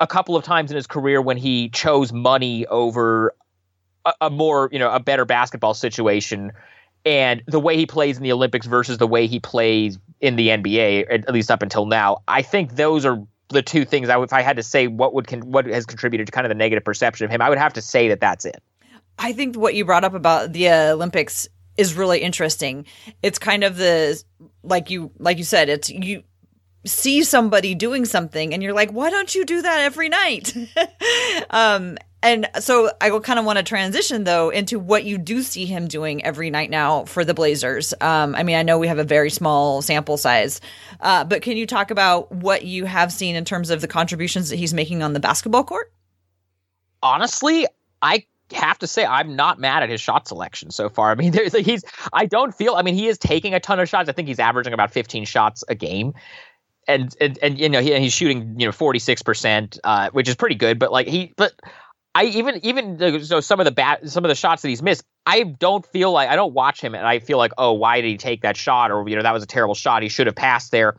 a 0.00 0.06
couple 0.06 0.36
of 0.36 0.44
times 0.44 0.70
in 0.70 0.76
his 0.76 0.86
career 0.86 1.20
when 1.20 1.36
he 1.36 1.68
chose 1.70 2.12
money 2.12 2.66
over 2.66 3.34
a, 4.04 4.12
a, 4.22 4.30
more, 4.30 4.68
you 4.72 4.78
know, 4.78 4.90
a 4.90 5.00
better 5.00 5.24
basketball 5.24 5.74
situation. 5.74 6.52
And 7.04 7.42
the 7.46 7.60
way 7.60 7.76
he 7.76 7.86
plays 7.86 8.16
in 8.16 8.22
the 8.22 8.32
Olympics 8.32 8.66
versus 8.66 8.98
the 8.98 9.06
way 9.06 9.26
he 9.26 9.40
plays 9.40 9.98
in 10.20 10.36
the 10.36 10.48
NBA, 10.48 11.06
at 11.10 11.32
least 11.32 11.50
up 11.50 11.62
until 11.62 11.86
now, 11.86 12.22
I 12.26 12.42
think 12.42 12.76
those 12.76 13.04
are 13.04 13.24
the 13.48 13.62
two 13.62 13.84
things. 13.84 14.08
I, 14.08 14.20
if 14.20 14.32
I 14.32 14.42
had 14.42 14.56
to 14.56 14.62
say 14.62 14.88
what 14.88 15.14
would 15.14 15.26
con- 15.26 15.50
what 15.50 15.66
has 15.66 15.86
contributed 15.86 16.26
to 16.26 16.32
kind 16.32 16.44
of 16.44 16.48
the 16.48 16.56
negative 16.56 16.84
perception 16.84 17.24
of 17.24 17.30
him, 17.30 17.40
I 17.40 17.48
would 17.48 17.58
have 17.58 17.74
to 17.74 17.82
say 17.82 18.08
that 18.08 18.20
that's 18.20 18.44
it. 18.44 18.62
I 19.18 19.32
think 19.32 19.56
what 19.56 19.74
you 19.74 19.84
brought 19.84 20.04
up 20.04 20.14
about 20.14 20.52
the 20.52 20.68
uh, 20.68 20.92
Olympics 20.92 21.48
is 21.76 21.94
really 21.94 22.20
interesting. 22.20 22.86
It's 23.22 23.38
kind 23.38 23.64
of 23.64 23.76
the 23.76 24.22
like 24.62 24.90
you 24.90 25.10
like 25.18 25.38
you 25.38 25.44
said. 25.44 25.68
It's 25.68 25.90
you 25.90 26.22
see 26.86 27.22
somebody 27.24 27.74
doing 27.74 28.04
something 28.04 28.54
and 28.54 28.62
you're 28.62 28.72
like, 28.72 28.90
why 28.90 29.10
don't 29.10 29.34
you 29.34 29.44
do 29.44 29.62
that 29.62 29.80
every 29.80 30.08
night? 30.08 30.54
um, 31.50 31.98
and 32.22 32.48
so 32.58 32.90
I 33.00 33.10
will 33.10 33.20
kind 33.20 33.38
of 33.38 33.44
want 33.44 33.58
to 33.58 33.62
transition 33.62 34.24
though 34.24 34.50
into 34.50 34.78
what 34.78 35.04
you 35.04 35.18
do 35.18 35.42
see 35.42 35.66
him 35.66 35.86
doing 35.86 36.24
every 36.24 36.50
night 36.50 36.70
now 36.70 37.04
for 37.04 37.24
the 37.24 37.34
Blazers. 37.34 37.94
Um, 38.00 38.34
I 38.34 38.42
mean, 38.42 38.56
I 38.56 38.62
know 38.62 38.78
we 38.78 38.88
have 38.88 38.98
a 38.98 39.04
very 39.04 39.30
small 39.30 39.82
sample 39.82 40.16
size, 40.16 40.60
uh, 41.00 41.24
but 41.24 41.42
can 41.42 41.56
you 41.56 41.66
talk 41.66 41.90
about 41.90 42.32
what 42.32 42.64
you 42.64 42.84
have 42.84 43.12
seen 43.12 43.36
in 43.36 43.44
terms 43.44 43.70
of 43.70 43.80
the 43.80 43.88
contributions 43.88 44.48
that 44.48 44.56
he's 44.56 44.74
making 44.74 45.02
on 45.02 45.12
the 45.12 45.20
basketball 45.20 45.64
court? 45.64 45.92
Honestly, 47.02 47.66
I 48.02 48.24
have 48.52 48.78
to 48.78 48.86
say 48.86 49.04
I'm 49.04 49.36
not 49.36 49.58
mad 49.58 49.82
at 49.82 49.90
his 49.90 50.00
shot 50.00 50.26
selection 50.26 50.70
so 50.70 50.88
far. 50.88 51.10
I 51.12 51.14
mean, 51.14 51.32
there's 51.32 51.54
he's 51.54 51.84
I 52.12 52.26
don't 52.26 52.54
feel. 52.54 52.74
I 52.74 52.82
mean, 52.82 52.94
he 52.94 53.06
is 53.06 53.18
taking 53.18 53.54
a 53.54 53.60
ton 53.60 53.78
of 53.78 53.88
shots. 53.88 54.08
I 54.08 54.12
think 54.12 54.28
he's 54.28 54.38
averaging 54.38 54.72
about 54.72 54.90
15 54.90 55.24
shots 55.24 55.64
a 55.68 55.74
game 55.74 56.14
and 56.86 57.14
and, 57.20 57.38
and 57.42 57.58
you 57.58 57.68
know 57.68 57.80
he, 57.80 57.98
he's 57.98 58.12
shooting 58.12 58.58
you 58.58 58.66
know 58.66 58.72
46 58.72 59.22
percent 59.22 59.78
uh, 59.84 60.10
which 60.10 60.28
is 60.28 60.34
pretty 60.34 60.54
good 60.54 60.78
but 60.78 60.92
like 60.92 61.06
he 61.06 61.32
but 61.36 61.52
I 62.14 62.24
even 62.24 62.64
even 62.64 63.24
so 63.24 63.40
some 63.40 63.60
of 63.60 63.66
the 63.66 63.72
bat 63.72 64.08
some 64.08 64.24
of 64.24 64.28
the 64.28 64.34
shots 64.34 64.62
that 64.62 64.68
he's 64.68 64.82
missed 64.82 65.04
I 65.26 65.42
don't 65.42 65.84
feel 65.84 66.12
like 66.12 66.28
I 66.28 66.36
don't 66.36 66.54
watch 66.54 66.80
him 66.80 66.94
and 66.94 67.06
I 67.06 67.18
feel 67.18 67.38
like 67.38 67.52
oh 67.58 67.72
why 67.72 68.00
did 68.00 68.08
he 68.08 68.16
take 68.16 68.42
that 68.42 68.56
shot? 68.56 68.90
Or 68.90 69.06
you 69.08 69.16
know 69.16 69.22
that 69.22 69.32
was 69.32 69.42
a 69.42 69.46
terrible 69.46 69.74
shot. 69.74 70.02
He 70.02 70.08
should 70.08 70.26
have 70.26 70.36
passed 70.36 70.70
there 70.70 70.96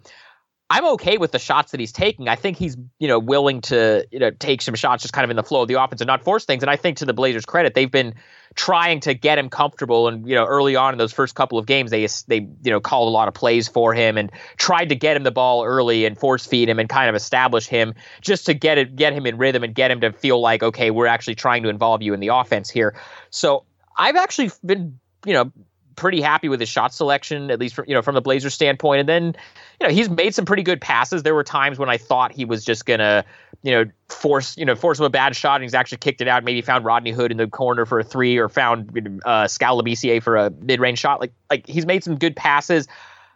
I'm 0.69 0.85
okay 0.85 1.17
with 1.17 1.31
the 1.31 1.39
shots 1.39 1.71
that 1.71 1.79
he's 1.79 1.93
taking. 1.93 2.27
I 2.27 2.35
think 2.35 2.57
he's, 2.57 2.75
you 2.99 3.07
know, 3.07 3.19
willing 3.19 3.61
to, 3.61 4.05
you 4.11 4.19
know, 4.19 4.31
take 4.31 4.61
some 4.61 4.75
shots 4.75 5.01
just 5.01 5.13
kind 5.13 5.23
of 5.23 5.29
in 5.29 5.37
the 5.37 5.43
flow 5.43 5.61
of 5.61 5.69
the 5.69 5.75
offense 5.75 6.01
and 6.01 6.07
not 6.07 6.23
force 6.23 6.43
things. 6.43 6.61
And 6.61 6.69
I 6.69 6.75
think 6.75 6.97
to 6.97 7.05
the 7.05 7.13
Blazers' 7.13 7.45
credit, 7.45 7.73
they've 7.73 7.89
been 7.89 8.15
trying 8.55 8.99
to 9.01 9.13
get 9.13 9.37
him 9.37 9.49
comfortable. 9.49 10.09
And 10.09 10.27
you 10.27 10.35
know, 10.35 10.45
early 10.45 10.75
on 10.75 10.93
in 10.93 10.97
those 10.97 11.13
first 11.13 11.35
couple 11.35 11.57
of 11.57 11.67
games, 11.67 11.89
they 11.89 12.05
they 12.27 12.49
you 12.63 12.71
know 12.71 12.81
called 12.81 13.07
a 13.07 13.11
lot 13.11 13.29
of 13.29 13.33
plays 13.33 13.69
for 13.69 13.93
him 13.93 14.17
and 14.17 14.29
tried 14.57 14.89
to 14.89 14.95
get 14.95 15.15
him 15.15 15.23
the 15.23 15.31
ball 15.31 15.63
early 15.63 16.05
and 16.05 16.17
force 16.17 16.45
feed 16.45 16.67
him 16.67 16.79
and 16.79 16.89
kind 16.89 17.07
of 17.07 17.15
establish 17.15 17.67
him 17.67 17.93
just 18.19 18.45
to 18.47 18.53
get 18.53 18.77
it 18.77 18.97
get 18.97 19.13
him 19.13 19.25
in 19.25 19.37
rhythm 19.37 19.63
and 19.63 19.73
get 19.73 19.89
him 19.89 20.01
to 20.01 20.11
feel 20.11 20.41
like 20.41 20.63
okay, 20.63 20.91
we're 20.91 21.07
actually 21.07 21.35
trying 21.35 21.63
to 21.63 21.69
involve 21.69 22.01
you 22.01 22.13
in 22.13 22.19
the 22.19 22.27
offense 22.27 22.69
here. 22.69 22.93
So 23.29 23.63
I've 23.97 24.17
actually 24.17 24.51
been 24.65 24.99
you 25.25 25.33
know 25.33 25.51
pretty 25.97 26.21
happy 26.21 26.47
with 26.47 26.61
his 26.61 26.69
shot 26.69 26.93
selection, 26.93 27.51
at 27.51 27.59
least 27.59 27.75
from 27.75 27.83
you 27.87 27.93
know 27.93 28.01
from 28.01 28.15
the 28.15 28.21
Blazers 28.21 28.53
standpoint. 28.53 29.01
And 29.01 29.09
then, 29.09 29.35
you 29.81 29.87
know, 29.87 29.93
he's 29.93 30.09
made 30.09 30.33
some 30.33 30.45
pretty 30.45 30.63
good 30.63 30.79
passes. 30.79 31.23
There 31.23 31.35
were 31.35 31.43
times 31.43 31.77
when 31.77 31.89
I 31.89 31.97
thought 31.97 32.31
he 32.31 32.45
was 32.45 32.63
just 32.63 32.85
gonna, 32.85 33.25
you 33.63 33.71
know, 33.71 33.85
force 34.07 34.55
you 34.57 34.63
know 34.63 34.75
force 34.75 34.99
him 34.99 35.05
a 35.05 35.09
bad 35.09 35.35
shot, 35.35 35.55
and 35.55 35.63
he's 35.63 35.73
actually 35.73 35.97
kicked 35.97 36.21
it 36.21 36.29
out. 36.29 36.45
Maybe 36.45 36.61
found 36.61 36.85
Rodney 36.85 37.11
Hood 37.11 37.31
in 37.31 37.37
the 37.37 37.47
corner 37.47 37.85
for 37.85 37.99
a 37.99 38.03
three, 38.03 38.37
or 38.37 38.47
found 38.47 39.21
uh, 39.25 39.47
Skal 39.47 39.81
Labissiere 39.81 40.23
for 40.23 40.37
a 40.37 40.49
mid 40.49 40.79
range 40.79 40.99
shot. 40.99 41.19
Like 41.19 41.33
like 41.49 41.67
he's 41.67 41.85
made 41.85 42.05
some 42.05 42.15
good 42.15 42.35
passes. 42.37 42.87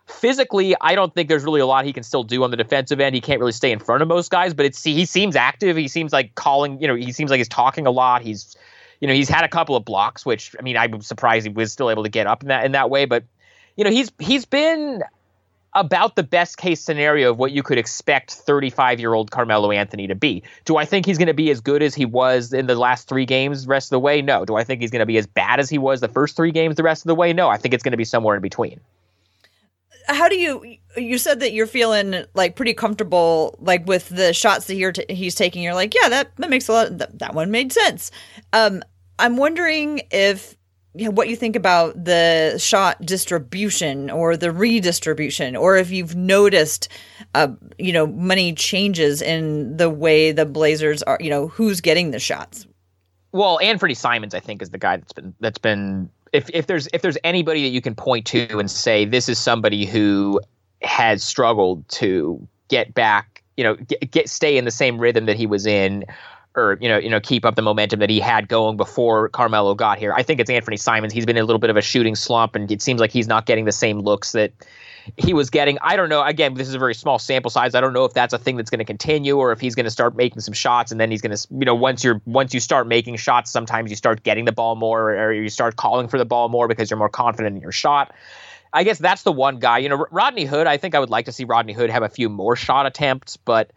Physically, 0.08 0.76
I 0.82 0.96
don't 0.96 1.14
think 1.14 1.30
there's 1.30 1.44
really 1.44 1.62
a 1.62 1.66
lot 1.66 1.86
he 1.86 1.94
can 1.94 2.04
still 2.04 2.24
do 2.24 2.44
on 2.44 2.52
the 2.52 2.58
defensive 2.58 3.00
end. 3.00 3.16
He 3.16 3.22
can't 3.22 3.40
really 3.40 3.52
stay 3.54 3.72
in 3.72 3.80
front 3.80 4.02
of 4.02 4.08
most 4.08 4.30
guys, 4.30 4.54
but 4.54 4.66
it's 4.66 4.84
he 4.84 5.06
seems 5.06 5.36
active. 5.36 5.78
He 5.78 5.88
seems 5.88 6.12
like 6.14 6.36
calling. 6.36 6.82
You 6.82 6.88
know, 6.88 6.96
he 6.96 7.12
seems 7.12 7.32
like 7.32 7.38
he's 7.38 7.50
talking 7.50 7.88
a 7.88 7.92
lot. 7.92 8.22
He's 8.22 8.56
you 9.02 9.08
know, 9.08 9.14
he's 9.14 9.28
had 9.28 9.44
a 9.44 9.50
couple 9.50 9.76
of 9.76 9.84
blocks, 9.84 10.26
which 10.26 10.56
I 10.58 10.62
mean, 10.62 10.78
I'm 10.78 11.02
surprised 11.02 11.46
he 11.46 11.52
was 11.52 11.74
still 11.74 11.90
able 11.90 12.04
to 12.04 12.10
get 12.10 12.28
up 12.28 12.44
in 12.44 12.50
that 12.50 12.66
in 12.66 12.72
that 12.72 12.90
way. 12.90 13.06
But 13.06 13.26
you 13.76 13.84
know, 13.84 13.90
he's 13.90 14.12
he's 14.20 14.46
been 14.46 15.04
about 15.74 16.16
the 16.16 16.24
best 16.24 16.58
case 16.58 16.82
scenario 16.82 17.32
of 17.32 17.38
what 17.38 17.52
you 17.52 17.64
could 17.64 17.78
expect 17.78 18.34
35 18.34 19.00
year 19.00 19.14
old 19.14 19.32
Carmelo 19.32 19.72
Anthony 19.72 20.08
to 20.08 20.16
be. 20.16 20.44
Do 20.66 20.78
I 20.78 20.86
think 20.86 21.06
he's 21.06 21.18
going 21.18 21.28
to 21.28 21.34
be 21.34 21.50
as 21.50 21.62
good 21.62 21.82
as 21.82 21.96
he 21.96 22.06
was 22.06 22.54
in 22.54 22.68
the 22.68 22.76
last 22.76 23.08
three 23.08 23.26
games 23.26 23.64
the 23.64 23.70
rest 23.70 23.88
of 23.88 23.92
the 23.92 24.00
way? 24.00 24.22
No. 24.22 24.46
Do 24.46 24.56
I 24.56 24.64
think 24.64 24.82
he's 24.82 24.92
going 24.92 25.00
to 25.00 25.06
be 25.06 25.18
as 25.18 25.28
bad 25.28 25.60
as 25.60 25.70
he 25.70 25.78
was 25.78 26.02
the 26.02 26.08
first 26.08 26.36
three 26.36 26.52
games 26.52 26.76
the 26.76 26.84
rest 26.84 27.04
of 27.04 27.08
the 27.08 27.16
way? 27.16 27.32
No. 27.34 27.50
I 27.50 27.58
think 27.58 27.74
it's 27.74 27.84
going 27.84 27.92
to 27.92 27.98
be 27.98 28.06
somewhere 28.06 28.36
in 28.36 28.42
between. 28.42 28.80
How 30.08 30.28
do 30.28 30.36
you? 30.36 30.78
You 30.98 31.18
said 31.18 31.40
that 31.40 31.54
you're 31.54 31.68
feeling 31.68 32.26
like 32.34 32.56
pretty 32.56 32.74
comfortable, 32.74 33.56
like 33.60 33.86
with 33.88 34.10
the 34.10 34.34
shots 34.34 34.66
that 34.66 34.94
t- 34.96 35.14
he's 35.14 35.36
taking. 35.36 35.64
You're 35.64 35.76
like, 35.76 35.94
yeah, 35.94 36.10
that 36.10 36.36
that 36.38 36.50
makes 36.50 36.68
a 36.68 36.74
lot. 36.74 36.98
That, 36.98 37.20
that 37.20 37.34
one 37.34 37.52
made 37.52 37.72
sense. 37.72 38.12
Um, 38.52 38.84
I'm 39.22 39.38
wondering 39.38 40.02
if 40.12 40.58
you 40.94 41.06
know, 41.06 41.12
what 41.12 41.30
you 41.30 41.38
think 41.38 41.56
about 41.56 42.04
the 42.04 42.58
shot 42.58 43.00
distribution 43.06 44.10
or 44.10 44.36
the 44.36 44.52
redistribution, 44.52 45.56
or 45.56 45.78
if 45.78 45.90
you've 45.90 46.16
noticed, 46.16 46.90
uh, 47.34 47.48
you 47.78 47.94
know, 47.94 48.08
many 48.08 48.54
changes 48.54 49.22
in 49.22 49.78
the 49.78 49.90
way 49.90 50.34
the 50.34 50.46
Blazers 50.46 51.02
are, 51.04 51.18
you 51.22 51.30
know, 51.30 51.48
who's 51.48 51.80
getting 51.80 52.12
the 52.12 52.20
shots. 52.20 52.68
Well, 53.32 53.60
Anfernee 53.62 53.96
Simons, 53.96 54.36
I 54.36 54.42
think, 54.42 54.62
is 54.62 54.72
the 54.72 54.78
guy 54.78 54.98
that's 54.98 55.14
been 55.14 55.34
that's 55.40 55.60
been 55.60 56.10
if 56.34 56.50
if 56.54 56.68
there's 56.68 56.90
if 56.92 57.02
there's 57.02 57.18
anybody 57.24 57.64
that 57.64 57.70
you 57.70 57.82
can 57.82 57.96
point 57.96 58.26
to 58.28 58.60
and 58.60 58.70
say 58.70 59.06
this 59.06 59.30
is 59.30 59.40
somebody 59.40 59.86
who 59.86 60.42
has 60.82 61.24
struggled 61.24 61.88
to 61.90 62.46
get 62.68 62.94
back, 62.94 63.44
you 63.56 63.64
know, 63.64 63.76
get, 63.76 64.12
get 64.12 64.30
stay 64.30 64.58
in 64.58 64.66
the 64.66 64.72
same 64.72 64.98
rhythm 64.98 65.26
that 65.28 65.38
he 65.38 65.46
was 65.46 65.66
in 65.66 66.04
or 66.56 66.78
you 66.82 66.90
know, 66.90 66.98
you 66.98 67.10
know, 67.10 67.20
keep 67.20 67.46
up 67.46 67.56
the 67.56 67.62
momentum 67.62 68.00
that 68.00 68.10
he 68.10 68.20
had 68.20 68.48
going 68.48 68.78
before 68.78 69.30
Carmelo 69.30 69.74
got 69.74 69.98
here. 69.98 70.14
I 70.14 70.24
think 70.24 70.40
it's 70.40 70.52
Anfernee 70.52 70.80
Simons. 70.80 71.14
He's 71.14 71.26
been 71.26 71.38
in 71.38 71.44
a 71.44 71.46
little 71.46 71.60
bit 71.60 71.70
of 71.70 71.78
a 71.78 71.82
shooting 71.82 72.16
slump, 72.16 72.56
and 72.56 72.70
it 72.72 72.82
seems 72.82 73.00
like 73.00 73.12
he's 73.12 73.28
not 73.28 73.46
getting 73.46 73.66
the 73.66 73.72
same 73.72 74.00
looks 74.00 74.34
that 74.34 74.52
he 75.18 75.34
was 75.34 75.50
getting. 75.50 75.78
I 75.82 75.96
don't 75.96 76.10
know. 76.10 76.24
Again, 76.24 76.54
this 76.56 76.68
is 76.68 76.74
a 76.74 76.80
very 76.80 76.94
small 76.94 77.20
sample 77.20 77.50
size. 77.50 77.74
I 77.74 77.82
don't 77.82 77.94
know 77.94 78.06
if 78.06 78.14
that's 78.14 78.34
a 78.34 78.38
thing 78.38 78.58
that's 78.58 78.70
going 78.70 78.80
to 78.80 78.86
continue, 78.86 79.38
or 79.38 79.52
if 79.52 79.60
he's 79.60 79.76
going 79.76 79.86
to 79.86 79.92
start 79.92 80.16
making 80.16 80.42
some 80.42 80.54
shots, 80.54 80.92
and 80.92 81.00
then 81.00 81.10
he's 81.10 81.22
going 81.22 81.36
to, 81.36 81.48
you 81.52 81.66
know, 81.66 81.76
once 81.76 82.04
you're 82.04 82.22
once 82.26 82.54
you 82.54 82.60
start 82.60 82.88
making 82.88 83.16
shots, 83.16 83.50
sometimes 83.52 83.90
you 83.90 83.96
start 83.96 84.24
getting 84.24 84.46
the 84.46 84.52
ball 84.52 84.76
more, 84.76 85.16
or 85.16 85.34
you 85.34 85.50
start 85.50 85.76
calling 85.78 86.08
for 86.08 86.18
the 86.18 86.26
ball 86.26 86.50
more 86.50 86.68
because 86.68 86.90
you're 86.90 87.00
more 87.00 87.10
confident 87.10 87.56
in 87.56 87.62
your 87.62 87.72
shot. 87.72 88.14
I 88.74 88.84
guess 88.84 89.00
that's 89.00 89.24
the 89.24 89.32
one 89.32 89.60
guy. 89.60 89.80
You 89.80 89.90
know, 89.90 90.06
Rodney 90.12 90.46
Hood. 90.46 90.68
I 90.68 90.78
think 90.78 90.96
I 90.96 91.00
would 91.00 91.10
like 91.10 91.26
to 91.26 91.32
see 91.32 91.44
Rodney 91.44 91.74
Hood 91.74 91.90
have 91.90 92.04
a 92.04 92.10
few 92.10 92.30
more 92.30 92.56
shot 92.56 92.86
attempts, 92.86 93.38
but 93.38 93.72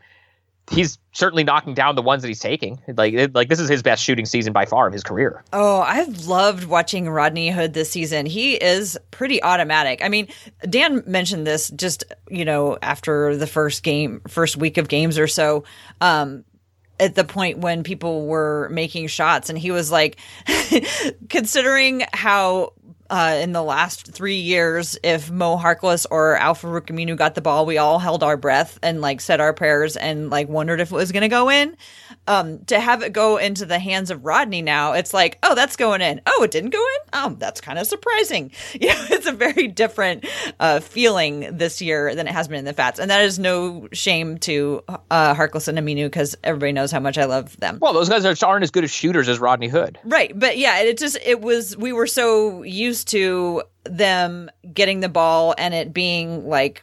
he's 0.70 0.98
certainly 1.12 1.44
knocking 1.44 1.74
down 1.74 1.94
the 1.94 2.02
ones 2.02 2.22
that 2.22 2.28
he's 2.28 2.40
taking. 2.40 2.80
Like 2.96 3.30
like 3.34 3.48
this 3.48 3.60
is 3.60 3.68
his 3.68 3.82
best 3.82 4.02
shooting 4.02 4.24
season 4.24 4.52
by 4.52 4.64
far 4.66 4.86
of 4.86 4.92
his 4.92 5.02
career. 5.02 5.44
Oh, 5.52 5.80
I've 5.80 6.26
loved 6.26 6.64
watching 6.64 7.08
Rodney 7.08 7.50
Hood 7.50 7.74
this 7.74 7.90
season. 7.90 8.26
He 8.26 8.54
is 8.54 8.98
pretty 9.10 9.42
automatic. 9.42 10.04
I 10.04 10.08
mean, 10.08 10.28
Dan 10.68 11.02
mentioned 11.06 11.46
this 11.46 11.70
just, 11.70 12.04
you 12.28 12.44
know, 12.44 12.78
after 12.82 13.36
the 13.36 13.46
first 13.46 13.82
game, 13.82 14.22
first 14.28 14.56
week 14.56 14.78
of 14.78 14.88
games 14.88 15.18
or 15.18 15.26
so. 15.26 15.64
Um, 16.00 16.44
at 17.00 17.16
the 17.16 17.24
point 17.24 17.58
when 17.58 17.82
people 17.82 18.26
were 18.26 18.68
making 18.70 19.08
shots 19.08 19.50
and 19.50 19.58
he 19.58 19.72
was 19.72 19.90
like 19.90 20.16
considering 21.28 22.04
how 22.12 22.72
uh, 23.14 23.36
in 23.36 23.52
the 23.52 23.62
last 23.62 24.08
three 24.08 24.38
years, 24.38 24.98
if 25.04 25.30
Mo 25.30 25.56
Harkless 25.56 26.04
or 26.10 26.36
Al-Farouq 26.36 26.86
Aminu 26.86 27.16
got 27.16 27.36
the 27.36 27.40
ball, 27.40 27.64
we 27.64 27.78
all 27.78 28.00
held 28.00 28.24
our 28.24 28.36
breath 28.36 28.76
and 28.82 29.00
like 29.00 29.20
said 29.20 29.40
our 29.40 29.52
prayers 29.52 29.96
and 29.96 30.30
like 30.30 30.48
wondered 30.48 30.80
if 30.80 30.90
it 30.90 30.94
was 30.96 31.12
going 31.12 31.22
to 31.22 31.28
go 31.28 31.48
in. 31.48 31.76
Um, 32.26 32.64
to 32.64 32.80
have 32.80 33.02
it 33.02 33.12
go 33.12 33.36
into 33.36 33.66
the 33.66 33.78
hands 33.78 34.10
of 34.10 34.24
Rodney 34.24 34.62
now, 34.62 34.94
it's 34.94 35.14
like, 35.14 35.38
oh, 35.44 35.54
that's 35.54 35.76
going 35.76 36.00
in. 36.00 36.22
Oh, 36.26 36.42
it 36.42 36.50
didn't 36.50 36.70
go 36.70 36.80
in. 36.80 37.10
Oh, 37.12 37.36
that's 37.38 37.60
kind 37.60 37.78
of 37.78 37.86
surprising. 37.86 38.50
You 38.74 38.88
know, 38.88 39.06
it's 39.10 39.26
a 39.26 39.32
very 39.32 39.68
different 39.68 40.26
uh, 40.58 40.80
feeling 40.80 41.56
this 41.56 41.80
year 41.80 42.14
than 42.14 42.26
it 42.26 42.32
has 42.32 42.48
been 42.48 42.58
in 42.58 42.64
the 42.64 42.72
Fats, 42.72 42.98
and 42.98 43.10
that 43.10 43.22
is 43.22 43.38
no 43.38 43.88
shame 43.92 44.36
to 44.38 44.82
uh, 44.88 45.34
Harkless 45.34 45.68
and 45.68 45.78
Aminu 45.78 46.06
because 46.06 46.36
everybody 46.42 46.72
knows 46.72 46.90
how 46.90 47.00
much 47.00 47.16
I 47.16 47.24
love 47.24 47.56
them. 47.58 47.78
Well, 47.80 47.92
those 47.92 48.08
guys 48.08 48.42
aren't 48.42 48.64
as 48.64 48.70
good 48.70 48.84
as 48.84 48.90
shooters 48.90 49.28
as 49.28 49.38
Rodney 49.38 49.68
Hood, 49.68 49.98
right? 50.04 50.36
But 50.36 50.58
yeah, 50.58 50.80
it 50.80 50.98
just 50.98 51.16
it 51.24 51.40
was 51.40 51.76
we 51.76 51.92
were 51.92 52.08
so 52.08 52.62
used 52.62 53.03
to 53.04 53.62
them 53.84 54.50
getting 54.72 55.00
the 55.00 55.08
ball 55.08 55.54
and 55.58 55.74
it 55.74 55.92
being 55.92 56.48
like, 56.48 56.82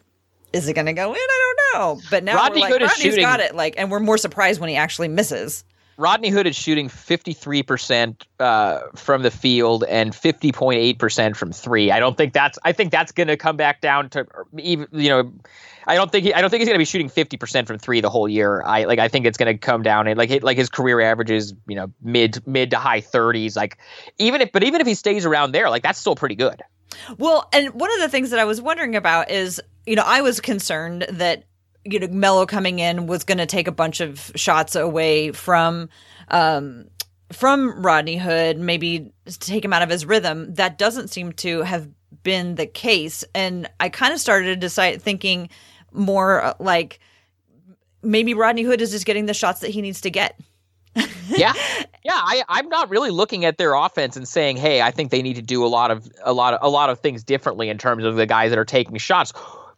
is 0.53 0.67
it 0.67 0.73
going 0.73 0.87
to 0.87 0.93
go 0.93 1.11
in? 1.11 1.19
I 1.19 1.53
don't 1.73 1.79
know. 1.79 2.01
But 2.09 2.23
now 2.23 2.35
Rodney 2.35 2.61
like, 2.61 2.71
Hood 2.71 2.81
Rodney's 2.81 3.01
shooting, 3.01 3.21
got 3.21 3.39
it. 3.39 3.55
Like, 3.55 3.75
and 3.77 3.89
we're 3.89 3.99
more 3.99 4.17
surprised 4.17 4.59
when 4.59 4.69
he 4.69 4.75
actually 4.75 5.07
misses. 5.07 5.63
Rodney 6.01 6.29
Hood 6.29 6.47
is 6.47 6.55
shooting 6.55 6.89
53% 6.89 8.23
uh, 8.39 8.79
from 8.95 9.21
the 9.21 9.29
field 9.29 9.83
and 9.83 10.11
50.8% 10.11 11.35
from 11.35 11.51
three. 11.51 11.91
I 11.91 11.99
don't 11.99 12.17
think 12.17 12.33
that's, 12.33 12.57
I 12.65 12.71
think 12.71 12.91
that's 12.91 13.11
going 13.11 13.27
to 13.27 13.37
come 13.37 13.55
back 13.55 13.81
down 13.81 14.09
to 14.09 14.25
even, 14.57 14.87
you 14.91 15.09
know, 15.09 15.31
I 15.85 15.95
don't 15.95 16.11
think 16.11 16.25
he, 16.25 16.33
I 16.33 16.41
don't 16.41 16.49
think 16.49 16.61
he's 16.61 16.67
going 16.67 16.75
to 16.75 16.79
be 16.79 16.85
shooting 16.85 17.09
50% 17.09 17.67
from 17.67 17.77
three 17.77 18.01
the 18.01 18.09
whole 18.09 18.27
year. 18.27 18.63
I 18.63 18.85
like 18.85 18.99
I 18.99 19.07
think 19.07 19.25
it's 19.25 19.37
going 19.37 19.53
to 19.53 19.57
come 19.57 19.83
down 19.83 20.07
and 20.07 20.17
like 20.17 20.43
like 20.43 20.57
his 20.57 20.69
career 20.69 21.01
averages, 21.01 21.53
you 21.67 21.75
know, 21.75 21.91
mid 22.01 22.45
mid 22.47 22.71
to 22.71 22.77
high 22.77 23.01
30s 23.01 23.55
like 23.55 23.77
even 24.19 24.41
if 24.41 24.51
but 24.51 24.63
even 24.63 24.81
if 24.81 24.87
he 24.87 24.93
stays 24.93 25.25
around 25.25 25.53
there, 25.53 25.69
like 25.69 25.83
that's 25.83 25.99
still 25.99 26.15
pretty 26.15 26.35
good. 26.35 26.61
Well, 27.17 27.47
and 27.53 27.73
one 27.73 27.91
of 27.93 27.99
the 27.99 28.09
things 28.09 28.29
that 28.31 28.39
I 28.39 28.45
was 28.45 28.61
wondering 28.61 28.95
about 28.95 29.31
is, 29.31 29.61
you 29.85 29.95
know, 29.95 30.03
I 30.05 30.21
was 30.21 30.39
concerned 30.39 31.05
that 31.09 31.45
you 31.83 31.99
know 31.99 32.07
Melo 32.07 32.45
coming 32.45 32.79
in 32.79 33.07
was 33.07 33.23
going 33.23 33.37
to 33.37 33.45
take 33.45 33.67
a 33.67 33.71
bunch 33.71 33.99
of 33.99 34.31
shots 34.35 34.75
away 34.75 35.31
from 35.31 35.89
um 36.29 36.85
from 37.31 37.81
Rodney 37.81 38.17
Hood, 38.17 38.59
maybe 38.59 39.11
take 39.25 39.63
him 39.63 39.71
out 39.73 39.81
of 39.81 39.89
his 39.89 40.05
rhythm. 40.05 40.53
That 40.55 40.77
doesn't 40.77 41.09
seem 41.09 41.31
to 41.33 41.61
have 41.61 41.87
been 42.23 42.55
the 42.55 42.65
case, 42.65 43.23
and 43.33 43.69
I 43.79 43.89
kind 43.89 44.13
of 44.13 44.19
started 44.19 44.47
to 44.47 44.55
decide 44.55 45.01
thinking 45.01 45.49
more 45.91 46.43
uh, 46.43 46.53
like 46.59 46.99
maybe 48.03 48.33
Rodney 48.33 48.63
Hood 48.63 48.81
is 48.81 48.91
just 48.91 49.05
getting 49.05 49.25
the 49.25 49.33
shots 49.33 49.61
that 49.61 49.69
he 49.69 49.81
needs 49.81 50.01
to 50.01 50.09
get. 50.09 50.39
yeah, 51.29 51.53
yeah. 52.03 52.13
I, 52.13 52.43
I'm 52.49 52.67
not 52.67 52.89
really 52.89 53.11
looking 53.11 53.45
at 53.45 53.57
their 53.57 53.73
offense 53.73 54.17
and 54.17 54.27
saying, 54.27 54.57
"Hey, 54.57 54.81
I 54.81 54.91
think 54.91 55.09
they 55.09 55.21
need 55.21 55.35
to 55.35 55.41
do 55.41 55.65
a 55.65 55.67
lot 55.67 55.89
of 55.89 56.07
a 56.23 56.33
lot 56.33 56.53
of 56.53 56.59
a 56.61 56.69
lot 56.69 56.89
of 56.89 56.99
things 56.99 57.23
differently 57.23 57.69
in 57.69 57.77
terms 57.77 58.03
of 58.03 58.15
the 58.15 58.25
guys 58.25 58.51
that 58.51 58.59
are 58.59 58.65
taking 58.65 58.97
shots." 58.97 59.31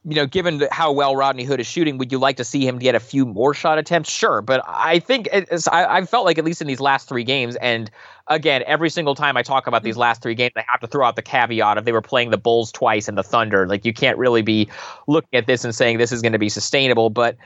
You 0.05 0.15
know, 0.15 0.25
given 0.25 0.67
how 0.71 0.91
well 0.91 1.15
Rodney 1.15 1.45
Hood 1.45 1.61
is 1.61 1.67
shooting, 1.67 1.97
would 1.97 2.11
you 2.11 2.19
like 2.19 2.35
to 2.37 2.43
see 2.43 2.67
him 2.67 2.77
get 2.77 2.93
a 2.93 2.99
few 2.99 3.25
more 3.25 3.53
shot 3.53 3.77
attempts? 3.77 4.09
Sure, 4.09 4.41
but 4.41 4.61
I 4.67 4.99
think 4.99 5.29
I, 5.31 5.45
I 5.71 6.05
felt 6.05 6.25
like 6.25 6.37
at 6.37 6.43
least 6.43 6.61
in 6.61 6.67
these 6.67 6.81
last 6.81 7.07
three 7.07 7.23
games, 7.23 7.55
and 7.57 7.89
again, 8.27 8.63
every 8.67 8.89
single 8.89 9.15
time 9.15 9.37
I 9.37 9.43
talk 9.43 9.65
about 9.65 9.83
these 9.83 9.95
last 9.95 10.21
three 10.21 10.35
games, 10.35 10.51
I 10.57 10.65
have 10.69 10.81
to 10.81 10.87
throw 10.87 11.05
out 11.05 11.15
the 11.15 11.21
caveat 11.21 11.77
of 11.77 11.85
they 11.85 11.93
were 11.93 12.01
playing 12.01 12.31
the 12.31 12.37
Bulls 12.37 12.69
twice 12.71 13.07
and 13.07 13.17
the 13.17 13.23
Thunder. 13.23 13.65
Like 13.65 13.85
you 13.85 13.93
can't 13.93 14.17
really 14.17 14.41
be 14.41 14.69
looking 15.07 15.37
at 15.37 15.47
this 15.47 15.63
and 15.63 15.73
saying 15.73 15.99
this 15.99 16.11
is 16.11 16.21
going 16.21 16.33
to 16.33 16.39
be 16.39 16.49
sustainable, 16.49 17.09
but. 17.09 17.37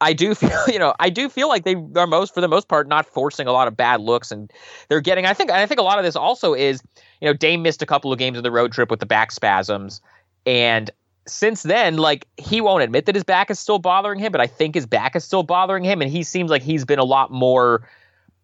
I 0.00 0.12
do 0.12 0.34
feel, 0.34 0.60
you 0.66 0.78
know, 0.78 0.92
I 0.98 1.08
do 1.08 1.28
feel 1.28 1.48
like 1.48 1.64
they 1.64 1.76
are 1.96 2.06
most, 2.06 2.34
for 2.34 2.40
the 2.40 2.48
most 2.48 2.68
part, 2.68 2.88
not 2.88 3.06
forcing 3.06 3.46
a 3.46 3.52
lot 3.52 3.68
of 3.68 3.76
bad 3.76 4.00
looks, 4.00 4.32
and 4.32 4.52
they're 4.88 5.00
getting. 5.00 5.24
I 5.24 5.32
think, 5.32 5.50
I 5.52 5.64
think 5.66 5.78
a 5.78 5.84
lot 5.84 5.98
of 5.98 6.04
this 6.04 6.16
also 6.16 6.52
is, 6.52 6.82
you 7.20 7.28
know, 7.28 7.32
Dame 7.32 7.62
missed 7.62 7.80
a 7.80 7.86
couple 7.86 8.12
of 8.12 8.18
games 8.18 8.36
of 8.36 8.42
the 8.42 8.50
road 8.50 8.72
trip 8.72 8.90
with 8.90 8.98
the 8.98 9.06
back 9.06 9.30
spasms, 9.30 10.02
and 10.44 10.90
since 11.26 11.62
then, 11.62 11.96
like 11.96 12.26
he 12.36 12.60
won't 12.60 12.82
admit 12.82 13.06
that 13.06 13.14
his 13.14 13.24
back 13.24 13.50
is 13.50 13.58
still 13.58 13.78
bothering 13.78 14.18
him, 14.18 14.32
but 14.32 14.40
I 14.40 14.46
think 14.46 14.74
his 14.74 14.86
back 14.86 15.16
is 15.16 15.24
still 15.24 15.42
bothering 15.42 15.84
him, 15.84 16.02
and 16.02 16.10
he 16.10 16.22
seems 16.22 16.50
like 16.50 16.62
he's 16.62 16.84
been 16.84 16.98
a 16.98 17.04
lot 17.04 17.30
more 17.30 17.88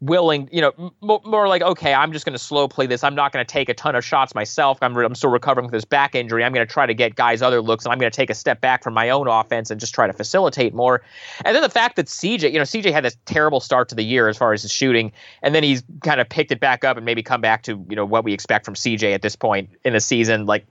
willing, 0.00 0.48
you 0.50 0.62
know, 0.62 0.92
more 1.02 1.46
like, 1.46 1.60
okay, 1.62 1.92
I'm 1.92 2.12
just 2.12 2.24
going 2.24 2.32
to 2.32 2.38
slow 2.38 2.66
play 2.68 2.86
this. 2.86 3.04
I'm 3.04 3.14
not 3.14 3.32
going 3.32 3.44
to 3.44 3.50
take 3.50 3.68
a 3.68 3.74
ton 3.74 3.94
of 3.94 4.04
shots 4.04 4.34
myself. 4.34 4.78
I'm, 4.80 4.96
I'm 4.96 5.14
still 5.14 5.30
recovering 5.30 5.68
from 5.68 5.76
this 5.76 5.84
back 5.84 6.14
injury. 6.14 6.42
I'm 6.42 6.52
going 6.52 6.66
to 6.66 6.72
try 6.72 6.86
to 6.86 6.94
get 6.94 7.16
guys 7.16 7.42
other 7.42 7.60
looks, 7.60 7.84
and 7.84 7.92
I'm 7.92 7.98
going 7.98 8.10
to 8.10 8.16
take 8.16 8.30
a 8.30 8.34
step 8.34 8.60
back 8.60 8.82
from 8.82 8.94
my 8.94 9.10
own 9.10 9.28
offense 9.28 9.70
and 9.70 9.78
just 9.78 9.94
try 9.94 10.06
to 10.06 10.12
facilitate 10.12 10.74
more. 10.74 11.02
And 11.44 11.54
then 11.54 11.62
the 11.62 11.68
fact 11.68 11.96
that 11.96 12.06
CJ, 12.06 12.52
you 12.52 12.58
know, 12.58 12.64
CJ 12.64 12.92
had 12.92 13.04
this 13.04 13.16
terrible 13.26 13.60
start 13.60 13.88
to 13.90 13.94
the 13.94 14.04
year 14.04 14.28
as 14.28 14.38
far 14.38 14.52
as 14.52 14.62
his 14.62 14.72
shooting, 14.72 15.12
and 15.42 15.54
then 15.54 15.62
he's 15.62 15.82
kind 16.02 16.20
of 16.20 16.28
picked 16.28 16.50
it 16.50 16.60
back 16.60 16.82
up 16.82 16.96
and 16.96 17.04
maybe 17.04 17.22
come 17.22 17.42
back 17.42 17.62
to, 17.64 17.84
you 17.88 17.96
know, 17.96 18.04
what 18.06 18.24
we 18.24 18.32
expect 18.32 18.64
from 18.64 18.74
CJ 18.74 19.12
at 19.14 19.22
this 19.22 19.36
point 19.36 19.68
in 19.84 19.92
the 19.92 20.00
season. 20.00 20.46
Like, 20.46 20.64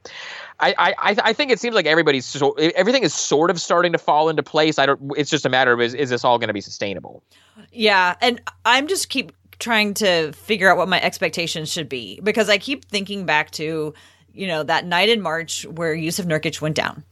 I, 0.59 0.73
I, 0.77 1.15
I 1.23 1.33
think 1.33 1.51
it 1.51 1.59
seems 1.59 1.75
like 1.75 1.85
everybody's 1.85 2.25
so, 2.25 2.51
everything 2.53 3.03
is 3.03 3.13
sort 3.13 3.49
of 3.49 3.61
starting 3.61 3.93
to 3.93 3.97
fall 3.97 4.27
into 4.27 4.43
place. 4.43 4.77
I 4.77 4.85
don't. 4.85 5.13
It's 5.15 5.29
just 5.29 5.45
a 5.45 5.49
matter 5.49 5.71
of 5.71 5.79
is, 5.79 5.93
is 5.93 6.09
this 6.09 6.25
all 6.25 6.37
going 6.37 6.49
to 6.49 6.53
be 6.53 6.61
sustainable? 6.61 7.23
Yeah, 7.71 8.15
and 8.21 8.41
I'm 8.65 8.88
just 8.88 9.10
keep 9.10 9.32
trying 9.60 9.93
to 9.95 10.32
figure 10.34 10.69
out 10.69 10.77
what 10.77 10.88
my 10.88 11.01
expectations 11.01 11.71
should 11.71 11.89
be 11.89 12.19
because 12.23 12.49
I 12.49 12.58
keep 12.58 12.86
thinking 12.86 13.25
back 13.25 13.51
to 13.51 13.93
you 14.34 14.47
know 14.47 14.63
that 14.63 14.86
night 14.86 15.10
in 15.10 15.21
March 15.21 15.65
where 15.65 15.95
Jusuf 15.95 16.25
Nurkic 16.25 16.62
went 16.62 16.75
down. 16.75 17.03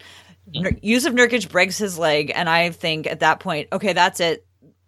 Mm-hmm. 0.56 0.86
Jusuf 0.86 1.13
Nurkic 1.13 1.50
breaks 1.50 1.78
his 1.78 1.98
leg, 1.98 2.32
and 2.34 2.50
I 2.50 2.70
think 2.72 3.06
at 3.06 3.20
that 3.20 3.39
point, 3.39 3.67
okay, 3.72 3.93
that's 3.93 4.20
it 4.20 4.48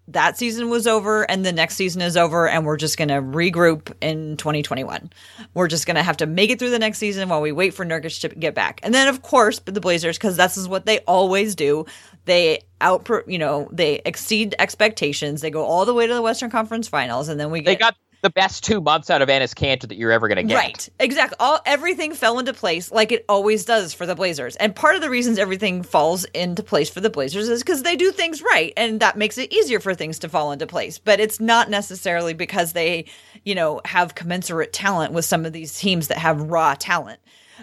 that 0.09 0.37
season 0.37 0.69
was 0.69 0.87
over 0.87 1.29
and 1.29 1.45
the 1.45 1.51
next 1.51 1.75
season 1.75 2.01
is 2.01 2.17
over 2.17 2.47
and 2.47 2.65
we're 2.65 2.77
just 2.77 2.97
going 2.97 3.09
to 3.09 3.21
regroup 3.21 3.93
in 4.01 4.37
2021. 4.37 5.11
We're 5.53 5.67
just 5.67 5.85
going 5.85 5.95
to 5.95 6.03
have 6.03 6.17
to 6.17 6.25
make 6.25 6.49
it 6.49 6.57
through 6.57 6.71
the 6.71 6.79
next 6.79 6.97
season 6.97 7.29
while 7.29 7.41
we 7.41 7.51
wait 7.51 7.75
for 7.75 7.85
Nurkic 7.85 8.21
to 8.21 8.29
get 8.29 8.55
back. 8.55 8.79
And 8.81 8.93
then 8.93 9.07
of 9.07 9.21
course, 9.21 9.59
the 9.59 9.79
Blazers 9.79 10.17
cuz 10.17 10.35
this 10.37 10.57
is 10.57 10.67
what 10.67 10.87
they 10.87 10.99
always 10.99 11.53
do. 11.53 11.85
They 12.29 12.61
out 12.79 13.09
you 13.27 13.39
know, 13.39 13.67
they 13.71 14.01
exceed 14.05 14.53
expectations. 14.59 15.41
They 15.41 15.49
go 15.49 15.65
all 15.65 15.85
the 15.85 15.95
way 15.95 16.05
to 16.05 16.13
the 16.13 16.21
Western 16.21 16.51
Conference 16.51 16.87
Finals 16.87 17.27
and 17.27 17.39
then 17.39 17.49
we 17.49 17.61
get 17.61 17.65
They 17.65 17.75
got 17.75 17.95
the 18.21 18.29
best 18.29 18.63
two 18.63 18.81
months 18.81 19.09
out 19.09 19.21
of 19.21 19.29
Enes 19.29 19.55
Kanter 19.55 19.87
that 19.87 19.97
you're 19.97 20.11
ever 20.11 20.27
going 20.27 20.37
to 20.37 20.43
get. 20.43 20.55
Right. 20.55 20.89
Exactly. 20.99 21.37
All 21.39 21.59
everything 21.65 22.13
fell 22.13 22.37
into 22.37 22.53
place 22.53 22.91
like 22.91 23.11
it 23.11 23.25
always 23.29 23.65
does 23.65 23.93
for 23.93 24.05
the 24.05 24.15
Blazers. 24.15 24.55
And 24.57 24.75
part 24.75 24.95
of 24.95 25.01
the 25.01 25.09
reasons 25.09 25.39
everything 25.39 25.83
falls 25.83 26.25
into 26.25 26.61
place 26.61 26.89
for 26.89 27.01
the 27.01 27.09
Blazers 27.09 27.49
is 27.49 27.61
because 27.63 27.83
they 27.83 27.95
do 27.95 28.11
things 28.11 28.41
right, 28.41 28.73
and 28.75 28.99
that 28.99 29.17
makes 29.17 29.37
it 29.37 29.53
easier 29.53 29.79
for 29.79 29.93
things 29.93 30.19
to 30.19 30.29
fall 30.29 30.51
into 30.51 30.67
place. 30.67 30.97
But 30.97 31.19
it's 31.19 31.39
not 31.39 31.69
necessarily 31.69 32.33
because 32.33 32.73
they, 32.73 33.05
you 33.43 33.55
know, 33.55 33.81
have 33.85 34.15
commensurate 34.15 34.73
talent 34.73 35.13
with 35.13 35.25
some 35.25 35.45
of 35.45 35.53
these 35.53 35.79
teams 35.79 36.09
that 36.09 36.17
have 36.17 36.41
raw 36.41 36.75
talent. 36.75 37.19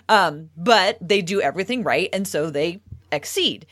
Um, 0.08 0.50
but 0.56 0.98
they 1.00 1.22
do 1.22 1.40
everything 1.40 1.82
right, 1.82 2.08
and 2.12 2.26
so 2.26 2.50
they 2.50 2.80
exceed 3.12 3.66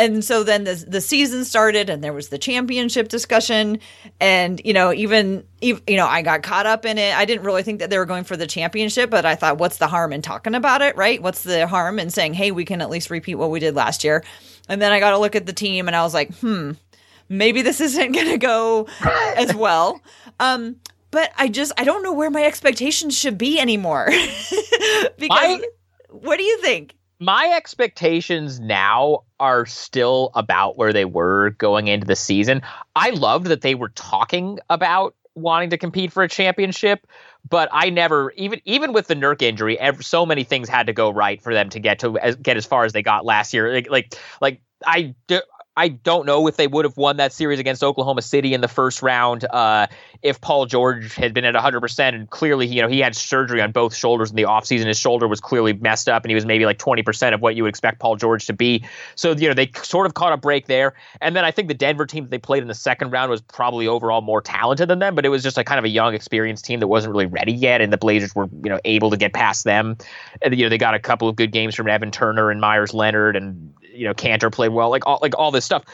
and 0.00 0.24
so 0.24 0.42
then 0.42 0.64
the 0.64 0.82
the 0.88 1.00
season 1.00 1.44
started 1.44 1.90
and 1.90 2.02
there 2.02 2.14
was 2.14 2.30
the 2.30 2.38
championship 2.38 3.08
discussion. 3.08 3.80
And 4.18 4.60
you 4.64 4.72
know 4.72 4.92
even 4.92 5.44
you 5.60 5.78
know 5.88 6.06
I 6.06 6.22
got 6.22 6.42
caught 6.42 6.66
up 6.66 6.86
in 6.86 6.96
it. 6.96 7.14
I 7.14 7.26
didn't 7.26 7.44
really 7.44 7.62
think 7.62 7.80
that 7.80 7.90
they 7.90 7.98
were 7.98 8.06
going 8.06 8.24
for 8.24 8.36
the 8.36 8.46
championship 8.46 9.10
but 9.10 9.26
I 9.26 9.34
thought 9.34 9.58
what's 9.58 9.76
the 9.76 9.86
harm 9.86 10.12
in 10.12 10.22
talking 10.22 10.54
about 10.54 10.80
it 10.80 10.96
right? 10.96 11.22
What's 11.22 11.42
the 11.42 11.66
harm 11.66 11.98
in 11.98 12.08
saying 12.08 12.34
hey 12.34 12.50
we 12.50 12.64
can 12.64 12.80
at 12.80 12.88
least 12.88 13.10
repeat 13.10 13.34
what 13.34 13.50
we 13.50 13.60
did 13.60 13.74
last 13.74 14.02
year? 14.02 14.24
And 14.68 14.80
then 14.80 14.90
I 14.90 15.00
got 15.00 15.10
to 15.10 15.18
look 15.18 15.36
at 15.36 15.46
the 15.46 15.52
team 15.52 15.86
and 15.86 15.94
I 15.94 16.02
was 16.02 16.14
like 16.14 16.34
hmm 16.36 16.72
maybe 17.28 17.60
this 17.60 17.80
isn't 17.88 18.12
going 18.12 18.30
to 18.30 18.38
go 18.38 18.88
as 19.36 19.54
well. 19.54 20.00
Um 20.40 20.76
but 21.10 21.30
I 21.36 21.48
just 21.48 21.72
I 21.76 21.84
don't 21.84 22.02
know 22.02 22.14
where 22.14 22.30
my 22.30 22.44
expectations 22.44 23.18
should 23.18 23.36
be 23.36 23.60
anymore. 23.60 24.10
Because 25.18 25.38
I, 25.38 25.64
what 26.08 26.38
do 26.38 26.42
you 26.42 26.58
think 26.58 26.94
my 27.20 27.52
expectations 27.54 28.58
now 28.58 29.24
are 29.38 29.66
still 29.66 30.30
about 30.34 30.78
where 30.78 30.92
they 30.92 31.04
were 31.04 31.50
going 31.50 31.86
into 31.86 32.06
the 32.06 32.16
season. 32.16 32.62
I 32.96 33.10
loved 33.10 33.46
that 33.46 33.60
they 33.60 33.74
were 33.74 33.90
talking 33.90 34.58
about 34.70 35.14
wanting 35.34 35.70
to 35.70 35.78
compete 35.78 36.12
for 36.12 36.22
a 36.22 36.28
championship, 36.28 37.06
but 37.48 37.68
I 37.72 37.90
never 37.90 38.32
even 38.32 38.60
even 38.64 38.94
with 38.94 39.06
the 39.06 39.14
Nurk 39.14 39.42
injury, 39.42 39.78
every, 39.78 40.02
so 40.02 40.24
many 40.24 40.44
things 40.44 40.68
had 40.68 40.86
to 40.86 40.94
go 40.94 41.10
right 41.10 41.40
for 41.40 41.52
them 41.52 41.68
to 41.70 41.78
get 41.78 42.00
to 42.00 42.18
as, 42.18 42.36
get 42.36 42.56
as 42.56 42.64
far 42.64 42.84
as 42.84 42.92
they 42.94 43.02
got 43.02 43.24
last 43.26 43.52
year. 43.52 43.72
Like 43.72 43.90
like 43.90 44.14
like 44.40 44.62
I 44.84 45.14
I 45.80 45.88
don't 45.88 46.26
know 46.26 46.46
if 46.46 46.56
they 46.56 46.66
would 46.66 46.84
have 46.84 46.98
won 46.98 47.16
that 47.16 47.32
series 47.32 47.58
against 47.58 47.82
Oklahoma 47.82 48.20
City 48.20 48.52
in 48.52 48.60
the 48.60 48.68
first 48.68 49.00
round 49.00 49.46
uh, 49.46 49.86
if 50.20 50.38
Paul 50.38 50.66
George 50.66 51.14
had 51.14 51.32
been 51.32 51.46
at 51.46 51.54
100%. 51.54 52.14
And 52.14 52.28
clearly, 52.28 52.66
you 52.66 52.82
know, 52.82 52.88
he 52.88 52.98
had 52.98 53.16
surgery 53.16 53.62
on 53.62 53.72
both 53.72 53.94
shoulders 53.94 54.28
in 54.28 54.36
the 54.36 54.42
offseason. 54.42 54.84
His 54.84 54.98
shoulder 54.98 55.26
was 55.26 55.40
clearly 55.40 55.72
messed 55.72 56.06
up, 56.06 56.22
and 56.22 56.30
he 56.30 56.34
was 56.34 56.44
maybe 56.44 56.66
like 56.66 56.76
20% 56.76 57.32
of 57.32 57.40
what 57.40 57.56
you 57.56 57.62
would 57.62 57.70
expect 57.70 57.98
Paul 57.98 58.16
George 58.16 58.44
to 58.44 58.52
be. 58.52 58.84
So, 59.14 59.32
you 59.32 59.48
know, 59.48 59.54
they 59.54 59.70
sort 59.82 60.04
of 60.04 60.12
caught 60.12 60.34
a 60.34 60.36
break 60.36 60.66
there. 60.66 60.92
And 61.22 61.34
then 61.34 61.46
I 61.46 61.50
think 61.50 61.68
the 61.68 61.74
Denver 61.74 62.04
team 62.04 62.24
that 62.24 62.30
they 62.30 62.38
played 62.38 62.60
in 62.60 62.68
the 62.68 62.74
second 62.74 63.10
round 63.10 63.30
was 63.30 63.40
probably 63.40 63.88
overall 63.88 64.20
more 64.20 64.42
talented 64.42 64.90
than 64.90 64.98
them, 64.98 65.14
but 65.14 65.24
it 65.24 65.30
was 65.30 65.42
just 65.42 65.56
a 65.56 65.64
kind 65.64 65.78
of 65.78 65.86
a 65.86 65.88
young, 65.88 66.12
experienced 66.12 66.66
team 66.66 66.80
that 66.80 66.88
wasn't 66.88 67.12
really 67.12 67.24
ready 67.24 67.52
yet. 67.52 67.80
And 67.80 67.90
the 67.90 67.96
Blazers 67.96 68.34
were, 68.34 68.50
you 68.62 68.68
know, 68.68 68.80
able 68.84 69.08
to 69.08 69.16
get 69.16 69.32
past 69.32 69.64
them. 69.64 69.96
And, 70.42 70.54
you 70.54 70.66
know, 70.66 70.68
they 70.68 70.76
got 70.76 70.92
a 70.92 70.98
couple 70.98 71.26
of 71.26 71.36
good 71.36 71.52
games 71.52 71.74
from 71.74 71.88
Evan 71.88 72.10
Turner 72.10 72.50
and 72.50 72.60
Meyers 72.60 72.92
Leonard 72.92 73.34
and 73.34 73.72
you 73.92 74.06
know 74.06 74.14
Kanter 74.14 74.52
played 74.52 74.70
well, 74.70 74.90
like 74.90 75.06
all 75.06 75.18
like 75.22 75.36
all 75.38 75.50
this 75.50 75.64
stuff. 75.64 75.84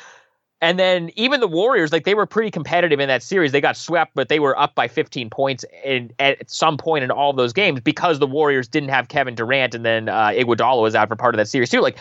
And 0.62 0.78
then 0.78 1.10
even 1.16 1.40
the 1.40 1.48
Warriors, 1.48 1.92
like 1.92 2.04
they 2.04 2.14
were 2.14 2.24
pretty 2.24 2.50
competitive 2.50 2.98
in 2.98 3.08
that 3.08 3.22
series. 3.22 3.52
They 3.52 3.60
got 3.60 3.76
swept, 3.76 4.12
but 4.14 4.30
they 4.30 4.40
were 4.40 4.58
up 4.58 4.74
by 4.74 4.88
15 4.88 5.28
points 5.28 5.66
in, 5.84 6.10
at 6.18 6.50
some 6.50 6.78
point 6.78 7.04
in 7.04 7.10
all 7.10 7.34
those 7.34 7.52
games 7.52 7.80
because 7.80 8.20
the 8.20 8.26
Warriors 8.26 8.66
didn't 8.66 8.88
have 8.88 9.08
Kevin 9.08 9.34
Durant, 9.34 9.74
and 9.74 9.84
then 9.84 10.08
uh, 10.08 10.28
Iguodala 10.28 10.80
was 10.80 10.94
out 10.94 11.08
for 11.08 11.16
part 11.16 11.34
of 11.34 11.36
that 11.38 11.48
series 11.48 11.68
too. 11.68 11.80
Like 11.80 11.98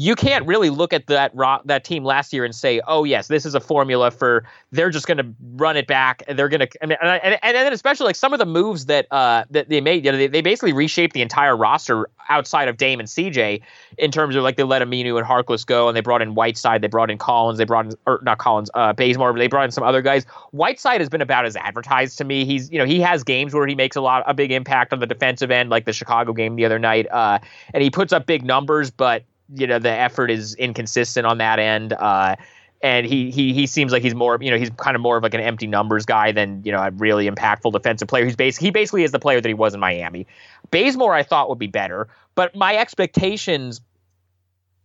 you 0.00 0.14
can't 0.14 0.46
really 0.46 0.70
look 0.70 0.92
at 0.92 1.08
that 1.08 1.32
that 1.64 1.82
team 1.82 2.04
last 2.04 2.32
year 2.32 2.44
and 2.44 2.54
say, 2.54 2.80
"Oh 2.86 3.02
yes, 3.02 3.26
this 3.26 3.44
is 3.44 3.56
a 3.56 3.60
formula 3.60 4.12
for 4.12 4.44
they're 4.70 4.90
just 4.90 5.08
going 5.08 5.18
to 5.18 5.26
run 5.56 5.76
it 5.76 5.88
back. 5.88 6.22
And 6.28 6.38
they're 6.38 6.48
going 6.48 6.60
to 6.60 6.68
and, 6.80 6.92
and 7.02 7.36
and 7.42 7.56
then 7.56 7.72
especially 7.72 8.06
like 8.06 8.14
some 8.14 8.32
of 8.32 8.38
the 8.38 8.46
moves 8.46 8.86
that 8.86 9.08
uh 9.10 9.42
that 9.50 9.68
they 9.68 9.80
made, 9.80 10.04
you 10.04 10.12
know, 10.12 10.18
they, 10.18 10.28
they 10.28 10.40
basically 10.40 10.72
reshaped 10.72 11.14
the 11.14 11.20
entire 11.20 11.56
roster 11.56 12.08
outside 12.28 12.68
of 12.68 12.76
Dame 12.76 13.00
and 13.00 13.08
CJ 13.08 13.60
in 13.96 14.12
terms 14.12 14.36
of 14.36 14.44
like 14.44 14.56
they 14.56 14.62
let 14.62 14.82
Aminu 14.82 15.18
and 15.18 15.26
Harkless 15.26 15.66
go 15.66 15.88
and 15.88 15.96
they 15.96 16.00
brought 16.00 16.22
in 16.22 16.36
Whiteside, 16.36 16.80
they 16.80 16.86
brought 16.86 17.10
in 17.10 17.18
Collins, 17.18 17.58
they 17.58 17.64
brought 17.64 17.86
in 17.86 17.92
or 18.06 18.20
not 18.22 18.38
Collins, 18.38 18.70
uh 18.74 18.92
Bazemore, 18.92 19.36
they 19.36 19.48
brought 19.48 19.64
in 19.64 19.72
some 19.72 19.82
other 19.82 20.00
guys. 20.00 20.26
Whiteside 20.52 21.00
has 21.00 21.08
been 21.08 21.22
about 21.22 21.44
as 21.44 21.56
advertised 21.56 22.18
to 22.18 22.24
me. 22.24 22.44
He's 22.44 22.70
you 22.70 22.78
know 22.78 22.84
he 22.84 23.00
has 23.00 23.24
games 23.24 23.52
where 23.52 23.66
he 23.66 23.74
makes 23.74 23.96
a 23.96 24.00
lot 24.00 24.22
a 24.28 24.34
big 24.34 24.52
impact 24.52 24.92
on 24.92 25.00
the 25.00 25.06
defensive 25.06 25.50
end, 25.50 25.70
like 25.70 25.86
the 25.86 25.92
Chicago 25.92 26.32
game 26.32 26.54
the 26.54 26.64
other 26.64 26.78
night, 26.78 27.08
uh, 27.10 27.40
and 27.74 27.82
he 27.82 27.90
puts 27.90 28.12
up 28.12 28.26
big 28.26 28.44
numbers, 28.44 28.92
but 28.92 29.24
you 29.54 29.66
know 29.66 29.78
the 29.78 29.90
effort 29.90 30.30
is 30.30 30.54
inconsistent 30.54 31.26
on 31.26 31.38
that 31.38 31.58
end. 31.58 31.92
Uh, 31.92 32.36
and 32.80 33.06
he 33.06 33.30
he 33.30 33.52
he 33.52 33.66
seems 33.66 33.92
like 33.92 34.02
he's 34.02 34.14
more 34.14 34.38
you 34.40 34.50
know 34.50 34.56
he's 34.56 34.70
kind 34.70 34.94
of 34.94 35.02
more 35.02 35.16
of 35.16 35.22
like 35.22 35.34
an 35.34 35.40
empty 35.40 35.66
numbers 35.66 36.06
guy 36.06 36.30
than 36.30 36.62
you 36.64 36.70
know 36.70 36.78
a 36.78 36.90
really 36.92 37.28
impactful 37.28 37.72
defensive 37.72 38.08
player. 38.08 38.24
He's 38.24 38.36
basically 38.36 38.66
he 38.66 38.70
basically 38.70 39.02
is 39.02 39.12
the 39.12 39.18
player 39.18 39.40
that 39.40 39.48
he 39.48 39.54
was 39.54 39.74
in 39.74 39.80
Miami. 39.80 40.26
Bazemore 40.70 41.12
I 41.14 41.22
thought 41.22 41.48
would 41.48 41.58
be 41.58 41.66
better, 41.66 42.08
but 42.34 42.54
my 42.54 42.76
expectations 42.76 43.80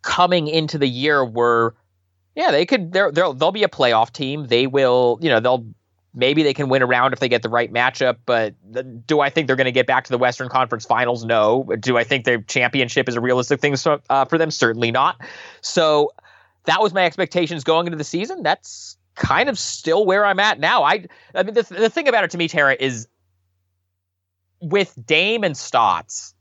coming 0.02 0.48
into 0.48 0.78
the 0.78 0.88
year 0.88 1.24
were 1.24 1.76
yeah 2.36 2.52
they 2.52 2.66
could 2.66 2.94
they're, 2.94 3.12
they'll 3.12 3.34
they'll 3.34 3.52
be 3.52 3.64
a 3.64 3.70
playoff 3.70 4.12
team. 4.12 4.48
They 4.48 4.66
will 4.66 5.20
you 5.22 5.30
know 5.30 5.40
they'll 5.40 5.66
Maybe 6.16 6.44
they 6.44 6.54
can 6.54 6.70
win 6.70 6.84
around 6.84 7.14
if 7.14 7.20
they 7.20 7.28
get 7.28 7.42
the 7.42 7.50
right 7.50 7.74
matchup, 7.74 8.18
but 8.26 8.54
do 9.08 9.20
I 9.20 9.32
think 9.32 9.48
they're 9.48 9.56
going 9.56 9.66
to 9.66 9.72
get 9.72 9.88
back 9.88 10.04
to 10.06 10.12
the 10.12 10.18
Western 10.20 10.48
Conference 10.48 10.86
Finals? 10.86 11.26
No. 11.26 11.68
Do 11.80 11.98
I 11.98 12.04
think 12.04 12.26
their 12.26 12.42
championship 12.42 13.10
is 13.10 13.16
a 13.16 13.22
realistic 13.22 13.60
thing 13.62 13.76
uh, 14.10 14.26
for 14.26 14.38
them? 14.38 14.52
Certainly 14.52 14.92
not. 14.92 15.20
So 15.62 16.14
that 16.66 16.82
was 16.82 16.94
my 16.94 17.06
expectations 17.06 17.64
going 17.64 17.88
into 17.88 17.98
the 17.98 18.04
season. 18.04 18.44
That's 18.44 18.98
kind 19.16 19.50
of 19.50 19.58
still 19.58 20.06
where 20.06 20.24
I'm 20.26 20.40
at 20.40 20.60
now. 20.60 20.84
I, 20.84 21.06
I 21.34 21.44
mean, 21.44 21.56
the, 21.56 21.64
the 21.64 21.90
thing 21.90 22.08
about 22.08 22.24
it 22.24 22.32
to 22.32 22.38
me, 22.38 22.48
Tara, 22.48 22.76
is 22.80 23.08
with 24.62 24.94
Dame 25.06 25.44
and 25.44 25.58
Stotts, 25.58 26.34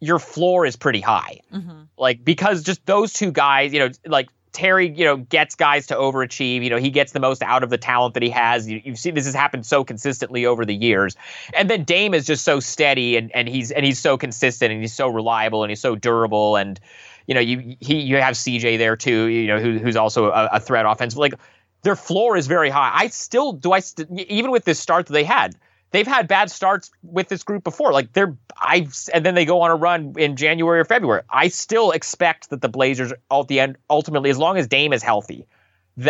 your 0.00 0.18
floor 0.18 0.64
is 0.64 0.76
pretty 0.76 1.00
high. 1.00 1.40
Mm-hmm. 1.52 1.82
Like 1.96 2.24
because 2.24 2.62
just 2.62 2.84
those 2.86 3.12
two 3.12 3.32
guys, 3.32 3.72
you 3.72 3.80
know, 3.80 3.90
like 4.06 4.28
Terry, 4.52 4.88
you 4.88 5.04
know, 5.04 5.16
gets 5.16 5.54
guys 5.54 5.86
to 5.88 5.94
overachieve. 5.94 6.62
You 6.62 6.70
know, 6.70 6.78
he 6.78 6.90
gets 6.90 7.12
the 7.12 7.20
most 7.20 7.42
out 7.42 7.62
of 7.62 7.70
the 7.70 7.78
talent 7.78 8.14
that 8.14 8.22
he 8.22 8.30
has. 8.30 8.68
You, 8.68 8.80
have 8.86 8.98
seen 8.98 9.14
this 9.14 9.26
has 9.26 9.34
happened 9.34 9.66
so 9.66 9.84
consistently 9.84 10.46
over 10.46 10.64
the 10.64 10.74
years. 10.74 11.16
And 11.54 11.68
then 11.68 11.84
Dame 11.84 12.14
is 12.14 12.26
just 12.26 12.44
so 12.44 12.60
steady 12.60 13.16
and, 13.16 13.34
and 13.34 13.48
he's 13.48 13.70
and 13.70 13.84
he's 13.84 13.98
so 13.98 14.16
consistent 14.16 14.72
and 14.72 14.80
he's 14.80 14.94
so 14.94 15.08
reliable 15.08 15.62
and 15.62 15.70
he's 15.70 15.80
so 15.80 15.94
durable. 15.94 16.56
And 16.56 16.80
you 17.26 17.34
know, 17.34 17.40
you 17.40 17.76
he 17.80 18.00
you 18.00 18.16
have 18.16 18.34
CJ 18.34 18.78
there 18.78 18.96
too. 18.96 19.26
You 19.26 19.46
know, 19.48 19.60
who, 19.60 19.78
who's 19.78 19.96
also 19.96 20.30
a, 20.30 20.48
a 20.52 20.60
threat 20.60 20.86
offensive. 20.86 21.18
Like 21.18 21.34
their 21.82 21.96
floor 21.96 22.36
is 22.36 22.46
very 22.46 22.70
high. 22.70 22.90
I 22.92 23.08
still 23.08 23.52
do. 23.52 23.72
I 23.72 23.80
st- 23.80 24.10
even 24.28 24.50
with 24.50 24.64
this 24.64 24.80
start 24.80 25.06
that 25.06 25.12
they 25.12 25.24
had 25.24 25.56
they've 25.90 26.06
had 26.06 26.28
bad 26.28 26.50
starts 26.50 26.90
with 27.02 27.28
this 27.28 27.42
group 27.42 27.64
before. 27.64 27.92
Like 27.92 28.12
they're 28.12 28.36
I 28.56 28.88
and 29.12 29.24
then 29.24 29.34
they 29.34 29.44
go 29.44 29.60
on 29.62 29.70
a 29.70 29.76
run 29.76 30.14
in 30.16 30.36
January 30.36 30.80
or 30.80 30.84
February. 30.84 31.22
I 31.30 31.48
still 31.48 31.90
expect 31.92 32.50
that 32.50 32.60
the 32.60 32.68
Blazers 32.68 33.12
at 33.30 33.48
the 33.48 33.60
end 33.60 33.76
ultimately, 33.88 34.30
as 34.30 34.38
long 34.38 34.56
as 34.56 34.66
Dame 34.66 34.92
is 34.92 35.02
healthy, 35.02 35.46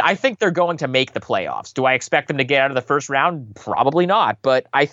I 0.02 0.14
think 0.14 0.38
they're 0.38 0.50
going 0.50 0.78
to 0.78 0.88
make 0.88 1.12
the 1.12 1.20
playoffs. 1.20 1.72
Do 1.72 1.84
I 1.84 1.94
expect 1.94 2.28
them 2.28 2.38
to 2.38 2.44
get 2.44 2.62
out 2.62 2.70
of 2.70 2.74
the 2.74 2.82
first 2.82 3.08
round? 3.08 3.54
Probably 3.54 4.06
not. 4.06 4.38
But 4.42 4.66
I 4.72 4.90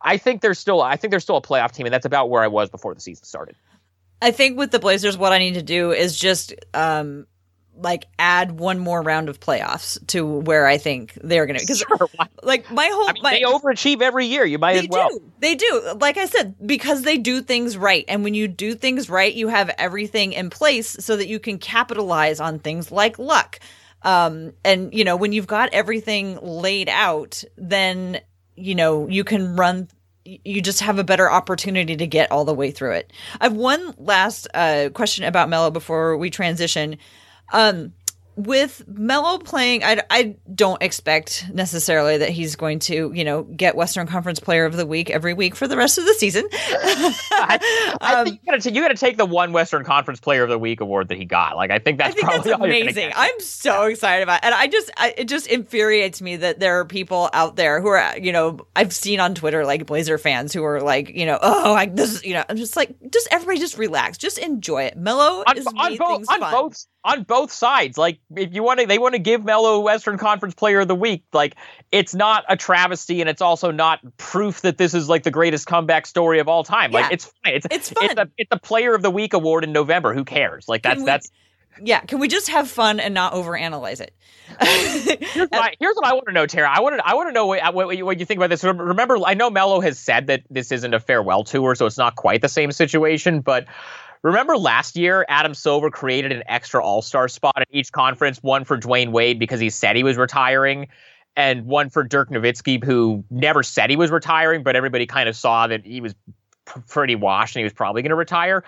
I 0.00 0.18
think 0.18 0.42
they're 0.42 0.54
still 0.54 0.82
I 0.82 0.96
think 0.96 1.10
they're 1.10 1.20
still 1.20 1.36
a 1.36 1.42
playoff 1.42 1.72
team, 1.72 1.86
and 1.86 1.92
that's 1.92 2.06
about 2.06 2.30
where 2.30 2.42
I 2.42 2.48
was 2.48 2.70
before 2.70 2.94
the 2.94 3.00
season 3.00 3.24
started. 3.24 3.56
I 4.20 4.30
think 4.30 4.58
with 4.58 4.70
the 4.70 4.78
Blazers, 4.78 5.18
what 5.18 5.32
I 5.32 5.38
need 5.38 5.54
to 5.54 5.62
do 5.62 5.92
is 5.92 6.16
just 6.16 6.54
um, 6.72 7.26
like 7.78 8.06
add 8.18 8.58
one 8.58 8.78
more 8.78 9.02
round 9.02 9.28
of 9.28 9.40
playoffs 9.40 10.04
to 10.08 10.26
where 10.26 10.66
I 10.66 10.78
think 10.78 11.14
they're 11.22 11.46
going 11.46 11.58
to 11.58 11.62
because 11.62 11.78
sure, 11.78 12.08
like 12.42 12.70
my 12.70 12.86
whole 12.92 13.08
I 13.08 13.12
mean, 13.12 13.22
my, 13.22 13.30
they 13.34 13.42
overachieve 13.42 14.02
every 14.02 14.26
year. 14.26 14.44
You 14.44 14.58
might 14.58 14.76
as 14.76 14.88
well. 14.88 15.10
Do. 15.10 15.32
They 15.40 15.54
do. 15.54 15.94
Like 16.00 16.16
I 16.16 16.26
said, 16.26 16.54
because 16.64 17.02
they 17.02 17.18
do 17.18 17.42
things 17.42 17.76
right, 17.76 18.04
and 18.08 18.24
when 18.24 18.34
you 18.34 18.48
do 18.48 18.74
things 18.74 19.08
right, 19.08 19.32
you 19.32 19.48
have 19.48 19.70
everything 19.78 20.32
in 20.32 20.50
place 20.50 20.88
so 20.88 21.16
that 21.16 21.28
you 21.28 21.38
can 21.38 21.58
capitalize 21.58 22.40
on 22.40 22.58
things 22.58 22.90
like 22.90 23.18
luck. 23.18 23.60
Um, 24.02 24.52
and 24.64 24.92
you 24.94 25.04
know 25.04 25.16
when 25.16 25.32
you've 25.32 25.46
got 25.46 25.70
everything 25.72 26.38
laid 26.40 26.88
out, 26.88 27.42
then 27.56 28.20
you 28.56 28.74
know 28.74 29.08
you 29.08 29.24
can 29.24 29.56
run 29.56 29.88
you 30.26 30.60
just 30.60 30.80
have 30.80 30.98
a 30.98 31.04
better 31.04 31.30
opportunity 31.30 31.96
to 31.96 32.06
get 32.06 32.30
all 32.32 32.44
the 32.44 32.54
way 32.54 32.70
through 32.70 32.92
it. 32.92 33.12
I 33.40 33.44
have 33.44 33.54
one 33.54 33.94
last 33.98 34.48
uh, 34.54 34.90
question 34.92 35.24
about 35.24 35.48
Melo 35.48 35.70
before 35.70 36.16
we 36.16 36.30
transition. 36.30 36.98
Um, 37.52 37.92
with 38.36 38.86
Melo 38.86 39.38
playing, 39.38 39.82
I, 39.82 40.02
I 40.10 40.36
don't 40.54 40.82
expect 40.82 41.46
necessarily 41.52 42.18
that 42.18 42.28
he's 42.28 42.54
going 42.54 42.80
to, 42.80 43.10
you 43.14 43.24
know, 43.24 43.44
get 43.44 43.74
Western 43.74 44.06
Conference 44.06 44.38
Player 44.38 44.66
of 44.66 44.76
the 44.76 44.84
Week 44.84 45.08
every 45.08 45.32
week 45.32 45.56
for 45.56 45.66
the 45.66 45.76
rest 45.76 45.96
of 45.96 46.04
the 46.04 46.12
season. 46.12 46.46
I, 46.52 47.96
I 47.98 48.14
um, 48.14 48.26
think 48.26 48.40
you 48.44 48.52
gotta, 48.52 48.72
you 48.72 48.82
gotta 48.82 48.94
take 48.94 49.16
the 49.16 49.24
one 49.24 49.52
Western 49.52 49.84
Conference 49.84 50.20
Player 50.20 50.42
of 50.42 50.50
the 50.50 50.58
Week 50.58 50.82
award 50.82 51.08
that 51.08 51.16
he 51.16 51.24
got. 51.24 51.56
Like, 51.56 51.70
I 51.70 51.78
think 51.78 51.96
that's 51.96 52.10
I 52.10 52.12
think 52.12 52.26
probably 52.26 52.50
that's 52.50 52.62
amazing. 52.62 53.12
I'm 53.16 53.40
so 53.40 53.84
excited 53.84 54.22
about, 54.22 54.42
it. 54.42 54.44
and 54.44 54.54
I 54.54 54.66
just, 54.66 54.90
I, 54.98 55.14
it 55.16 55.28
just 55.28 55.46
infuriates 55.46 56.20
me 56.20 56.36
that 56.36 56.60
there 56.60 56.78
are 56.80 56.84
people 56.84 57.30
out 57.32 57.56
there 57.56 57.80
who 57.80 57.88
are, 57.88 58.18
you 58.18 58.32
know, 58.32 58.58
I've 58.76 58.92
seen 58.92 59.18
on 59.18 59.34
Twitter 59.34 59.64
like 59.64 59.86
Blazer 59.86 60.18
fans 60.18 60.52
who 60.52 60.62
are 60.62 60.82
like, 60.82 61.08
you 61.08 61.24
know, 61.24 61.38
oh, 61.40 61.72
like 61.72 61.96
this, 61.96 62.22
you 62.22 62.34
know, 62.34 62.44
I'm 62.50 62.58
just 62.58 62.76
like, 62.76 62.94
just 63.10 63.28
everybody 63.30 63.58
just 63.60 63.78
relax, 63.78 64.18
just 64.18 64.36
enjoy 64.36 64.82
it. 64.82 64.98
Melo 64.98 65.42
is 65.56 65.66
on, 65.66 65.96
both, 65.96 66.30
on 66.30 66.40
both 66.40 66.86
on 67.06 67.22
both 67.22 67.52
sides. 67.52 67.96
Like 67.96 68.18
if 68.34 68.52
you 68.52 68.62
want 68.62 68.80
to, 68.80 68.86
they 68.86 68.98
want 68.98 69.14
to 69.14 69.20
give 69.20 69.44
Melo 69.44 69.80
Western 69.80 70.18
Conference 70.18 70.54
Player 70.54 70.80
of 70.80 70.88
the 70.88 70.94
Week. 70.94 71.22
Like 71.32 71.54
it's 71.92 72.14
not 72.14 72.44
a 72.48 72.56
travesty, 72.56 73.20
and 73.20 73.30
it's 73.30 73.40
also 73.40 73.70
not 73.70 74.00
proof 74.18 74.62
that 74.62 74.76
this 74.76 74.92
is 74.92 75.08
like 75.08 75.22
the 75.22 75.30
greatest 75.30 75.66
comeback 75.66 76.06
story 76.06 76.40
of 76.40 76.48
all 76.48 76.64
time. 76.64 76.90
Yeah. 76.90 77.00
Like 77.00 77.12
it's 77.12 77.24
fine. 77.44 77.54
It's 77.54 77.66
it's 77.70 77.90
fun. 77.90 78.04
It's 78.10 78.20
a, 78.20 78.28
it's 78.36 78.48
a 78.50 78.58
Player 78.58 78.94
of 78.94 79.02
the 79.02 79.10
Week 79.10 79.32
award 79.32 79.62
in 79.62 79.72
November. 79.72 80.12
Who 80.12 80.24
cares? 80.24 80.68
Like 80.68 80.82
that's 80.82 80.98
we, 80.98 81.06
that's. 81.06 81.30
Yeah, 81.80 82.00
can 82.00 82.20
we 82.20 82.28
just 82.28 82.48
have 82.48 82.70
fun 82.70 83.00
and 83.00 83.12
not 83.12 83.34
overanalyze 83.34 84.00
it? 84.00 84.14
here's, 85.20 85.50
what 85.50 85.54
I, 85.62 85.74
here's, 85.78 85.94
what 85.94 86.06
I, 86.06 86.14
want 86.14 86.24
to 86.26 86.32
know, 86.32 86.46
Tara. 86.46 86.70
I 86.74 86.80
want 86.80 86.96
to 86.96 87.06
I 87.06 87.12
want 87.14 87.28
to 87.28 87.32
know 87.32 87.44
what, 87.44 87.62
uh, 87.62 87.70
what, 87.70 88.02
what, 88.02 88.18
you 88.18 88.24
think 88.24 88.38
about 88.38 88.48
this. 88.48 88.64
Remember, 88.64 89.18
I 89.26 89.34
know 89.34 89.50
Melo 89.50 89.80
has 89.80 89.98
said 89.98 90.28
that 90.28 90.42
this 90.48 90.72
isn't 90.72 90.94
a 90.94 91.00
farewell 91.00 91.44
tour, 91.44 91.74
so 91.74 91.84
it's 91.84 91.98
not 91.98 92.16
quite 92.16 92.40
the 92.40 92.48
same 92.48 92.72
situation, 92.72 93.40
but 93.40 93.66
Remember 94.22 94.56
last 94.56 94.96
year, 94.96 95.24
Adam 95.28 95.54
Silver 95.54 95.90
created 95.90 96.32
an 96.32 96.42
extra 96.46 96.82
All 96.82 97.02
Star 97.02 97.28
spot 97.28 97.56
in 97.58 97.64
each 97.70 97.92
conference, 97.92 98.42
one 98.42 98.64
for 98.64 98.78
Dwyane 98.78 99.10
Wade 99.10 99.38
because 99.38 99.60
he 99.60 99.70
said 99.70 99.96
he 99.96 100.02
was 100.02 100.16
retiring, 100.16 100.88
and 101.36 101.66
one 101.66 101.90
for 101.90 102.02
Dirk 102.02 102.30
Nowitzki, 102.30 102.82
who 102.82 103.24
never 103.30 103.62
said 103.62 103.90
he 103.90 103.96
was 103.96 104.10
retiring, 104.10 104.62
but 104.62 104.76
everybody 104.76 105.06
kind 105.06 105.28
of 105.28 105.36
saw 105.36 105.66
that 105.66 105.84
he 105.84 106.00
was 106.00 106.14
pretty 106.88 107.14
washed 107.14 107.54
and 107.56 107.60
he 107.60 107.64
was 107.64 107.72
probably 107.72 108.02
going 108.02 108.10
to 108.10 108.16
retire. 108.16 108.64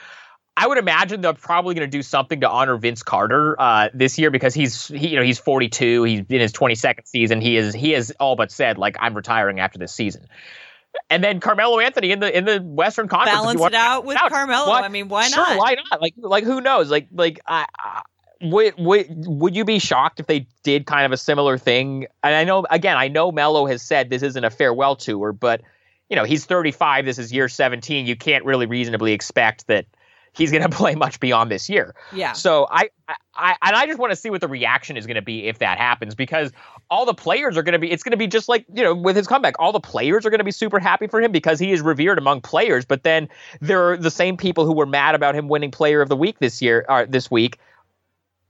I 0.56 0.66
would 0.66 0.78
imagine 0.78 1.20
they're 1.20 1.34
probably 1.34 1.76
going 1.76 1.88
to 1.88 1.96
do 1.96 2.02
something 2.02 2.40
to 2.40 2.50
honor 2.50 2.76
Vince 2.76 3.02
Carter 3.04 3.54
uh, 3.60 3.90
this 3.94 4.18
year 4.18 4.32
because 4.32 4.54
he's 4.54 4.88
he, 4.88 5.08
you 5.08 5.16
know 5.16 5.22
he's 5.22 5.38
42, 5.38 6.02
he's 6.02 6.20
in 6.28 6.40
his 6.40 6.52
22nd 6.52 7.06
season. 7.06 7.40
He 7.40 7.56
is 7.56 7.74
he 7.74 7.92
has 7.92 8.10
all 8.18 8.34
but 8.34 8.50
said 8.50 8.76
like 8.76 8.96
I'm 8.98 9.14
retiring 9.14 9.60
after 9.60 9.78
this 9.78 9.92
season 9.92 10.26
and 11.10 11.22
then 11.22 11.40
Carmelo 11.40 11.78
Anthony 11.80 12.10
in 12.10 12.20
the 12.20 12.36
in 12.36 12.44
the 12.44 12.60
Western 12.60 13.08
Conference. 13.08 13.38
Balance 13.38 13.60
it 13.60 13.74
out 13.74 14.04
with 14.04 14.16
out. 14.16 14.30
Carmelo. 14.30 14.72
I 14.72 14.88
mean, 14.88 15.08
why 15.08 15.28
sure, 15.28 15.44
not? 15.44 15.58
Why 15.58 15.76
not? 15.90 16.00
Like 16.00 16.14
like 16.16 16.44
who 16.44 16.60
knows? 16.60 16.90
Like 16.90 17.08
like 17.12 17.40
I, 17.46 17.66
I 17.78 18.02
would, 18.40 18.74
would 18.78 19.06
would 19.10 19.56
you 19.56 19.64
be 19.64 19.78
shocked 19.78 20.20
if 20.20 20.26
they 20.26 20.46
did 20.62 20.86
kind 20.86 21.06
of 21.06 21.12
a 21.12 21.16
similar 21.16 21.58
thing? 21.58 22.06
And 22.22 22.34
I 22.34 22.44
know 22.44 22.66
again, 22.70 22.96
I 22.96 23.08
know 23.08 23.32
Melo 23.32 23.66
has 23.66 23.82
said 23.82 24.10
this 24.10 24.22
isn't 24.22 24.44
a 24.44 24.50
farewell 24.50 24.96
tour, 24.96 25.32
but 25.32 25.62
you 26.08 26.16
know 26.16 26.24
he's 26.24 26.44
35. 26.44 27.04
This 27.04 27.18
is 27.18 27.32
year 27.32 27.48
17. 27.48 28.06
You 28.06 28.16
can't 28.16 28.44
really 28.44 28.66
reasonably 28.66 29.12
expect 29.12 29.66
that 29.66 29.86
he's 30.32 30.50
going 30.50 30.62
to 30.68 30.68
play 30.68 30.94
much 30.94 31.20
beyond 31.20 31.50
this 31.50 31.68
year. 31.68 31.94
Yeah. 32.12 32.32
So 32.32 32.66
I, 32.70 32.90
I, 33.34 33.56
and 33.62 33.76
I 33.76 33.86
just 33.86 33.98
want 33.98 34.10
to 34.12 34.16
see 34.16 34.30
what 34.30 34.40
the 34.40 34.48
reaction 34.48 34.96
is 34.96 35.06
going 35.06 35.16
to 35.16 35.22
be 35.22 35.46
if 35.46 35.58
that 35.58 35.78
happens 35.78 36.14
because 36.14 36.52
all 36.90 37.06
the 37.06 37.14
players 37.14 37.56
are 37.56 37.62
going 37.62 37.74
to 37.74 37.78
be. 37.78 37.90
It's 37.90 38.02
going 38.02 38.12
to 38.12 38.18
be 38.18 38.26
just 38.26 38.48
like 38.48 38.66
you 38.72 38.82
know 38.82 38.94
with 38.94 39.16
his 39.16 39.26
comeback. 39.26 39.54
All 39.58 39.72
the 39.72 39.80
players 39.80 40.26
are 40.26 40.30
going 40.30 40.38
to 40.38 40.44
be 40.44 40.50
super 40.50 40.78
happy 40.78 41.06
for 41.06 41.20
him 41.20 41.32
because 41.32 41.58
he 41.58 41.72
is 41.72 41.80
revered 41.80 42.18
among 42.18 42.40
players. 42.40 42.84
But 42.84 43.02
then 43.02 43.28
there 43.60 43.90
are 43.90 43.96
the 43.96 44.10
same 44.10 44.36
people 44.36 44.66
who 44.66 44.72
were 44.72 44.86
mad 44.86 45.14
about 45.14 45.34
him 45.34 45.48
winning 45.48 45.70
Player 45.70 46.00
of 46.00 46.08
the 46.08 46.16
Week 46.16 46.38
this 46.38 46.60
year 46.62 46.84
or 46.88 47.00
uh, 47.00 47.06
this 47.08 47.30
week 47.30 47.58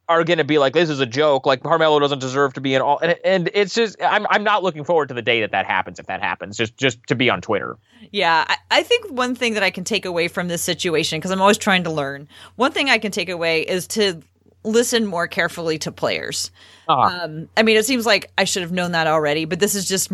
are 0.09 0.25
going 0.25 0.39
to 0.39 0.45
be 0.45 0.59
like, 0.59 0.73
this 0.73 0.89
is 0.89 1.01
a 1.01 1.07
joke. 1.07 1.45
Like 1.45 1.63
Carmelo 1.63 1.99
doesn't 1.99 2.21
deserve 2.21 2.55
to 2.55 2.61
be 2.61 2.75
in 2.75 2.83
all, 2.83 2.99
and, 2.99 3.17
and 3.25 3.51
it's 3.53 3.75
just, 3.75 3.97
I'm, 4.03 4.27
I'm 4.31 4.43
not 4.43 4.63
looking 4.63 4.85
forward 4.85 5.09
to 5.09 5.15
the 5.15 5.23
day 5.23 5.43
that 5.43 5.51
that 5.51 5.67
happens. 5.67 5.99
If 5.99 6.07
that 6.07 6.23
happens, 6.23 6.57
just, 6.57 6.77
just 6.77 7.07
to 7.09 7.15
be 7.15 7.29
on 7.29 7.41
Twitter. 7.41 7.77
Yeah, 8.11 8.45
I, 8.49 8.57
I 8.71 8.83
think 8.83 9.11
one 9.11 9.35
thing 9.35 9.55
that 9.55 9.63
I 9.63 9.71
can 9.71 9.85
take 9.85 10.07
away 10.07 10.29
from 10.29 10.49
this 10.49 10.63
situation 10.63 11.19
because 11.19 11.31
I'm 11.31 11.41
always 11.41 11.59
trying 11.59 11.85
to 11.85 11.91
learn. 11.91 12.27
One 12.57 12.73
thing 12.73 12.89
I 12.89 12.99
can 12.99 13.13
take 13.13 13.29
away 13.29 13.63
is 13.63 13.87
to 13.89 14.23
listen 14.65 15.07
more 15.07 15.27
carefully 15.27 15.79
to 15.79 15.93
players. 15.93 16.51
Uh-huh. 16.89 17.25
Um, 17.25 17.49
I 17.57 17.63
mean, 17.63 17.77
it 17.77 17.87
seems 17.87 18.07
like 18.07 18.31
I 18.37 18.45
should 18.45 18.63
have 18.63 18.73
known 18.73 18.93
that 18.93 19.07
already, 19.07 19.45
but 19.45 19.61
this 19.61 19.75
is 19.75 19.89
just, 19.89 20.11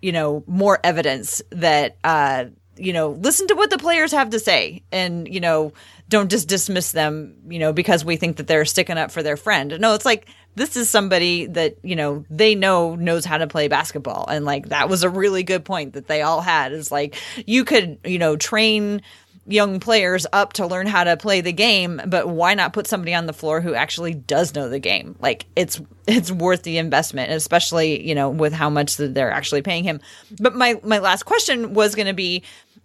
you 0.00 0.12
know, 0.12 0.42
more 0.46 0.78
evidence 0.82 1.42
that, 1.50 1.96
uh, 2.04 2.46
you 2.76 2.92
know, 2.92 3.10
listen 3.10 3.46
to 3.48 3.54
what 3.54 3.70
the 3.70 3.78
players 3.78 4.10
have 4.12 4.30
to 4.30 4.38
say 4.38 4.82
and, 4.90 5.28
you 5.32 5.40
know, 5.40 5.72
don't 6.08 6.30
just 6.30 6.48
dismiss 6.48 6.92
them, 6.92 7.36
you 7.48 7.58
know, 7.58 7.72
because 7.72 8.04
we 8.04 8.16
think 8.16 8.36
that 8.36 8.46
they're 8.46 8.64
sticking 8.64 8.98
up 8.98 9.10
for 9.10 9.22
their 9.22 9.36
friend. 9.36 9.76
No, 9.80 9.94
it's 9.94 10.04
like 10.04 10.28
this 10.54 10.76
is 10.76 10.88
somebody 10.88 11.46
that, 11.46 11.76
you 11.82 11.96
know, 11.96 12.24
they 12.30 12.54
know 12.54 12.94
knows 12.94 13.24
how 13.24 13.38
to 13.38 13.46
play 13.46 13.68
basketball. 13.68 14.26
And 14.28 14.44
like 14.44 14.68
that 14.68 14.88
was 14.88 15.02
a 15.02 15.10
really 15.10 15.42
good 15.42 15.64
point 15.64 15.94
that 15.94 16.06
they 16.06 16.22
all 16.22 16.40
had 16.40 16.72
is 16.72 16.92
like 16.92 17.16
you 17.46 17.64
could, 17.64 17.98
you 18.04 18.18
know, 18.18 18.36
train 18.36 19.02
young 19.46 19.78
players 19.78 20.26
up 20.32 20.54
to 20.54 20.66
learn 20.66 20.86
how 20.86 21.04
to 21.04 21.16
play 21.16 21.40
the 21.40 21.52
game, 21.52 22.00
but 22.06 22.28
why 22.28 22.54
not 22.54 22.72
put 22.72 22.86
somebody 22.86 23.14
on 23.14 23.26
the 23.26 23.32
floor 23.32 23.60
who 23.60 23.74
actually 23.74 24.14
does 24.14 24.54
know 24.54 24.68
the 24.68 24.78
game? 24.78 25.16
Like 25.20 25.46
it's 25.56 25.80
it's 26.06 26.30
worth 26.30 26.62
the 26.62 26.78
investment, 26.78 27.32
especially, 27.32 28.06
you 28.06 28.14
know, 28.14 28.30
with 28.30 28.52
how 28.52 28.70
much 28.70 28.96
that 28.96 29.14
they're 29.14 29.30
actually 29.30 29.62
paying 29.62 29.84
him. 29.84 30.00
But 30.38 30.54
my 30.54 30.80
my 30.82 30.98
last 30.98 31.24
question 31.24 31.74
was 31.74 31.94
going 31.94 32.06
to 32.06 32.14
be 32.14 32.42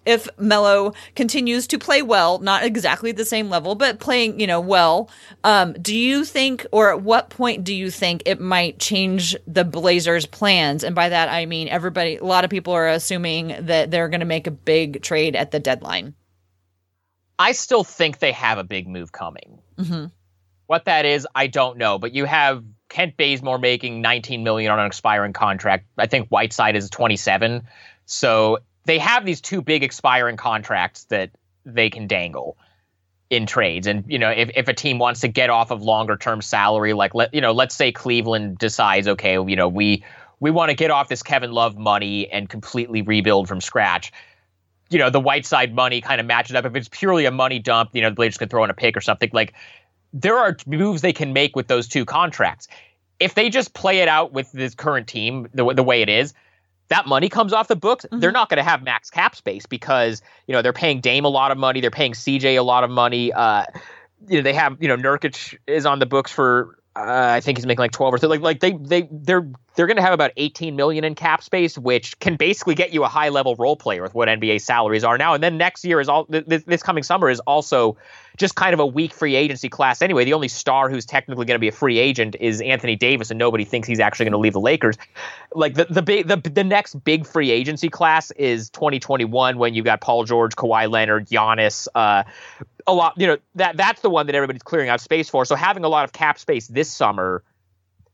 if 0.09 0.27
Melo 0.39 0.93
continues 1.15 1.67
to 1.67 1.77
play 1.77 2.01
well, 2.01 2.39
not 2.39 2.63
exactly 2.63 3.11
the 3.11 3.23
same 3.23 3.47
level, 3.47 3.75
but 3.75 3.99
playing, 3.99 4.39
you 4.39 4.47
know, 4.47 4.59
well, 4.59 5.09
um, 5.43 5.73
do 5.73 5.95
you 5.95 6.25
think, 6.25 6.65
or 6.71 6.89
at 6.89 7.03
what 7.03 7.29
point 7.29 7.63
do 7.63 7.75
you 7.75 7.91
think 7.91 8.23
it 8.25 8.41
might 8.41 8.79
change 8.79 9.35
the 9.45 9.63
Blazers' 9.63 10.25
plans? 10.25 10.83
And 10.83 10.95
by 10.95 11.09
that, 11.09 11.29
I 11.29 11.45
mean 11.45 11.67
everybody, 11.67 12.17
a 12.17 12.23
lot 12.23 12.43
of 12.43 12.49
people 12.49 12.73
are 12.73 12.87
assuming 12.87 13.55
that 13.67 13.91
they're 13.91 14.09
going 14.09 14.21
to 14.21 14.25
make 14.25 14.47
a 14.47 14.51
big 14.51 15.03
trade 15.03 15.35
at 15.35 15.51
the 15.51 15.59
deadline. 15.59 16.15
I 17.37 17.51
still 17.51 17.83
think 17.83 18.17
they 18.17 18.31
have 18.31 18.57
a 18.57 18.63
big 18.63 18.87
move 18.87 19.11
coming. 19.11 19.59
Mm-hmm. 19.77 20.05
What 20.65 20.85
that 20.85 21.05
is, 21.05 21.27
I 21.35 21.45
don't 21.47 21.77
know. 21.77 21.99
But 21.99 22.13
you 22.13 22.25
have 22.25 22.63
Kent 22.89 23.15
Bazemore 23.15 23.59
making 23.59 24.01
19 24.01 24.43
million 24.43 24.71
on 24.71 24.79
an 24.79 24.87
expiring 24.87 25.33
contract. 25.33 25.85
I 25.99 26.07
think 26.07 26.29
Whiteside 26.29 26.75
is 26.75 26.89
27. 26.89 27.67
So 28.05 28.57
they 28.89 28.97
have 28.97 29.23
these 29.23 29.39
two 29.39 29.61
big 29.61 29.83
expiring 29.83 30.35
contracts 30.35 31.03
that 31.05 31.29
they 31.63 31.91
can 31.91 32.07
dangle 32.07 32.57
in 33.29 33.45
trades. 33.45 33.85
And 33.85 34.03
you 34.07 34.17
know, 34.17 34.31
if, 34.31 34.49
if 34.55 34.67
a 34.67 34.73
team 34.73 34.97
wants 34.97 35.19
to 35.19 35.27
get 35.27 35.51
off 35.51 35.69
of 35.69 35.83
longer 35.83 36.17
term 36.17 36.41
salary, 36.41 36.93
like 36.93 37.13
let 37.13 37.31
you 37.31 37.39
know, 37.39 37.51
let's 37.51 37.75
say 37.75 37.91
Cleveland 37.91 38.57
decides, 38.57 39.07
okay, 39.07 39.33
you 39.33 39.55
know, 39.55 39.67
we 39.67 40.03
we 40.39 40.49
want 40.49 40.69
to 40.69 40.75
get 40.75 40.89
off 40.89 41.07
this 41.07 41.21
Kevin 41.21 41.51
Love 41.51 41.77
money 41.77 42.31
and 42.31 42.49
completely 42.49 43.03
rebuild 43.03 43.47
from 43.47 43.61
scratch. 43.61 44.11
You 44.89 44.97
know, 44.97 45.11
the 45.11 45.19
Whiteside 45.19 45.75
money 45.75 46.01
kind 46.01 46.19
of 46.19 46.25
matches 46.25 46.55
up. 46.55 46.65
If 46.65 46.75
it's 46.75 46.89
purely 46.89 47.25
a 47.25 47.31
money 47.31 47.59
dump, 47.59 47.91
you 47.93 48.01
know, 48.01 48.09
the 48.09 48.15
Blazers 48.15 48.39
could 48.39 48.49
throw 48.49 48.63
in 48.63 48.71
a 48.71 48.73
pick 48.73 48.97
or 48.97 49.01
something. 49.01 49.29
Like 49.31 49.53
there 50.13 50.39
are 50.39 50.57
moves 50.65 51.03
they 51.03 51.13
can 51.13 51.31
make 51.31 51.55
with 51.55 51.67
those 51.67 51.87
two 51.87 52.05
contracts. 52.05 52.67
If 53.19 53.35
they 53.35 53.51
just 53.51 53.75
play 53.75 53.99
it 53.99 54.07
out 54.07 54.33
with 54.33 54.51
this 54.51 54.73
current 54.73 55.05
team 55.07 55.47
the, 55.53 55.75
the 55.75 55.83
way 55.83 56.01
it 56.01 56.09
is, 56.09 56.33
that 56.89 57.07
money 57.07 57.29
comes 57.29 57.53
off 57.53 57.67
the 57.67 57.75
books. 57.75 58.05
Mm-hmm. 58.05 58.19
They're 58.19 58.31
not 58.31 58.49
going 58.49 58.57
to 58.57 58.63
have 58.63 58.83
max 58.83 59.09
cap 59.09 59.35
space 59.35 59.65
because 59.65 60.21
you 60.47 60.53
know 60.53 60.61
they're 60.61 60.73
paying 60.73 61.01
Dame 61.01 61.25
a 61.25 61.29
lot 61.29 61.51
of 61.51 61.57
money. 61.57 61.81
They're 61.81 61.91
paying 61.91 62.13
CJ 62.13 62.57
a 62.57 62.63
lot 62.63 62.83
of 62.83 62.89
money. 62.89 63.31
Uh, 63.31 63.65
you 64.27 64.37
know 64.37 64.43
they 64.43 64.53
have 64.53 64.77
you 64.81 64.87
know 64.87 64.97
Nurkic 64.97 65.57
is 65.67 65.85
on 65.85 65.99
the 65.99 66.05
books 66.05 66.31
for 66.31 66.77
uh, 66.95 67.01
I 67.05 67.41
think 67.41 67.57
he's 67.57 67.65
making 67.65 67.79
like 67.79 67.91
twelve 67.91 68.13
or 68.13 68.17
13. 68.17 68.29
like 68.29 68.41
like 68.41 68.59
they 68.59 68.73
they 68.73 69.07
they're 69.11 69.49
they're 69.75 69.87
going 69.87 69.97
to 69.97 70.03
have 70.03 70.13
about 70.13 70.31
18 70.37 70.75
million 70.75 71.03
in 71.03 71.15
cap 71.15 71.43
space, 71.43 71.77
which 71.77 72.19
can 72.19 72.35
basically 72.35 72.75
get 72.75 72.93
you 72.93 73.03
a 73.03 73.07
high 73.07 73.29
level 73.29 73.55
role 73.55 73.75
player 73.75 74.01
with 74.01 74.13
what 74.13 74.27
NBA 74.27 74.61
salaries 74.61 75.03
are 75.03 75.17
now. 75.17 75.33
And 75.33 75.43
then 75.43 75.57
next 75.57 75.85
year 75.85 75.99
is 75.99 76.09
all 76.09 76.25
this, 76.29 76.63
this 76.63 76.83
coming 76.83 77.03
summer 77.03 77.29
is 77.29 77.39
also 77.41 77.97
just 78.37 78.55
kind 78.55 78.73
of 78.73 78.79
a 78.79 78.85
weak 78.85 79.13
free 79.13 79.35
agency 79.35 79.69
class 79.69 80.01
anyway. 80.01 80.25
The 80.25 80.33
only 80.33 80.47
star 80.47 80.89
who's 80.89 81.05
technically 81.05 81.45
going 81.45 81.55
to 81.55 81.59
be 81.59 81.67
a 81.67 81.73
free 81.73 81.99
agent 81.99 82.35
is 82.39 82.61
Anthony 82.61 82.95
Davis, 82.95 83.29
and 83.29 83.37
nobody 83.37 83.65
thinks 83.65 83.87
he's 83.87 83.99
actually 83.99 84.25
going 84.25 84.33
to 84.33 84.39
leave 84.39 84.53
the 84.53 84.59
Lakers. 84.59 84.97
Like 85.53 85.75
the 85.75 85.85
the 85.89 86.01
big 86.01 86.27
the, 86.27 86.37
the 86.37 86.63
next 86.63 86.95
big 87.03 87.25
free 87.25 87.51
agency 87.51 87.89
class 87.89 88.31
is 88.31 88.69
2021 88.71 89.57
when 89.57 89.73
you 89.73 89.83
got 89.83 90.01
Paul 90.01 90.23
George, 90.23 90.55
Kawhi 90.55 90.89
Leonard, 90.89 91.27
Giannis. 91.27 91.87
Uh, 91.93 92.23
a 92.87 92.93
lot, 92.93 93.13
you 93.17 93.27
know 93.27 93.37
that 93.55 93.77
that's 93.77 94.01
the 94.01 94.09
one 94.09 94.25
that 94.27 94.35
everybody's 94.35 94.63
clearing 94.63 94.89
out 94.89 95.01
space 95.01 95.29
for. 95.29 95.45
So 95.45 95.55
having 95.55 95.83
a 95.83 95.89
lot 95.89 96.05
of 96.05 96.13
cap 96.13 96.39
space 96.39 96.67
this 96.67 96.89
summer 96.89 97.43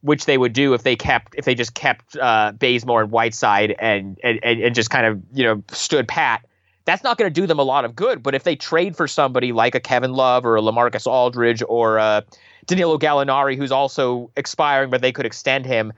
which 0.05 0.25
they 0.25 0.37
would 0.37 0.53
do 0.53 0.75
if 0.75 0.83
they 0.83 0.95
kept 0.95 1.33
if 1.35 1.45
they 1.45 1.55
just 1.55 1.73
kept 1.73 2.15
uh, 2.15 2.53
and 2.61 3.11
Whiteside 3.11 3.75
and, 3.79 4.19
and 4.23 4.39
and 4.43 4.75
just 4.75 4.91
kind 4.91 5.05
of 5.07 5.21
you 5.33 5.43
know 5.43 5.63
stood 5.71 6.07
pat. 6.07 6.45
That's 6.85 7.03
not 7.03 7.17
going 7.17 7.33
to 7.33 7.41
do 7.41 7.47
them 7.47 7.57
a 7.57 7.63
lot 7.63 7.83
of 7.85 7.95
good. 7.95 8.21
But 8.21 8.35
if 8.35 8.43
they 8.43 8.55
trade 8.55 8.95
for 8.95 9.07
somebody 9.07 9.51
like 9.51 9.73
a 9.73 9.79
Kevin 9.79 10.13
Love 10.13 10.45
or 10.45 10.55
a 10.57 10.61
LaMarcus 10.61 11.07
Aldridge 11.07 11.63
or 11.67 11.97
a 11.97 12.23
Danilo 12.67 12.99
Gallinari, 12.99 13.57
who's 13.57 13.71
also 13.71 14.29
expiring, 14.37 14.91
but 14.91 15.01
they 15.01 15.11
could 15.11 15.25
extend 15.25 15.65
him, 15.65 15.91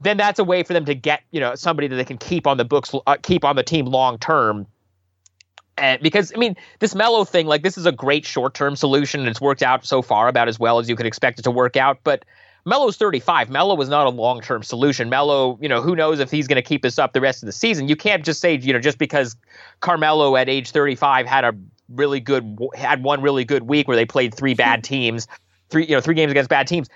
then 0.00 0.16
that's 0.16 0.38
a 0.38 0.44
way 0.44 0.62
for 0.62 0.72
them 0.72 0.86
to 0.86 0.94
get 0.94 1.22
you 1.30 1.40
know 1.40 1.54
somebody 1.54 1.88
that 1.88 1.96
they 1.96 2.06
can 2.06 2.16
keep 2.16 2.46
on 2.46 2.56
the 2.56 2.64
books, 2.64 2.94
uh, 3.06 3.16
keep 3.22 3.44
on 3.44 3.54
the 3.54 3.62
team 3.62 3.84
long 3.84 4.16
term. 4.18 4.66
And 5.76 6.00
because 6.00 6.32
I 6.34 6.38
mean, 6.38 6.56
this 6.78 6.94
Melo 6.94 7.26
thing, 7.26 7.46
like 7.46 7.62
this 7.62 7.76
is 7.76 7.84
a 7.84 7.92
great 7.92 8.24
short 8.24 8.54
term 8.54 8.76
solution, 8.76 9.20
and 9.20 9.28
it's 9.28 9.42
worked 9.42 9.62
out 9.62 9.84
so 9.84 10.00
far 10.00 10.26
about 10.28 10.48
as 10.48 10.58
well 10.58 10.78
as 10.78 10.88
you 10.88 10.96
could 10.96 11.04
expect 11.04 11.38
it 11.38 11.42
to 11.42 11.50
work 11.50 11.76
out. 11.76 11.98
But 12.02 12.24
Melo's 12.66 12.96
35. 12.96 13.48
Melo 13.48 13.76
was 13.76 13.88
not 13.88 14.06
a 14.06 14.10
long 14.10 14.40
term 14.40 14.64
solution. 14.64 15.08
Melo, 15.08 15.56
you 15.62 15.68
know, 15.68 15.80
who 15.80 15.94
knows 15.94 16.18
if 16.18 16.32
he's 16.32 16.48
going 16.48 16.56
to 16.56 16.62
keep 16.62 16.82
this 16.82 16.98
up 16.98 17.12
the 17.12 17.20
rest 17.20 17.42
of 17.42 17.46
the 17.46 17.52
season. 17.52 17.86
You 17.86 17.94
can't 17.94 18.24
just 18.24 18.40
say, 18.40 18.56
you 18.56 18.72
know, 18.72 18.80
just 18.80 18.98
because 18.98 19.36
Carmelo 19.80 20.34
at 20.34 20.48
age 20.48 20.72
35 20.72 21.26
had 21.26 21.44
a 21.44 21.54
really 21.88 22.18
good, 22.18 22.58
had 22.74 23.04
one 23.04 23.22
really 23.22 23.44
good 23.44 23.62
week 23.62 23.86
where 23.86 23.96
they 23.96 24.04
played 24.04 24.34
three 24.34 24.52
bad 24.52 24.82
teams, 24.82 25.28
three, 25.70 25.86
you 25.86 25.94
know, 25.94 26.00
three 26.00 26.16
games 26.16 26.32
against 26.32 26.50
bad 26.50 26.66
teams. 26.66 26.88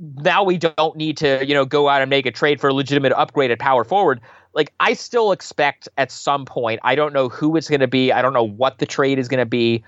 Now 0.00 0.42
we 0.42 0.58
don't 0.58 0.96
need 0.96 1.16
to, 1.18 1.46
you 1.46 1.54
know, 1.54 1.64
go 1.64 1.88
out 1.88 2.02
and 2.02 2.10
make 2.10 2.26
a 2.26 2.32
trade 2.32 2.60
for 2.60 2.68
a 2.68 2.74
legitimate 2.74 3.12
upgraded 3.12 3.60
power 3.60 3.84
forward. 3.84 4.20
Like, 4.54 4.72
I 4.80 4.94
still 4.94 5.30
expect 5.30 5.88
at 5.96 6.10
some 6.10 6.44
point, 6.44 6.80
I 6.82 6.96
don't 6.96 7.12
know 7.12 7.28
who 7.28 7.56
it's 7.56 7.68
going 7.68 7.80
to 7.80 7.86
be. 7.86 8.10
I 8.10 8.22
don't 8.22 8.32
know 8.32 8.42
what 8.42 8.78
the 8.78 8.86
trade 8.86 9.20
is 9.20 9.28
going 9.28 9.38
to 9.38 9.46
be. 9.46 9.84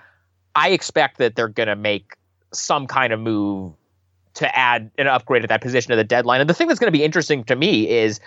I 0.55 0.70
expect 0.70 1.18
that 1.18 1.35
they're 1.35 1.49
going 1.49 1.66
to 1.66 1.76
make 1.76 2.14
some 2.53 2.87
kind 2.87 3.12
of 3.12 3.18
move 3.18 3.72
to 4.35 4.59
add 4.59 4.91
an 4.99 5.07
upgrade 5.07 5.43
at 5.43 5.49
that 5.49 5.61
position 5.61 5.93
at 5.93 5.97
the 5.97 6.05
deadline. 6.05 6.41
And 6.41 6.51
the 6.51 6.55
thing 6.55 6.68
that's 6.68 6.80
going 6.80 6.93
to 6.93 6.97
be 6.97 7.05
interesting 7.05 7.45
to 7.45 7.57
me 7.57 7.89
is 7.89 8.20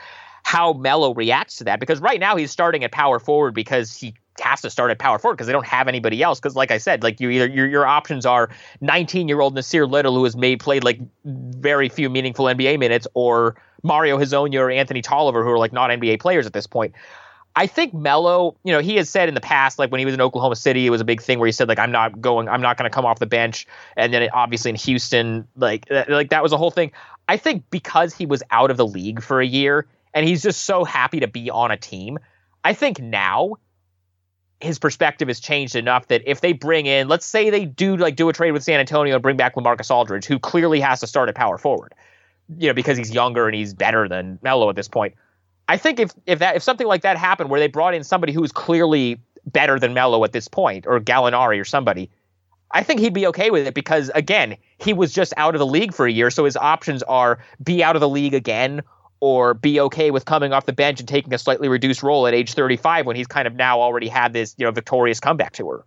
how 0.43 0.73
Melo 0.73 1.13
reacts 1.13 1.57
to 1.57 1.63
that 1.65 1.79
because 1.79 1.99
right 1.99 2.19
now 2.19 2.35
he's 2.35 2.51
starting 2.51 2.83
at 2.83 2.91
power 2.91 3.19
forward 3.19 3.53
because 3.53 3.95
he 3.95 4.13
has 4.39 4.61
to 4.61 4.69
start 4.69 4.91
at 4.91 4.99
power 4.99 5.19
forward 5.19 5.35
because 5.35 5.47
they 5.47 5.53
don't 5.53 5.65
have 5.65 5.87
anybody 5.87 6.21
else. 6.21 6.39
Because 6.39 6.55
like 6.55 6.71
I 6.71 6.77
said, 6.77 7.03
like 7.03 7.19
you 7.19 7.29
either 7.29 7.47
your 7.47 7.67
your 7.67 7.85
options 7.85 8.25
are 8.25 8.49
19 8.81 9.27
year 9.27 9.41
old 9.41 9.55
Nassir 9.55 9.89
Little 9.89 10.15
who 10.15 10.23
has 10.23 10.37
made 10.37 10.59
played 10.59 10.83
like 10.83 10.99
very 11.25 11.89
few 11.89 12.09
meaningful 12.09 12.45
NBA 12.45 12.79
minutes, 12.79 13.07
or 13.13 13.55
Mario 13.83 14.17
Hezonja 14.17 14.59
or 14.59 14.71
Anthony 14.71 15.01
Tolliver 15.01 15.43
who 15.43 15.49
are 15.49 15.59
like 15.59 15.73
not 15.73 15.89
NBA 15.89 16.19
players 16.19 16.45
at 16.45 16.53
this 16.53 16.67
point. 16.67 16.93
I 17.57 17.65
think 17.65 17.91
Melo, 17.91 18.55
you 18.63 18.71
know, 18.71 18.81
he 18.81 18.97
has 18.97 19.09
said 19.09 19.29
in 19.29 19.33
the 19.33 19.41
past, 19.41 19.79
like 19.79 19.91
when 19.91 19.97
he 19.97 20.05
was 20.05 20.13
in 20.13 20.21
Oklahoma 20.21 20.55
City, 20.55 20.85
it 20.85 20.91
was 20.91 21.01
a 21.01 21.05
big 21.05 21.23
thing 21.23 21.39
where 21.39 21.47
he 21.47 21.51
said, 21.51 21.67
like, 21.67 21.79
I'm 21.79 21.91
not 21.91 22.21
going, 22.21 22.47
I'm 22.47 22.61
not 22.61 22.77
going 22.77 22.87
to 22.87 22.93
come 22.93 23.03
off 23.03 23.17
the 23.17 23.25
bench. 23.25 23.65
And 23.95 24.13
then 24.13 24.21
it, 24.21 24.29
obviously 24.31 24.69
in 24.69 24.75
Houston, 24.75 25.47
like, 25.55 25.87
like 25.89 26.29
that 26.29 26.43
was 26.43 26.53
a 26.53 26.57
whole 26.57 26.69
thing. 26.69 26.91
I 27.27 27.37
think 27.37 27.63
because 27.71 28.13
he 28.13 28.27
was 28.27 28.43
out 28.51 28.69
of 28.69 28.77
the 28.77 28.85
league 28.85 29.23
for 29.23 29.41
a 29.41 29.45
year 29.45 29.87
and 30.13 30.27
he's 30.27 30.43
just 30.43 30.65
so 30.67 30.83
happy 30.83 31.19
to 31.21 31.27
be 31.27 31.49
on 31.49 31.71
a 31.71 31.77
team, 31.77 32.19
I 32.63 32.73
think 32.73 32.99
now 32.99 33.55
his 34.61 34.77
perspective 34.77 35.27
has 35.27 35.39
changed 35.39 35.75
enough 35.75 36.09
that 36.09 36.21
if 36.27 36.41
they 36.41 36.53
bring 36.53 36.85
in, 36.85 37.07
let's 37.07 37.25
say 37.25 37.49
they 37.49 37.65
do 37.65 37.97
like 37.97 38.15
do 38.15 38.29
a 38.29 38.33
trade 38.33 38.51
with 38.51 38.63
San 38.63 38.79
Antonio 38.79 39.15
and 39.15 39.23
bring 39.23 39.35
back 39.35 39.55
LaMarcus 39.55 39.89
Aldridge, 39.89 40.27
who 40.27 40.37
clearly 40.37 40.79
has 40.79 40.99
to 40.99 41.07
start 41.07 41.27
at 41.27 41.33
power 41.33 41.57
forward, 41.57 41.95
you 42.55 42.67
know, 42.67 42.75
because 42.75 42.99
he's 42.99 43.11
younger 43.11 43.47
and 43.47 43.55
he's 43.55 43.73
better 43.73 44.07
than 44.07 44.37
Melo 44.43 44.69
at 44.69 44.75
this 44.75 44.87
point. 44.87 45.15
I 45.68 45.78
think 45.78 45.99
if 45.99 46.11
if 46.26 46.39
that 46.39 46.55
if 46.55 46.63
something 46.63 46.88
like 46.88 47.01
that 47.01 47.18
happened 47.18 47.49
where 47.49 47.59
they 47.59 47.68
brought 47.68 47.93
in 47.93 48.03
somebody 48.03 48.34
who 48.34 48.41
was 48.41 48.51
clearly 48.51 49.20
better 49.45 49.80
than 49.80 49.93
Melo 49.93 50.24
at 50.24 50.32
this 50.32 50.47
point, 50.47 50.86
or 50.88 50.99
Gallinari 50.99 51.59
or 51.59 51.65
somebody, 51.65 52.09
I 52.72 52.84
think 52.84 52.99
he'd 52.99 53.13
be 53.13 53.28
okay 53.28 53.49
with 53.49 53.68
it 53.68 53.74
because 53.74 54.09
again, 54.15 54.57
he 54.78 54.93
was 54.93 55.13
just 55.13 55.34
out 55.38 55.55
of 55.55 55.59
the 55.59 55.65
league 55.65 55.93
for 55.93 56.05
a 56.05 56.11
year, 56.11 56.30
so 56.30 56.45
his 56.45 56.57
options 56.57 57.03
are 57.03 57.39
be 57.63 57.84
out 57.84 57.95
of 57.95 57.99
the 57.99 58.09
league 58.09 58.34
again 58.34 58.82
or 59.20 59.53
be 59.53 59.80
okay 59.80 60.11
with 60.11 60.26
coming 60.26 60.53
off 60.53 60.65
the 60.65 60.74
bench 60.74 60.99
and 60.99 61.09
taking 61.09 61.34
a 61.34 61.38
slightly 61.38 61.68
reduced 61.68 62.03
role 62.03 62.28
at 62.28 62.34
age 62.34 62.53
35 62.53 63.05
when 63.05 63.15
he's 63.15 63.28
kind 63.28 63.47
of 63.47 63.55
now 63.55 63.82
already 63.82 64.07
had 64.07 64.32
this, 64.34 64.53
you 64.57 64.65
know, 64.65 64.72
victorious 64.72 65.20
comeback 65.20 65.53
tour. 65.53 65.86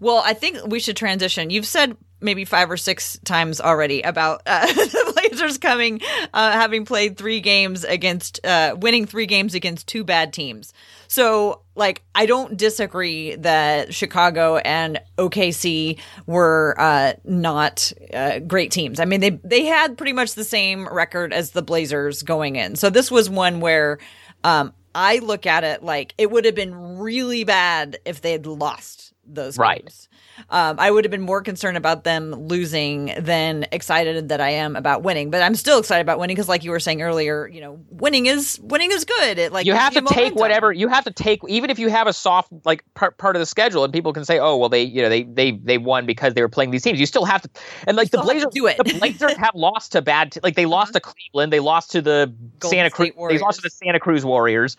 Well, 0.00 0.22
I 0.24 0.32
think 0.32 0.66
we 0.66 0.80
should 0.80 0.96
transition. 0.96 1.50
You've 1.50 1.66
said 1.66 1.96
maybe 2.22 2.44
five 2.44 2.70
or 2.70 2.76
six 2.76 3.18
times 3.24 3.60
already 3.60 4.02
about 4.02 4.42
uh, 4.46 4.66
the 4.72 5.12
Blazers 5.14 5.58
coming, 5.58 6.00
uh, 6.32 6.52
having 6.52 6.84
played 6.84 7.16
three 7.16 7.40
games 7.40 7.84
against, 7.84 8.44
uh, 8.44 8.76
winning 8.78 9.06
three 9.06 9.26
games 9.26 9.54
against 9.54 9.86
two 9.86 10.04
bad 10.04 10.32
teams. 10.32 10.72
So, 11.08 11.62
like, 11.74 12.02
I 12.14 12.26
don't 12.26 12.56
disagree 12.56 13.36
that 13.36 13.94
Chicago 13.94 14.56
and 14.58 15.00
OKC 15.18 15.98
were 16.26 16.74
uh, 16.78 17.14
not 17.24 17.92
uh, 18.12 18.38
great 18.40 18.70
teams. 18.70 19.00
I 19.00 19.04
mean, 19.06 19.20
they 19.20 19.30
they 19.30 19.64
had 19.64 19.96
pretty 19.96 20.12
much 20.12 20.34
the 20.34 20.44
same 20.44 20.88
record 20.88 21.32
as 21.32 21.50
the 21.50 21.62
Blazers 21.62 22.22
going 22.22 22.56
in. 22.56 22.76
So 22.76 22.90
this 22.90 23.10
was 23.10 23.28
one 23.28 23.60
where 23.60 23.98
um, 24.44 24.72
I 24.94 25.18
look 25.18 25.46
at 25.46 25.64
it 25.64 25.82
like 25.82 26.14
it 26.16 26.30
would 26.30 26.44
have 26.44 26.54
been 26.54 26.98
really 26.98 27.44
bad 27.44 27.98
if 28.04 28.20
they 28.20 28.32
had 28.32 28.46
lost 28.46 29.12
those 29.34 29.58
right. 29.58 29.82
games. 29.82 30.08
Um, 30.48 30.76
I 30.78 30.90
would 30.90 31.04
have 31.04 31.10
been 31.10 31.20
more 31.20 31.42
concerned 31.42 31.76
about 31.76 32.04
them 32.04 32.34
losing 32.34 33.12
than 33.18 33.66
excited 33.72 34.30
that 34.30 34.40
I 34.40 34.50
am 34.50 34.76
about 34.76 35.02
winning. 35.02 35.30
But 35.30 35.42
I'm 35.42 35.54
still 35.54 35.78
excited 35.78 36.02
about 36.02 36.18
winning 36.18 36.34
because, 36.34 36.48
like 36.48 36.64
you 36.64 36.70
were 36.70 36.80
saying 36.80 37.02
earlier, 37.02 37.46
you 37.46 37.60
know, 37.60 37.80
winning 37.90 38.26
is 38.26 38.58
winning 38.62 38.90
is 38.90 39.04
good. 39.04 39.38
It 39.38 39.52
like 39.52 39.66
you 39.66 39.74
have 39.74 39.94
to 39.94 40.02
take 40.02 40.34
whatever 40.34 40.72
you 40.72 40.88
have 40.88 41.04
to 41.04 41.10
take, 41.10 41.40
even 41.48 41.70
if 41.70 41.78
you 41.78 41.88
have 41.90 42.06
a 42.06 42.12
soft 42.12 42.50
like 42.64 42.84
part, 42.94 43.18
part 43.18 43.36
of 43.36 43.40
the 43.40 43.46
schedule, 43.46 43.84
and 43.84 43.92
people 43.92 44.12
can 44.12 44.24
say, 44.24 44.38
oh 44.38 44.56
well, 44.56 44.68
they 44.68 44.82
you 44.82 45.02
know 45.02 45.08
they 45.08 45.24
they 45.24 45.52
they 45.52 45.78
won 45.78 46.06
because 46.06 46.34
they 46.34 46.42
were 46.42 46.48
playing 46.48 46.70
these 46.70 46.82
teams. 46.82 46.98
You 46.98 47.06
still 47.06 47.24
have 47.24 47.42
to, 47.42 47.50
and 47.86 47.96
like 47.96 48.10
the 48.10 48.18
Blazers 48.18 48.52
do 48.52 48.66
it. 48.66 48.78
the 48.78 48.98
Blazers 48.98 49.36
have 49.38 49.54
lost 49.54 49.92
to 49.92 50.02
bad, 50.02 50.36
like 50.42 50.56
they 50.56 50.66
lost 50.66 50.90
uh-huh. 50.90 51.00
to 51.00 51.14
Cleveland, 51.14 51.52
they 51.52 51.60
lost 51.60 51.90
to 51.92 52.02
the 52.02 52.34
Golden 52.58 52.76
Santa 52.76 52.90
Cruz, 52.90 53.12
they 53.28 53.38
lost 53.38 53.58
to 53.58 53.62
the 53.62 53.70
Santa 53.70 54.00
Cruz 54.00 54.24
Warriors 54.24 54.76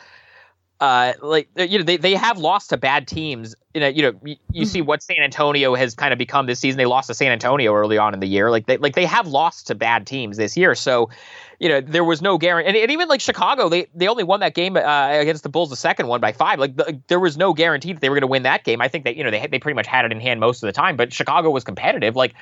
uh, 0.82 1.14
like 1.22 1.48
you 1.56 1.78
know 1.78 1.84
they, 1.84 1.98
they 1.98 2.16
have 2.16 2.40
lost 2.40 2.72
to 2.72 2.78
bad 2.78 3.08
teams. 3.08 3.56
You 3.76 3.82
know, 3.82 3.88
you 3.88 4.02
know 4.02 4.20
you, 4.24 4.36
you 4.52 4.64
mm-hmm. 4.64 4.70
see 4.70 4.82
what 4.82 5.04
San 5.04 5.20
Antonio 5.22 5.76
has 5.76 5.94
kind 5.94 6.12
of 6.12 6.18
become 6.18 6.48
this 6.48 6.60
season. 6.60 6.80
They 6.80 6.88
lost 6.88 7.08
to 7.08 7.14
San 7.14 7.32
Antonio 7.32 7.72
early 7.76 8.00
on 8.00 8.16
in 8.16 8.20
the 8.20 8.28
year. 8.28 8.50
Like 8.50 8.66
they 8.66 8.78
like 8.78 8.96
they 8.96 9.06
have 9.06 9.28
lost 9.28 9.68
to 9.68 9.76
bad 9.76 10.08
teams 10.08 10.38
this 10.38 10.58
year. 10.58 10.74
So, 10.74 11.12
you 11.60 11.70
know, 11.70 11.82
there 11.82 12.04
was 12.04 12.24
no 12.24 12.40
guarantee. 12.40 12.70
And, 12.70 12.78
and 12.78 12.92
even 12.92 13.08
like 13.08 13.22
Chicago, 13.22 13.70
they 13.70 13.86
they 13.94 14.08
only 14.08 14.24
won 14.24 14.40
that 14.40 14.56
game 14.56 14.76
uh, 14.76 15.10
against 15.12 15.44
the 15.44 15.50
Bulls, 15.50 15.70
the 15.70 15.76
second 15.76 16.08
one 16.08 16.20
by 16.20 16.32
five. 16.32 16.58
Like 16.58 16.76
the, 16.76 17.00
there 17.08 17.20
was 17.20 17.38
no 17.38 17.54
guarantee 17.54 17.94
that 17.94 18.02
they 18.02 18.10
were 18.10 18.16
going 18.16 18.22
to 18.22 18.28
win 18.28 18.44
that 18.44 18.64
game. 18.64 18.82
I 18.82 18.88
think 18.88 19.04
that 19.04 19.16
you 19.16 19.24
know 19.24 19.30
they 19.30 19.46
they 19.46 19.60
pretty 19.60 19.76
much 19.76 19.86
had 19.86 20.04
it 20.06 20.12
in 20.12 20.20
hand 20.20 20.40
most 20.40 20.64
of 20.64 20.68
the 20.68 20.74
time. 20.74 20.98
But 20.98 21.14
Chicago 21.14 21.52
was 21.52 21.64
competitive. 21.64 22.16
Like 22.16 22.34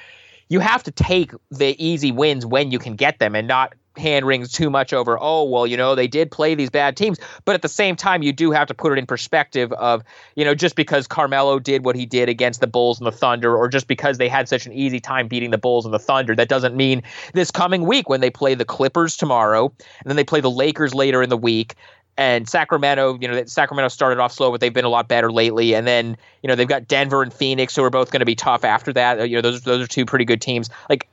you 0.50 0.60
have 0.60 0.84
to 0.84 0.92
take 0.92 1.32
the 1.52 1.76
easy 1.84 2.12
wins 2.12 2.46
when 2.46 2.72
you 2.72 2.80
can 2.80 2.96
get 2.96 3.20
them 3.20 3.36
and 3.36 3.48
not 3.48 3.74
hand 3.98 4.26
rings 4.26 4.52
too 4.52 4.70
much 4.70 4.94
over, 4.94 5.18
oh, 5.22 5.44
well, 5.44 5.68
you 5.68 5.76
know, 5.76 5.94
they 5.94 6.08
did 6.08 6.32
play 6.32 6.56
these 6.56 6.70
bad 6.70 6.96
teams. 6.96 7.20
But 7.46 7.56
at 7.56 7.62
the 7.62 7.70
same 7.70 7.96
time, 7.96 8.24
you 8.24 8.32
do 8.32 8.52
have 8.52 8.68
to 8.68 8.74
put 8.74 8.92
it 8.92 8.98
in 8.98 9.06
perspective 9.06 9.72
of, 9.74 10.04
you 10.36 10.46
know, 10.46 10.56
just 10.56 10.76
because 10.76 11.06
Carmelo 11.08 11.60
did 11.60 11.84
what 11.84 11.96
he 11.96 12.06
did 12.06 12.30
against 12.30 12.62
the 12.62 12.68
Bulls 12.68 13.00
and 13.00 13.06
the 13.06 13.12
Thunder, 13.12 13.56
or 13.58 13.68
just 13.68 13.88
because 13.88 14.18
they 14.18 14.30
had 14.30 14.48
such 14.48 14.66
an 14.66 14.74
easy 14.74 15.00
time 15.00 15.28
beating 15.28 15.52
the 15.52 15.58
Bulls 15.58 15.86
and 15.86 15.94
the 15.94 16.00
Thunder, 16.00 16.36
that 16.36 16.50
doesn't 16.50 16.76
mean 16.76 17.04
this 17.34 17.52
coming 17.52 17.86
week 17.86 18.10
when 18.10 18.22
they 18.22 18.30
play 18.30 18.56
the 18.56 18.66
Clippers 18.66 19.18
tomorrow, 19.18 19.66
and 19.80 20.10
then 20.10 20.16
they 20.16 20.24
play 20.24 20.40
the 20.40 20.52
Lakers 20.52 20.96
later 20.96 21.22
in 21.22 21.30
the 21.30 21.38
week, 21.38 21.76
and 22.18 22.50
Sacramento, 22.50 23.18
you 23.20 23.28
know, 23.28 23.46
Sacramento 23.46 23.88
started 23.88 24.20
off 24.20 24.34
slow, 24.34 24.52
but 24.52 24.60
they've 24.60 24.74
been 24.74 24.86
a 24.86 24.90
lot 24.90 25.08
better 25.08 25.32
lately. 25.32 25.74
And 25.74 25.88
then, 25.88 26.18
you 26.44 26.48
know, 26.48 26.56
they've 26.56 26.68
got 26.68 26.88
Denver 26.88 27.24
and 27.24 27.34
Phoenix, 27.34 27.76
who 27.76 27.84
are 27.84 27.90
both 27.90 28.12
going 28.12 28.20
to 28.20 28.26
be 28.26 28.36
tough 28.36 28.66
after 28.66 28.92
that. 28.94 29.30
You 29.30 29.38
know, 29.38 29.42
those 29.42 29.62
those 29.62 29.84
are 29.84 29.88
two 29.88 30.06
pretty 30.06 30.26
good 30.26 30.42
teams. 30.42 30.70
Like 30.90 31.08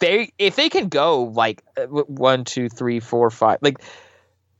they 0.00 0.32
if 0.38 0.56
they 0.56 0.68
can 0.68 0.88
go 0.88 1.24
like 1.24 1.62
uh, 1.76 1.86
one, 1.86 2.44
two, 2.44 2.68
three, 2.68 3.00
four, 3.00 3.30
five, 3.30 3.58
like 3.60 3.78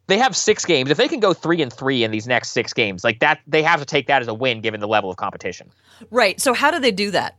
they 0.07 0.19
have 0.19 0.37
six 0.37 0.65
games. 0.65 0.91
If 0.91 0.99
they 0.99 1.09
can 1.09 1.21
go 1.21 1.33
three 1.33 1.63
and 1.63 1.73
three 1.73 2.05
in 2.05 2.11
these 2.11 2.27
next 2.27 2.51
six 2.51 2.73
games, 2.73 3.05
like 3.05 3.21
that, 3.21 3.41
they 3.47 3.63
have 3.63 3.81
to 3.81 3.87
take 3.87 4.07
that 4.09 4.23
as 4.23 4.29
a 4.29 4.35
win 4.35 4.61
given 4.61 4.81
the 4.81 4.89
level 4.89 5.11
of 5.11 5.17
competition. 5.17 5.71
Right. 6.11 6.41
So 6.41 6.53
how 6.53 6.71
do 6.71 6.79
they 6.79 6.91
do 6.91 7.11
that? 7.13 7.37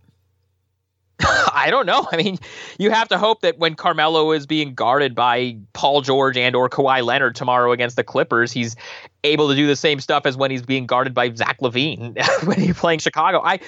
I 1.53 1.67
don't 1.69 1.85
know. 1.85 2.07
I 2.11 2.17
mean, 2.17 2.37
you 2.77 2.91
have 2.91 3.07
to 3.09 3.17
hope 3.17 3.41
that 3.41 3.57
when 3.57 3.75
Carmelo 3.75 4.31
is 4.31 4.45
being 4.45 4.73
guarded 4.73 5.15
by 5.15 5.57
Paul 5.73 6.01
George 6.01 6.37
and 6.37 6.55
or 6.55 6.69
Kawhi 6.69 7.03
Leonard 7.03 7.35
tomorrow 7.35 7.71
against 7.71 7.95
the 7.95 8.03
Clippers, 8.03 8.51
he's 8.51 8.75
able 9.23 9.49
to 9.49 9.55
do 9.55 9.65
the 9.65 9.75
same 9.75 9.99
stuff 9.99 10.25
as 10.25 10.35
when 10.35 10.51
he's 10.51 10.61
being 10.61 10.85
guarded 10.85 11.13
by 11.13 11.33
Zach 11.33 11.59
LaVine 11.61 12.17
when 12.45 12.59
he's 12.59 12.77
playing 12.77 12.99
Chicago. 12.99 13.41
I 13.43 13.59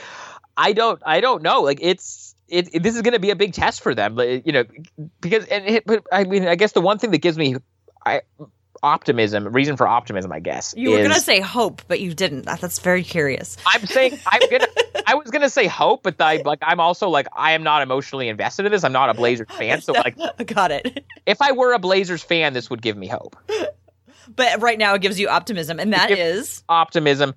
I 0.58 0.74
don't 0.74 1.02
I 1.06 1.22
don't 1.22 1.42
know. 1.42 1.62
Like 1.62 1.80
it's 1.82 2.36
it, 2.50 2.74
it 2.74 2.84
this 2.84 2.96
is 2.96 3.02
going 3.02 3.14
to 3.14 3.20
be 3.20 3.30
a 3.30 3.36
big 3.36 3.54
test 3.54 3.82
for 3.82 3.96
them. 3.96 4.20
You 4.20 4.52
know, 4.52 4.64
because 5.22 5.46
and 5.46 5.66
it, 5.66 5.86
but 5.86 6.04
I 6.12 6.26
mean, 6.26 6.48
I 6.48 6.56
guess 6.56 6.74
the 6.74 6.82
one 6.82 6.98
thing 7.00 7.12
that 7.12 7.20
gives 7.20 7.38
me 7.38 7.56
I 8.06 8.22
optimism, 8.84 9.48
reason 9.48 9.78
for 9.78 9.88
optimism, 9.88 10.32
I 10.32 10.40
guess. 10.40 10.74
You 10.78 10.92
were 10.92 11.00
is, 11.00 11.08
gonna 11.08 11.20
say 11.20 11.40
hope, 11.40 11.82
but 11.88 12.00
you 12.00 12.14
didn't. 12.14 12.44
That's 12.46 12.80
very 12.80 13.04
curious. 13.04 13.58
I'm 13.66 13.86
saying 13.86 14.20
I'm 14.26 14.42
gonna. 14.50 14.68
I 15.08 15.16
was 15.16 15.30
gonna 15.32 15.50
say 15.50 15.68
hope, 15.68 16.04
but 16.04 16.20
I 16.20 16.42
like 16.46 16.60
I'm 16.62 16.80
also 16.80 17.10
like 17.10 17.28
I 17.36 17.52
am 17.54 17.64
not 17.64 17.82
emotionally 17.82 18.28
invested 18.30 18.66
in 18.66 18.72
this. 18.72 18.84
I'm 18.84 18.92
not 18.92 19.10
a 19.10 19.14
Blazers 19.14 19.48
fan, 19.50 19.82
so 19.82 19.94
like 19.94 20.18
got 20.48 20.72
it. 20.72 21.06
If 21.26 21.42
I 21.42 21.52
were 21.52 21.74
a 21.74 21.80
Blazers 21.80 22.24
fan, 22.24 22.54
this 22.54 22.70
would 22.70 22.82
give 22.82 22.98
me 22.98 23.08
hope. 23.08 23.36
But 24.36 24.62
right 24.62 24.78
now, 24.78 24.94
it 24.94 25.02
gives 25.02 25.18
you 25.18 25.30
optimism, 25.30 25.80
and 25.80 25.94
that 25.94 26.12
is 26.12 26.62
optimism. 26.68 27.34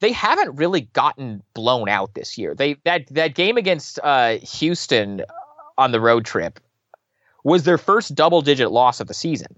They 0.00 0.10
haven't 0.10 0.56
really 0.56 0.80
gotten 0.80 1.44
blown 1.54 1.88
out 1.88 2.14
this 2.14 2.36
year. 2.36 2.56
They 2.56 2.74
that 2.84 3.06
that 3.10 3.36
game 3.36 3.56
against 3.56 4.00
uh, 4.02 4.38
Houston 4.38 5.22
on 5.76 5.92
the 5.92 6.00
road 6.00 6.24
trip 6.24 6.58
was 7.44 7.62
their 7.62 7.78
first 7.78 8.16
double 8.16 8.42
digit 8.42 8.72
loss 8.72 8.98
of 8.98 9.06
the 9.06 9.14
season 9.14 9.56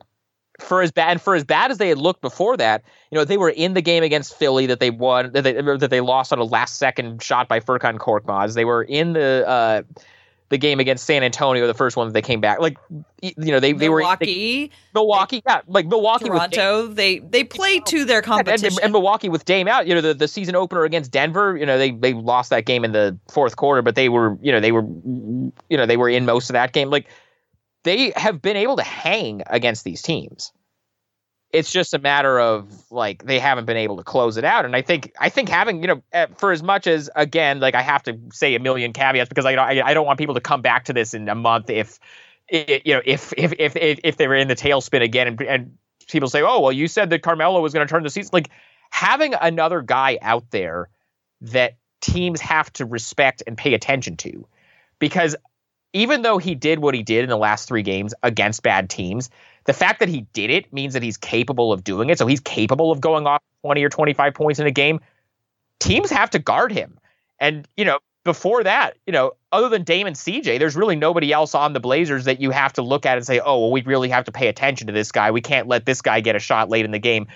for 0.63 0.83
as 0.83 0.93
bad 0.93 1.11
and 1.11 1.21
for 1.21 1.35
as 1.35 1.45
bad 1.45 1.71
as 1.71 1.79
they 1.79 1.89
had 1.89 1.99
looked 1.99 2.21
before 2.21 2.57
that, 2.57 2.83
you 3.11 3.19
know, 3.19 3.25
they 3.25 3.37
were 3.37 3.51
in 3.51 3.75
the 3.75 3.83
game 3.83 4.03
against 4.03 4.37
Philly 4.37 4.67
that 4.67 4.81
they 4.81 4.91
won 4.91 5.33
that 5.33 5.43
they 5.43 5.53
that 5.53 5.91
they 5.91 6.01
lost 6.01 6.33
on 6.33 6.39
a 6.39 6.45
last 6.45 6.77
second 6.77 7.23
shot 7.23 7.49
by 7.49 7.61
Furkan 7.61 7.99
Korkmaz. 7.99 8.55
They 8.55 8.65
were 8.65 8.83
in 8.83 9.13
the 9.15 9.45
uh, 9.47 9.83
the 10.51 10.59
game 10.59 10.81
against 10.81 11.07
San 11.07 11.23
Antonio, 11.23 11.67
the 11.67 11.75
first 11.75 11.97
one 11.97 12.09
that 12.09 12.13
they 12.13 12.23
came 12.23 12.41
back. 12.41 12.61
Like 12.61 12.77
you 13.23 13.33
know, 13.53 13.61
they 13.61 13.73
they 13.73 13.89
were 13.89 13.99
Milwaukee, 13.99 14.73
Milwaukee, 14.95 15.43
yeah, 15.47 15.61
like 15.69 15.87
Milwaukee, 15.87 16.27
Toronto. 16.27 16.89
they 16.89 17.21
they 17.21 17.45
play 17.45 17.79
to 17.87 18.05
their 18.05 18.21
competition, 18.21 18.67
and, 18.67 18.79
and, 18.85 18.93
Milwaukee 18.93 19.29
with 19.29 19.45
Dame 19.45 19.69
out. 19.69 19.87
You 19.87 19.95
know, 19.95 20.01
the, 20.01 20.13
the 20.13 20.29
season 20.29 20.57
opener 20.57 20.85
against 20.85 21.13
Denver. 21.13 21.57
You 21.57 21.65
know, 21.65 21.79
they 21.79 21.93
they 21.93 22.15
lost 22.15 22.51
that 22.51 22.67
game 22.67 22.85
in 22.85 22.91
the 22.91 23.17
fourth 23.31 23.57
quarter, 23.57 23.81
but 23.81 23.95
they 23.95 24.09
were 24.09 24.37
you 24.43 24.51
know 24.51 24.59
they 24.59 24.73
were 24.73 24.83
you 24.83 25.77
know 25.77 25.87
they 25.87 25.97
were 25.97 26.09
in 26.09 26.27
most 26.27 26.51
of 26.51 26.55
that 26.55 26.73
game. 26.73 26.91
Like 26.91 27.07
they 27.85 28.13
have 28.17 28.43
been 28.43 28.57
able 28.57 28.77
to 28.77 28.83
hang 28.83 29.43
against 29.47 29.85
these 29.85 30.03
teams. 30.03 30.53
It's 31.53 31.73
just 31.73 31.95
a 31.95 31.99
matter 31.99 32.39
of 32.39 32.85
like 32.93 33.25
they 33.25 33.41
haven't 33.41 33.65
been 33.65 33.77
able 33.77 33.97
to 33.97 34.05
close 34.05 34.37
it 34.37 34.45
out, 34.45 34.65
and 34.65 34.77
I 34.77 34.83
think 34.83 35.13
I 35.19 35.29
think 35.29 35.49
having 35.49 35.81
you 35.83 35.89
know 35.89 36.03
eh, 36.13 36.27
for 36.37 36.53
as 36.53 36.63
much 36.63 36.87
as 36.87 37.11
again 37.17 37.59
like 37.59 37.75
I 37.75 37.83
have 37.83 38.05
to 38.05 38.17
say 38.33 38.55
a 38.55 38.61
million 38.61 38.93
caveats 38.93 39.29
because 39.29 39.45
I 39.45 39.55
I, 39.55 39.89
I 39.89 39.95
don't 39.95 40.07
want 40.07 40.19
people 40.19 40.37
to 40.37 40.41
come 40.41 40.63
back 40.63 40.85
to 40.85 40.93
this 40.93 41.13
in 41.13 41.29
a 41.29 41.35
month 41.35 41.69
if 41.69 41.99
it, 42.49 42.87
you 42.87 42.95
know 42.95 43.03
if 43.05 43.33
if 43.37 43.53
if 43.59 43.73
if 43.77 44.17
they 44.17 44.29
were 44.29 44.37
in 44.37 44.47
the 44.47 44.55
tailspin 44.55 45.03
again 45.03 45.27
and, 45.27 45.43
and 45.43 45.77
people 46.07 46.29
say 46.29 46.41
oh 46.41 46.61
well 46.61 46.73
you 46.73 46.87
said 46.87 47.11
that 47.11 47.23
Carmelo 47.23 47.61
was 47.61 47.73
going 47.73 47.85
to 47.85 47.91
turn 47.91 48.05
the 48.05 48.11
season 48.11 48.31
like 48.33 48.51
having 48.91 49.35
another 49.41 49.83
guy 49.83 50.19
out 50.23 50.49
there 50.51 50.89
that 51.41 51.77
teams 52.01 52.41
have 52.41 52.73
to 52.75 52.85
respect 52.85 53.43
and 53.47 53.57
pay 53.57 53.75
attention 53.75 54.17
to 54.19 54.47
because 55.01 55.35
even 55.93 56.23
though 56.23 56.39
he 56.39 56.55
did 56.55 56.79
what 56.79 56.95
he 56.95 57.03
did 57.03 57.25
in 57.25 57.31
the 57.31 57.37
last 57.37 57.67
three 57.67 57.83
games 57.83 58.15
against 58.23 58.63
bad 58.63 58.89
teams, 58.89 59.31
the 59.65 59.73
fact 59.73 60.01
that 60.01 60.09
he 60.09 60.23
did 60.33 60.51
it 60.51 60.73
means 60.73 60.95
that 60.95 61.03
he's 61.03 61.17
capable 61.17 61.73
of 61.73 61.85
doing 61.85 62.11
it. 62.11 62.19
So 62.19 62.27
he's 62.27 62.41
capable 62.41 62.91
of 62.91 63.01
going 63.01 63.27
off 63.27 63.43
20 63.63 63.83
or 63.83 63.89
25 63.89 64.35
points 64.35 64.61
in 64.61 64.67
a 64.67 64.71
game. 64.71 65.01
Teams 65.79 66.11
have 66.11 66.31
to 66.31 66.39
guard 66.39 66.73
him. 66.73 66.99
And, 67.39 67.67
you 67.77 67.85
know, 67.85 67.99
before 68.25 68.63
that, 68.65 68.97
you 69.07 69.13
know, 69.13 69.33
other 69.51 69.69
than 69.69 69.83
Damon 69.83 70.13
CJ, 70.13 70.59
there's 70.59 70.77
really 70.77 70.97
nobody 70.97 71.33
else 71.33 71.55
on 71.55 71.73
the 71.73 71.81
Blazers 71.81 72.25
that 72.27 72.41
you 72.41 72.51
have 72.51 72.73
to 72.75 72.83
look 72.83 73.07
at 73.07 73.17
and 73.17 73.27
say, 73.27 73.41
oh, 73.41 73.59
well, 73.59 73.71
we 73.71 73.83
really 73.83 74.11
have 74.11 74.25
to 74.25 74.33
pay 74.33 74.49
attention 74.49 74.87
to 74.87 74.93
this 74.93 75.11
guy. 75.11 75.31
We 75.31 75.41
can't 75.41 75.67
let 75.67 75.87
this 75.87 76.03
guy 76.03 76.21
get 76.21 76.37
a 76.37 76.39
shot 76.39 76.69
late 76.69 76.85
in 76.85 76.91
the 76.91 76.99
game. 76.99 77.27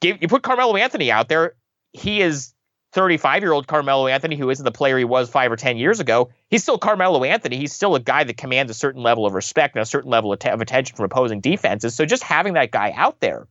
Give, 0.00 0.20
you 0.20 0.28
put 0.28 0.42
Carmelo 0.42 0.76
Anthony 0.76 1.10
out 1.10 1.28
there, 1.28 1.54
he 1.92 2.20
is 2.20 2.52
35 2.92 3.42
year 3.42 3.52
old 3.52 3.66
Carmelo 3.66 4.06
Anthony, 4.06 4.36
who 4.36 4.48
isn't 4.50 4.64
the 4.64 4.72
player 4.72 4.96
he 4.96 5.04
was 5.04 5.28
five 5.28 5.52
or 5.52 5.56
10 5.56 5.76
years 5.76 6.00
ago, 6.00 6.30
he's 6.48 6.62
still 6.62 6.78
Carmelo 6.78 7.22
Anthony. 7.24 7.58
He's 7.58 7.72
still 7.72 7.94
a 7.94 8.00
guy 8.00 8.24
that 8.24 8.36
commands 8.36 8.70
a 8.70 8.74
certain 8.74 9.02
level 9.02 9.26
of 9.26 9.34
respect 9.34 9.74
and 9.76 9.82
a 9.82 9.86
certain 9.86 10.10
level 10.10 10.32
of, 10.32 10.38
t- 10.38 10.48
of 10.48 10.60
attention 10.60 10.96
from 10.96 11.04
opposing 11.04 11.40
defenses. 11.40 11.94
So 11.94 12.06
just 12.06 12.22
having 12.22 12.54
that 12.54 12.70
guy 12.70 12.92
out 12.96 13.20
there 13.20 13.46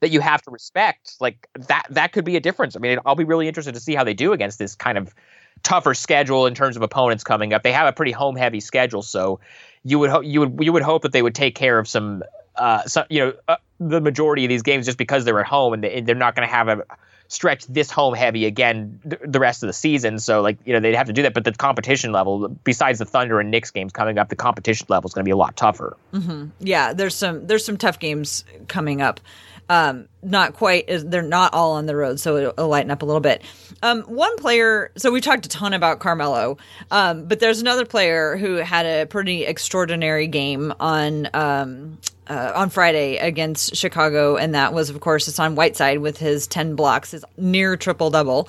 that 0.00 0.10
you 0.10 0.20
have 0.20 0.42
to 0.42 0.50
respect, 0.50 1.14
like 1.20 1.48
that, 1.68 1.86
that 1.90 2.12
could 2.12 2.24
be 2.24 2.36
a 2.36 2.40
difference. 2.40 2.76
I 2.76 2.78
mean, 2.78 2.98
I'll 3.06 3.14
be 3.14 3.24
really 3.24 3.48
interested 3.48 3.74
to 3.74 3.80
see 3.80 3.94
how 3.94 4.04
they 4.04 4.14
do 4.14 4.32
against 4.32 4.58
this 4.58 4.74
kind 4.74 4.98
of 4.98 5.14
tougher 5.62 5.94
schedule 5.94 6.46
in 6.46 6.54
terms 6.54 6.76
of 6.76 6.82
opponents 6.82 7.24
coming 7.24 7.52
up. 7.52 7.62
They 7.62 7.72
have 7.72 7.86
a 7.86 7.92
pretty 7.92 8.12
home 8.12 8.36
heavy 8.36 8.60
schedule, 8.60 9.02
so 9.02 9.40
you 9.82 9.98
would 9.98 10.24
you 10.24 10.40
would 10.40 10.58
you 10.60 10.72
would 10.72 10.82
hope 10.82 11.02
that 11.02 11.12
they 11.12 11.22
would 11.22 11.34
take 11.34 11.54
care 11.54 11.78
of 11.78 11.86
some, 11.86 12.22
uh, 12.56 12.84
some 12.84 13.04
you 13.10 13.20
know, 13.20 13.34
uh, 13.48 13.56
the 13.78 14.00
majority 14.00 14.44
of 14.44 14.48
these 14.48 14.62
games 14.62 14.86
just 14.86 14.98
because 14.98 15.24
they're 15.24 15.40
at 15.40 15.46
home 15.46 15.74
and 15.74 15.84
they, 15.84 16.00
they're 16.00 16.14
not 16.14 16.34
going 16.34 16.46
to 16.46 16.54
have 16.54 16.68
a 16.68 16.82
stretch 17.30 17.64
this 17.66 17.90
home 17.90 18.12
heavy 18.12 18.44
again 18.44 19.00
th- 19.08 19.22
the 19.24 19.40
rest 19.40 19.62
of 19.62 19.68
the 19.68 19.72
season. 19.72 20.18
So 20.18 20.42
like 20.42 20.58
you 20.66 20.74
know 20.74 20.80
they'd 20.80 20.96
have 20.96 21.06
to 21.06 21.12
do 21.12 21.22
that, 21.22 21.32
but 21.32 21.44
the 21.44 21.52
competition 21.52 22.12
level, 22.12 22.48
besides 22.48 22.98
the 22.98 23.04
Thunder 23.04 23.40
and 23.40 23.50
Knicks 23.50 23.70
games 23.70 23.92
coming 23.92 24.18
up, 24.18 24.28
the 24.28 24.36
competition 24.36 24.86
level 24.90 25.08
is 25.08 25.14
going 25.14 25.24
to 25.24 25.28
be 25.28 25.32
a 25.32 25.36
lot 25.36 25.56
tougher. 25.56 25.96
Mm-hmm. 26.12 26.48
Yeah, 26.58 26.92
there's 26.92 27.14
some 27.14 27.46
there's 27.46 27.64
some 27.64 27.78
tough 27.78 27.98
games 27.98 28.44
coming 28.68 29.00
up. 29.00 29.20
Um, 29.68 30.08
not 30.20 30.54
quite 30.54 30.86
they're 30.88 31.22
not 31.22 31.54
all 31.54 31.72
on 31.72 31.86
the 31.86 31.94
road, 31.94 32.18
so 32.18 32.36
it'll, 32.36 32.50
it'll 32.50 32.68
lighten 32.68 32.90
up 32.90 33.02
a 33.02 33.06
little 33.06 33.20
bit. 33.20 33.42
Um, 33.80 34.02
one 34.02 34.36
player, 34.36 34.90
so 34.96 35.12
we 35.12 35.20
talked 35.20 35.46
a 35.46 35.48
ton 35.48 35.72
about 35.72 36.00
Carmelo, 36.00 36.58
um, 36.90 37.26
but 37.26 37.38
there's 37.38 37.60
another 37.60 37.86
player 37.86 38.36
who 38.36 38.56
had 38.56 38.84
a 38.84 39.06
pretty 39.06 39.44
extraordinary 39.44 40.26
game 40.26 40.74
on 40.80 41.28
um, 41.32 41.98
uh, 42.30 42.52
on 42.54 42.70
Friday 42.70 43.16
against 43.16 43.74
Chicago, 43.74 44.36
and 44.36 44.54
that 44.54 44.72
was, 44.72 44.88
of 44.88 45.00
course, 45.00 45.26
Hassan 45.26 45.56
Whiteside 45.56 45.98
with 45.98 46.16
his 46.16 46.46
10 46.46 46.76
blocks, 46.76 47.10
his 47.10 47.24
near 47.36 47.76
triple 47.76 48.08
double. 48.08 48.48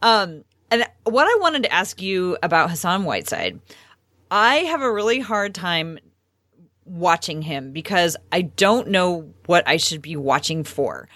Um, 0.00 0.44
and 0.70 0.86
what 1.04 1.26
I 1.26 1.38
wanted 1.40 1.64
to 1.64 1.72
ask 1.72 2.00
you 2.00 2.38
about 2.42 2.70
Hassan 2.70 3.04
Whiteside, 3.04 3.60
I 4.30 4.56
have 4.56 4.80
a 4.80 4.90
really 4.90 5.20
hard 5.20 5.54
time 5.54 5.98
watching 6.86 7.42
him 7.42 7.72
because 7.72 8.16
I 8.32 8.42
don't 8.42 8.88
know 8.88 9.30
what 9.44 9.68
I 9.68 9.76
should 9.76 10.00
be 10.00 10.16
watching 10.16 10.64
for. 10.64 11.06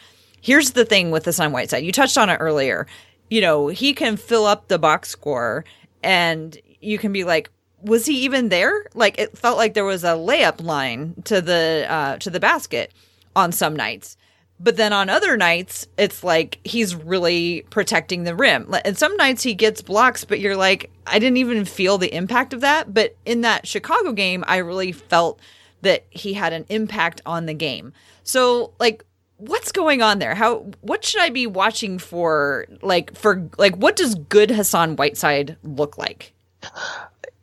Here's 0.42 0.72
the 0.72 0.84
thing 0.84 1.12
with 1.12 1.24
Hassan 1.24 1.52
Whiteside. 1.52 1.82
You 1.82 1.92
touched 1.92 2.18
on 2.18 2.28
it 2.28 2.36
earlier. 2.36 2.86
You 3.30 3.40
know, 3.40 3.68
he 3.68 3.94
can 3.94 4.18
fill 4.18 4.44
up 4.44 4.68
the 4.68 4.78
box 4.78 5.08
score 5.08 5.64
and 6.02 6.58
you 6.80 6.98
can 6.98 7.12
be 7.12 7.24
like, 7.24 7.50
was 7.82 8.06
he 8.06 8.24
even 8.24 8.48
there? 8.48 8.86
Like 8.94 9.18
it 9.18 9.36
felt 9.36 9.58
like 9.58 9.74
there 9.74 9.84
was 9.84 10.04
a 10.04 10.08
layup 10.08 10.62
line 10.62 11.14
to 11.24 11.40
the 11.40 11.86
uh, 11.88 12.16
to 12.18 12.30
the 12.30 12.40
basket 12.40 12.92
on 13.36 13.52
some 13.52 13.74
nights. 13.76 14.16
But 14.60 14.76
then 14.76 14.92
on 14.92 15.08
other 15.08 15.36
nights, 15.36 15.88
it's 15.98 16.22
like 16.22 16.60
he's 16.62 16.94
really 16.94 17.62
protecting 17.70 18.22
the 18.22 18.36
rim. 18.36 18.72
And 18.84 18.96
some 18.96 19.16
nights 19.16 19.42
he 19.42 19.54
gets 19.54 19.82
blocks, 19.82 20.24
but 20.24 20.38
you're 20.38 20.56
like, 20.56 20.88
I 21.04 21.18
didn't 21.18 21.38
even 21.38 21.64
feel 21.64 21.98
the 21.98 22.14
impact 22.14 22.52
of 22.52 22.60
that. 22.60 22.94
But 22.94 23.16
in 23.26 23.40
that 23.40 23.66
Chicago 23.66 24.12
game, 24.12 24.44
I 24.46 24.58
really 24.58 24.92
felt 24.92 25.40
that 25.80 26.04
he 26.10 26.34
had 26.34 26.52
an 26.52 26.64
impact 26.68 27.20
on 27.26 27.46
the 27.46 27.54
game. 27.54 27.92
So, 28.22 28.72
like, 28.78 29.04
what's 29.38 29.72
going 29.72 30.00
on 30.00 30.20
there? 30.20 30.36
How 30.36 30.58
what 30.80 31.04
should 31.04 31.22
I 31.22 31.30
be 31.30 31.48
watching 31.48 31.98
for? 31.98 32.66
Like, 32.82 33.16
for 33.16 33.48
like, 33.58 33.74
what 33.74 33.96
does 33.96 34.14
good 34.14 34.52
Hassan 34.52 34.94
Whiteside 34.94 35.56
look 35.64 35.98
like? 35.98 36.32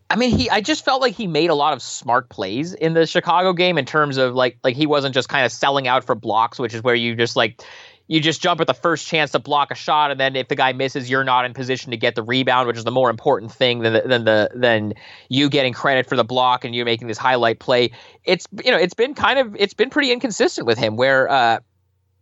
I 0.09 0.15
mean, 0.15 0.35
he. 0.35 0.49
I 0.49 0.61
just 0.61 0.83
felt 0.83 1.01
like 1.01 1.13
he 1.13 1.27
made 1.27 1.51
a 1.51 1.55
lot 1.55 1.73
of 1.73 1.81
smart 1.81 2.29
plays 2.29 2.73
in 2.73 2.93
the 2.93 3.05
Chicago 3.05 3.53
game 3.53 3.77
in 3.77 3.85
terms 3.85 4.17
of 4.17 4.33
like, 4.33 4.57
like 4.63 4.75
he 4.75 4.87
wasn't 4.87 5.13
just 5.13 5.29
kind 5.29 5.45
of 5.45 5.51
selling 5.51 5.87
out 5.87 6.03
for 6.03 6.15
blocks, 6.15 6.57
which 6.57 6.73
is 6.73 6.81
where 6.81 6.95
you 6.95 7.15
just 7.15 7.35
like, 7.35 7.61
you 8.07 8.19
just 8.19 8.41
jump 8.41 8.59
at 8.59 8.65
the 8.65 8.73
first 8.73 9.05
chance 9.05 9.31
to 9.31 9.39
block 9.39 9.69
a 9.69 9.75
shot, 9.75 10.09
and 10.09 10.19
then 10.19 10.35
if 10.35 10.47
the 10.47 10.55
guy 10.55 10.73
misses, 10.73 11.11
you're 11.11 11.23
not 11.23 11.45
in 11.45 11.53
position 11.53 11.91
to 11.91 11.97
get 11.97 12.15
the 12.15 12.23
rebound, 12.23 12.67
which 12.67 12.77
is 12.77 12.83
the 12.83 12.91
more 12.91 13.11
important 13.11 13.51
thing 13.51 13.79
than 13.79 13.93
the, 13.93 14.01
than 14.01 14.25
the 14.25 14.49
than 14.55 14.93
you 15.29 15.47
getting 15.47 15.73
credit 15.73 16.09
for 16.09 16.15
the 16.15 16.23
block 16.23 16.65
and 16.65 16.73
you 16.73 16.83
making 16.83 17.07
this 17.07 17.19
highlight 17.19 17.59
play. 17.59 17.91
It's 18.23 18.47
you 18.63 18.71
know, 18.71 18.77
it's 18.77 18.95
been 18.95 19.13
kind 19.13 19.37
of 19.37 19.55
it's 19.59 19.75
been 19.75 19.91
pretty 19.91 20.11
inconsistent 20.11 20.65
with 20.65 20.79
him 20.79 20.95
where, 20.95 21.29
uh, 21.29 21.59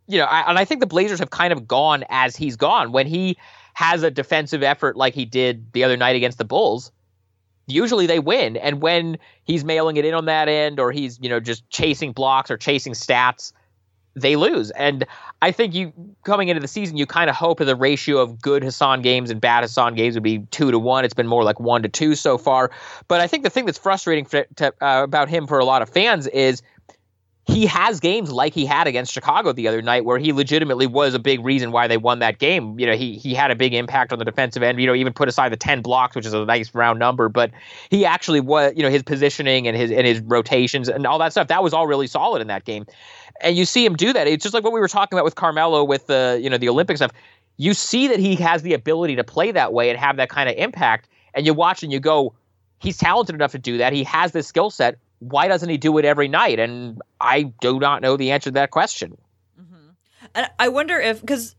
you 0.08 0.18
know, 0.18 0.26
I, 0.26 0.50
and 0.50 0.58
I 0.58 0.66
think 0.66 0.80
the 0.80 0.86
Blazers 0.86 1.20
have 1.20 1.30
kind 1.30 1.54
of 1.54 1.66
gone 1.66 2.04
as 2.10 2.36
he's 2.36 2.56
gone 2.56 2.92
when 2.92 3.06
he 3.06 3.38
has 3.72 4.02
a 4.02 4.10
defensive 4.10 4.62
effort 4.62 4.94
like 4.94 5.14
he 5.14 5.24
did 5.24 5.72
the 5.72 5.84
other 5.84 5.96
night 5.96 6.16
against 6.16 6.36
the 6.36 6.44
Bulls 6.44 6.92
usually 7.68 8.06
they 8.06 8.18
win. 8.18 8.56
And 8.56 8.80
when 8.82 9.18
he's 9.44 9.64
mailing 9.64 9.96
it 9.96 10.04
in 10.04 10.14
on 10.14 10.24
that 10.26 10.48
end 10.48 10.80
or 10.80 10.92
he's, 10.92 11.18
you 11.20 11.28
know, 11.28 11.40
just 11.40 11.68
chasing 11.70 12.12
blocks 12.12 12.50
or 12.50 12.56
chasing 12.56 12.92
stats, 12.92 13.52
they 14.14 14.36
lose. 14.36 14.70
And 14.72 15.06
I 15.42 15.52
think 15.52 15.74
you 15.74 15.92
coming 16.24 16.48
into 16.48 16.60
the 16.60 16.68
season, 16.68 16.96
you 16.96 17.06
kind 17.06 17.30
of 17.30 17.36
hope 17.36 17.58
that 17.58 17.66
the 17.66 17.76
ratio 17.76 18.18
of 18.18 18.40
good 18.40 18.64
Hassan 18.64 19.02
games 19.02 19.30
and 19.30 19.40
bad 19.40 19.62
Hassan 19.62 19.94
games 19.94 20.14
would 20.14 20.22
be 20.22 20.40
two 20.50 20.70
to 20.70 20.78
one. 20.78 21.04
It's 21.04 21.14
been 21.14 21.28
more 21.28 21.44
like 21.44 21.60
one 21.60 21.82
to 21.82 21.88
two 21.88 22.14
so 22.14 22.38
far. 22.38 22.70
But 23.06 23.20
I 23.20 23.26
think 23.26 23.44
the 23.44 23.50
thing 23.50 23.66
that's 23.66 23.78
frustrating 23.78 24.24
for, 24.24 24.44
to, 24.56 24.74
uh, 24.80 25.02
about 25.04 25.28
him 25.28 25.46
for 25.46 25.58
a 25.58 25.64
lot 25.64 25.82
of 25.82 25.88
fans 25.88 26.26
is 26.26 26.62
he 27.48 27.64
has 27.64 27.98
games 27.98 28.30
like 28.30 28.52
he 28.52 28.66
had 28.66 28.86
against 28.86 29.10
Chicago 29.10 29.52
the 29.52 29.66
other 29.66 29.80
night 29.80 30.04
where 30.04 30.18
he 30.18 30.34
legitimately 30.34 30.86
was 30.86 31.14
a 31.14 31.18
big 31.18 31.42
reason 31.42 31.72
why 31.72 31.88
they 31.88 31.96
won 31.96 32.18
that 32.18 32.38
game. 32.38 32.78
You 32.78 32.84
know, 32.84 32.94
he 32.94 33.16
he 33.16 33.32
had 33.32 33.50
a 33.50 33.56
big 33.56 33.72
impact 33.72 34.12
on 34.12 34.18
the 34.18 34.24
defensive 34.26 34.62
end. 34.62 34.78
You 34.78 34.86
know, 34.86 34.94
even 34.94 35.14
put 35.14 35.28
aside 35.28 35.50
the 35.50 35.56
10 35.56 35.80
blocks, 35.80 36.14
which 36.14 36.26
is 36.26 36.34
a 36.34 36.44
nice 36.44 36.74
round 36.74 36.98
number, 36.98 37.30
but 37.30 37.50
he 37.88 38.04
actually 38.04 38.40
was, 38.40 38.74
you 38.76 38.82
know, 38.82 38.90
his 38.90 39.02
positioning 39.02 39.66
and 39.66 39.74
his 39.78 39.90
and 39.90 40.06
his 40.06 40.20
rotations 40.20 40.90
and 40.90 41.06
all 41.06 41.18
that 41.18 41.32
stuff, 41.32 41.48
that 41.48 41.62
was 41.62 41.72
all 41.72 41.86
really 41.86 42.06
solid 42.06 42.42
in 42.42 42.48
that 42.48 42.66
game. 42.66 42.84
And 43.40 43.56
you 43.56 43.64
see 43.64 43.82
him 43.82 43.96
do 43.96 44.12
that. 44.12 44.26
It's 44.26 44.42
just 44.42 44.52
like 44.52 44.62
what 44.62 44.74
we 44.74 44.80
were 44.80 44.88
talking 44.88 45.16
about 45.16 45.24
with 45.24 45.36
Carmelo 45.36 45.84
with 45.84 46.06
the, 46.06 46.38
you 46.42 46.50
know, 46.50 46.58
the 46.58 46.68
Olympic 46.68 46.98
stuff. 46.98 47.12
You 47.56 47.72
see 47.72 48.08
that 48.08 48.18
he 48.18 48.34
has 48.36 48.60
the 48.60 48.74
ability 48.74 49.16
to 49.16 49.24
play 49.24 49.52
that 49.52 49.72
way 49.72 49.88
and 49.88 49.98
have 49.98 50.16
that 50.18 50.28
kind 50.28 50.50
of 50.50 50.56
impact 50.56 51.08
and 51.32 51.46
you 51.46 51.54
watch 51.54 51.82
and 51.82 51.90
you 51.90 51.98
go, 51.98 52.34
he's 52.78 52.98
talented 52.98 53.34
enough 53.34 53.52
to 53.52 53.58
do 53.58 53.78
that. 53.78 53.94
He 53.94 54.04
has 54.04 54.32
this 54.32 54.46
skill 54.46 54.68
set 54.68 54.98
why 55.20 55.48
doesn't 55.48 55.68
he 55.68 55.76
do 55.76 55.96
it 55.98 56.04
every 56.04 56.28
night? 56.28 56.58
And 56.58 57.02
I 57.20 57.42
do 57.42 57.78
not 57.78 58.02
know 58.02 58.16
the 58.16 58.30
answer 58.32 58.50
to 58.50 58.54
that 58.54 58.70
question. 58.70 59.16
Mm-hmm. 59.60 59.88
And 60.34 60.50
I 60.58 60.68
wonder 60.68 60.98
if 60.98 61.20
because 61.20 61.56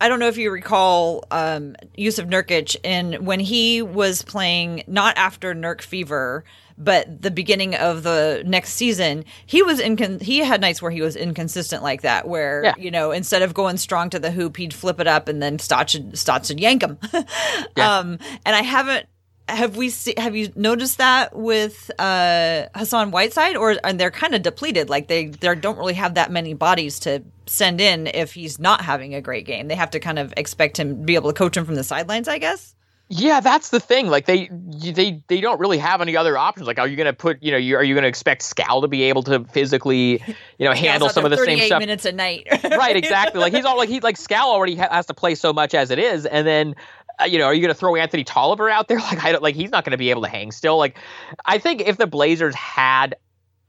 I 0.00 0.08
don't 0.08 0.18
know 0.18 0.26
if 0.26 0.36
you 0.36 0.50
recall 0.50 1.24
um, 1.30 1.76
Jusuf 1.96 2.28
Nurkic 2.28 2.74
and 2.82 3.24
when 3.24 3.38
he 3.38 3.82
was 3.82 4.22
playing 4.22 4.82
not 4.88 5.16
after 5.16 5.54
Nurk 5.54 5.80
Fever, 5.80 6.44
but 6.76 7.22
the 7.22 7.30
beginning 7.30 7.76
of 7.76 8.02
the 8.02 8.42
next 8.44 8.72
season, 8.72 9.24
he 9.46 9.62
was 9.62 9.78
in. 9.78 10.18
He 10.18 10.38
had 10.38 10.60
nights 10.60 10.82
where 10.82 10.90
he 10.90 11.02
was 11.02 11.14
inconsistent 11.14 11.84
like 11.84 12.02
that, 12.02 12.26
where 12.26 12.64
yeah. 12.64 12.74
you 12.76 12.90
know 12.90 13.12
instead 13.12 13.42
of 13.42 13.54
going 13.54 13.76
strong 13.76 14.10
to 14.10 14.18
the 14.18 14.32
hoop, 14.32 14.56
he'd 14.56 14.74
flip 14.74 14.98
it 14.98 15.06
up 15.06 15.28
and 15.28 15.40
then 15.40 15.60
Stotts 15.60 15.94
would, 15.94 16.18
would 16.18 16.60
yank 16.60 16.82
him. 16.82 16.98
yeah. 17.76 17.98
um, 17.98 18.18
and 18.44 18.56
I 18.56 18.62
haven't 18.62 19.06
have 19.48 19.76
we 19.76 19.90
see, 19.90 20.14
have 20.16 20.36
you 20.36 20.52
noticed 20.54 20.98
that 20.98 21.34
with 21.34 21.90
uh, 21.98 22.66
Hassan 22.74 23.10
Whiteside, 23.10 23.56
or 23.56 23.76
and 23.84 23.98
they're 23.98 24.10
kind 24.10 24.34
of 24.34 24.42
depleted? 24.42 24.88
Like 24.88 25.08
they 25.08 25.26
they 25.26 25.54
don't 25.54 25.78
really 25.78 25.94
have 25.94 26.14
that 26.14 26.30
many 26.30 26.54
bodies 26.54 27.00
to 27.00 27.22
send 27.46 27.80
in 27.80 28.06
if 28.06 28.32
he's 28.32 28.58
not 28.58 28.82
having 28.82 29.14
a 29.14 29.20
great 29.20 29.44
game. 29.44 29.68
They 29.68 29.74
have 29.74 29.90
to 29.90 30.00
kind 30.00 30.18
of 30.18 30.32
expect 30.36 30.78
him 30.78 31.02
be 31.02 31.14
able 31.14 31.32
to 31.32 31.36
coach 31.36 31.56
him 31.56 31.64
from 31.64 31.74
the 31.74 31.84
sidelines, 31.84 32.28
I 32.28 32.38
guess. 32.38 32.74
Yeah, 33.14 33.40
that's 33.40 33.68
the 33.68 33.78
thing. 33.78 34.06
Like 34.06 34.24
they 34.24 34.48
they 34.48 35.22
they 35.26 35.42
don't 35.42 35.60
really 35.60 35.76
have 35.76 36.00
any 36.00 36.16
other 36.16 36.38
options. 36.38 36.66
Like, 36.66 36.78
are 36.78 36.88
you 36.88 36.96
going 36.96 37.08
to 37.08 37.12
put 37.12 37.42
you 37.42 37.50
know 37.50 37.58
you, 37.58 37.76
are 37.76 37.84
you 37.84 37.94
going 37.94 38.04
to 38.04 38.08
expect 38.08 38.40
Skal 38.40 38.80
to 38.80 38.88
be 38.88 39.02
able 39.02 39.22
to 39.24 39.44
physically 39.44 40.22
you 40.58 40.64
know 40.64 40.72
handle 40.72 41.10
some 41.10 41.26
of 41.26 41.30
the 41.30 41.36
same 41.36 41.58
stuff? 41.58 41.78
Minutes 41.78 42.06
a 42.06 42.12
night, 42.12 42.46
right? 42.64 42.96
Exactly. 43.02 43.38
Like 43.38 43.52
he's 43.52 43.66
all 43.66 43.76
like 43.76 43.90
he 43.90 44.00
like 44.00 44.16
Skal 44.16 44.48
already 44.50 44.76
has 44.76 45.04
to 45.06 45.14
play 45.14 45.34
so 45.34 45.52
much 45.52 45.74
as 45.74 45.90
it 45.90 45.98
is, 45.98 46.24
and 46.24 46.46
then 46.46 46.74
uh, 47.20 47.24
you 47.24 47.38
know, 47.38 47.44
are 47.44 47.54
you 47.54 47.60
going 47.60 47.72
to 47.72 47.78
throw 47.78 47.96
Anthony 47.96 48.24
Tolliver 48.24 48.68
out 48.68 48.88
there? 48.88 48.98
Like, 49.12 49.24
I 49.24 49.32
don't 49.32 49.42
like 49.42 49.54
he's 49.54 49.70
not 49.70 49.84
going 49.84 49.90
to 49.90 49.98
be 49.98 50.10
able 50.10 50.22
to 50.22 50.28
hang 50.28 50.52
still. 50.52 50.78
Like, 50.78 50.96
I 51.44 51.58
think 51.58 51.82
if 51.82 51.98
the 51.98 52.06
Blazers 52.06 52.54
had 52.54 53.16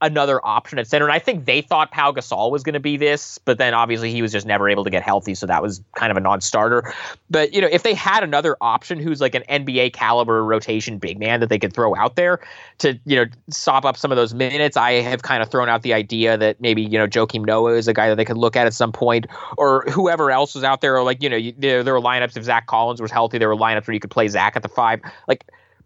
another 0.00 0.44
option 0.44 0.78
at 0.78 0.86
center. 0.86 1.06
And 1.06 1.12
I 1.12 1.18
think 1.18 1.46
they 1.46 1.60
thought 1.60 1.90
Pau 1.90 2.12
Gasol 2.12 2.50
was 2.50 2.62
going 2.62 2.74
to 2.74 2.80
be 2.80 2.96
this, 2.96 3.38
but 3.38 3.58
then 3.58 3.74
obviously 3.74 4.12
he 4.12 4.22
was 4.22 4.32
just 4.32 4.46
never 4.46 4.68
able 4.68 4.84
to 4.84 4.90
get 4.90 5.02
healthy, 5.02 5.34
so 5.34 5.46
that 5.46 5.62
was 5.62 5.82
kind 5.96 6.10
of 6.10 6.16
a 6.16 6.20
non-starter. 6.20 6.92
But 7.30 7.52
you 7.52 7.60
know, 7.60 7.68
if 7.70 7.82
they 7.82 7.94
had 7.94 8.22
another 8.22 8.56
option 8.60 8.98
who's 8.98 9.20
like 9.20 9.34
an 9.34 9.44
NBA 9.48 9.92
caliber 9.92 10.44
rotation 10.44 10.98
big 10.98 11.18
man 11.18 11.40
that 11.40 11.48
they 11.48 11.58
could 11.58 11.72
throw 11.72 11.94
out 11.94 12.16
there 12.16 12.40
to 12.78 12.98
you 13.04 13.16
know 13.16 13.24
sop 13.50 13.84
up 13.84 13.96
some 13.96 14.12
of 14.12 14.16
those 14.16 14.34
minutes, 14.34 14.76
I 14.76 14.92
have 14.92 15.22
kind 15.22 15.42
of 15.42 15.50
thrown 15.50 15.68
out 15.68 15.82
the 15.82 15.94
idea 15.94 16.36
that 16.36 16.60
maybe 16.60 16.82
you 16.82 16.98
know 16.98 17.06
Joakim 17.06 17.44
Noah 17.44 17.74
is 17.74 17.88
a 17.88 17.94
guy 17.94 18.08
that 18.08 18.16
they 18.16 18.24
could 18.24 18.36
look 18.36 18.56
at 18.56 18.66
at 18.66 18.74
some 18.74 18.92
point, 18.92 19.26
or 19.56 19.84
whoever 19.90 20.30
else 20.30 20.54
was 20.54 20.64
out 20.64 20.80
there, 20.80 20.96
or 20.96 21.02
like 21.02 21.22
you 21.22 21.28
know 21.28 21.36
you, 21.36 21.54
there, 21.56 21.82
there 21.82 21.94
were 21.94 22.00
lineups 22.00 22.36
if 22.36 22.44
Zach 22.44 22.66
Collins 22.66 23.00
was 23.00 23.10
healthy, 23.10 23.38
there 23.38 23.48
were 23.48 23.56
lineups 23.56 23.86
where 23.86 23.94
you 23.94 24.00
could 24.00 24.10
play 24.10 24.28
Zach 24.28 24.56
at 24.56 24.62
the 24.62 24.68
five, 24.68 25.00
like 25.28 25.44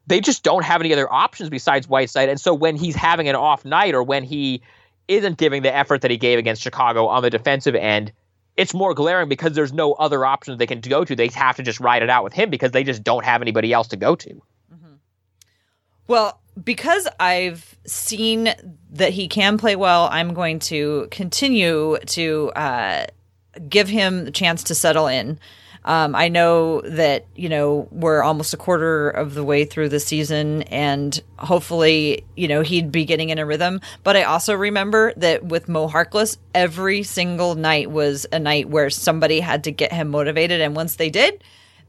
they 0.09 0.21
just 0.21 0.43
don't 0.43 0.65
have 0.65 0.81
any 0.81 0.93
other 0.93 1.13
options 1.13 1.51
besides 1.51 1.87
Whiteside. 1.87 2.29
And 2.29 2.41
so 2.41 2.55
when 2.55 2.77
he's 2.77 2.97
having 2.97 3.29
an 3.29 3.37
off 3.37 3.65
night 3.65 3.95
or 3.95 4.03
when 4.03 4.25
he 4.25 4.63
isn't 5.07 5.37
giving 5.39 5.63
the 5.63 5.75
effort 5.75 6.01
that 6.01 6.11
he 6.11 6.17
gave 6.17 6.39
against 6.39 6.63
Chicago 6.63 7.07
on 7.07 7.23
the 7.23 7.31
defensive 7.31 7.75
end, 7.75 8.13
it's 8.57 8.75
more 8.75 8.95
glaring 8.95 9.29
because 9.29 9.53
there's 9.53 9.73
no 9.73 9.93
other 9.93 10.25
options 10.25 10.59
they 10.59 10.67
can 10.67 10.81
go 10.81 11.05
to. 11.05 11.15
They 11.15 11.29
have 11.29 11.57
to 11.57 11.63
just 11.63 11.79
ride 11.79 12.03
it 12.03 12.11
out 12.11 12.25
with 12.25 12.33
him 12.33 12.51
because 12.51 12.73
they 12.73 12.83
just 12.85 13.05
don't 13.05 13.25
have 13.25 13.43
anybody 13.43 13.73
else 13.73 13.89
to 13.89 13.97
go 13.97 14.17
to. 14.17 14.31
Mm-hmm. 14.31 14.95
Well, 16.09 16.41
because 16.63 17.07
I've 17.21 17.77
seen 17.87 18.55
that 18.91 19.13
he 19.13 19.29
can 19.29 19.59
play 19.59 19.77
well, 19.77 20.09
I'm 20.11 20.35
going 20.35 20.59
to 20.61 21.07
continue 21.11 21.99
to 21.99 22.51
uh, 22.57 23.07
give 23.69 23.89
him 23.89 24.25
the 24.25 24.31
chance 24.31 24.65
to 24.65 24.75
settle 24.75 25.07
in. 25.07 25.39
Um, 25.89 26.15
I 26.15 26.29
know 26.29 26.83
that, 26.83 27.25
you 27.35 27.49
know, 27.49 27.89
we're 27.91 28.23
almost 28.23 28.53
a 28.53 28.59
quarter 28.59 29.09
of 29.09 29.33
the 29.33 29.43
way 29.43 29.65
through 29.65 29.89
the 29.89 29.99
season 29.99 30.65
and 30.65 31.19
hopefully, 31.39 32.27
you 32.37 32.47
know, 32.47 32.61
he'd 32.61 32.93
be 32.93 33.07
getting 33.07 33.31
in 33.31 33.39
a 33.39 33.47
rhythm. 33.47 33.81
But 34.05 34.15
I 34.15 34.25
also 34.25 34.53
remember 34.53 35.15
that 35.17 35.47
with 35.47 35.67
Mo 35.67 35.89
Harkless, 35.89 36.37
every 36.55 37.05
single 37.05 37.55
night 37.55 37.91
was 37.91 38.27
a 38.31 38.39
night 38.39 38.69
where 38.69 38.91
somebody 38.91 39.41
had 39.41 39.65
to 39.65 39.71
get 39.71 39.91
him 39.91 40.09
motivated. 40.09 40.61
And 40.61 40.77
once 40.77 40.97
they 40.97 41.09
did 41.09 41.43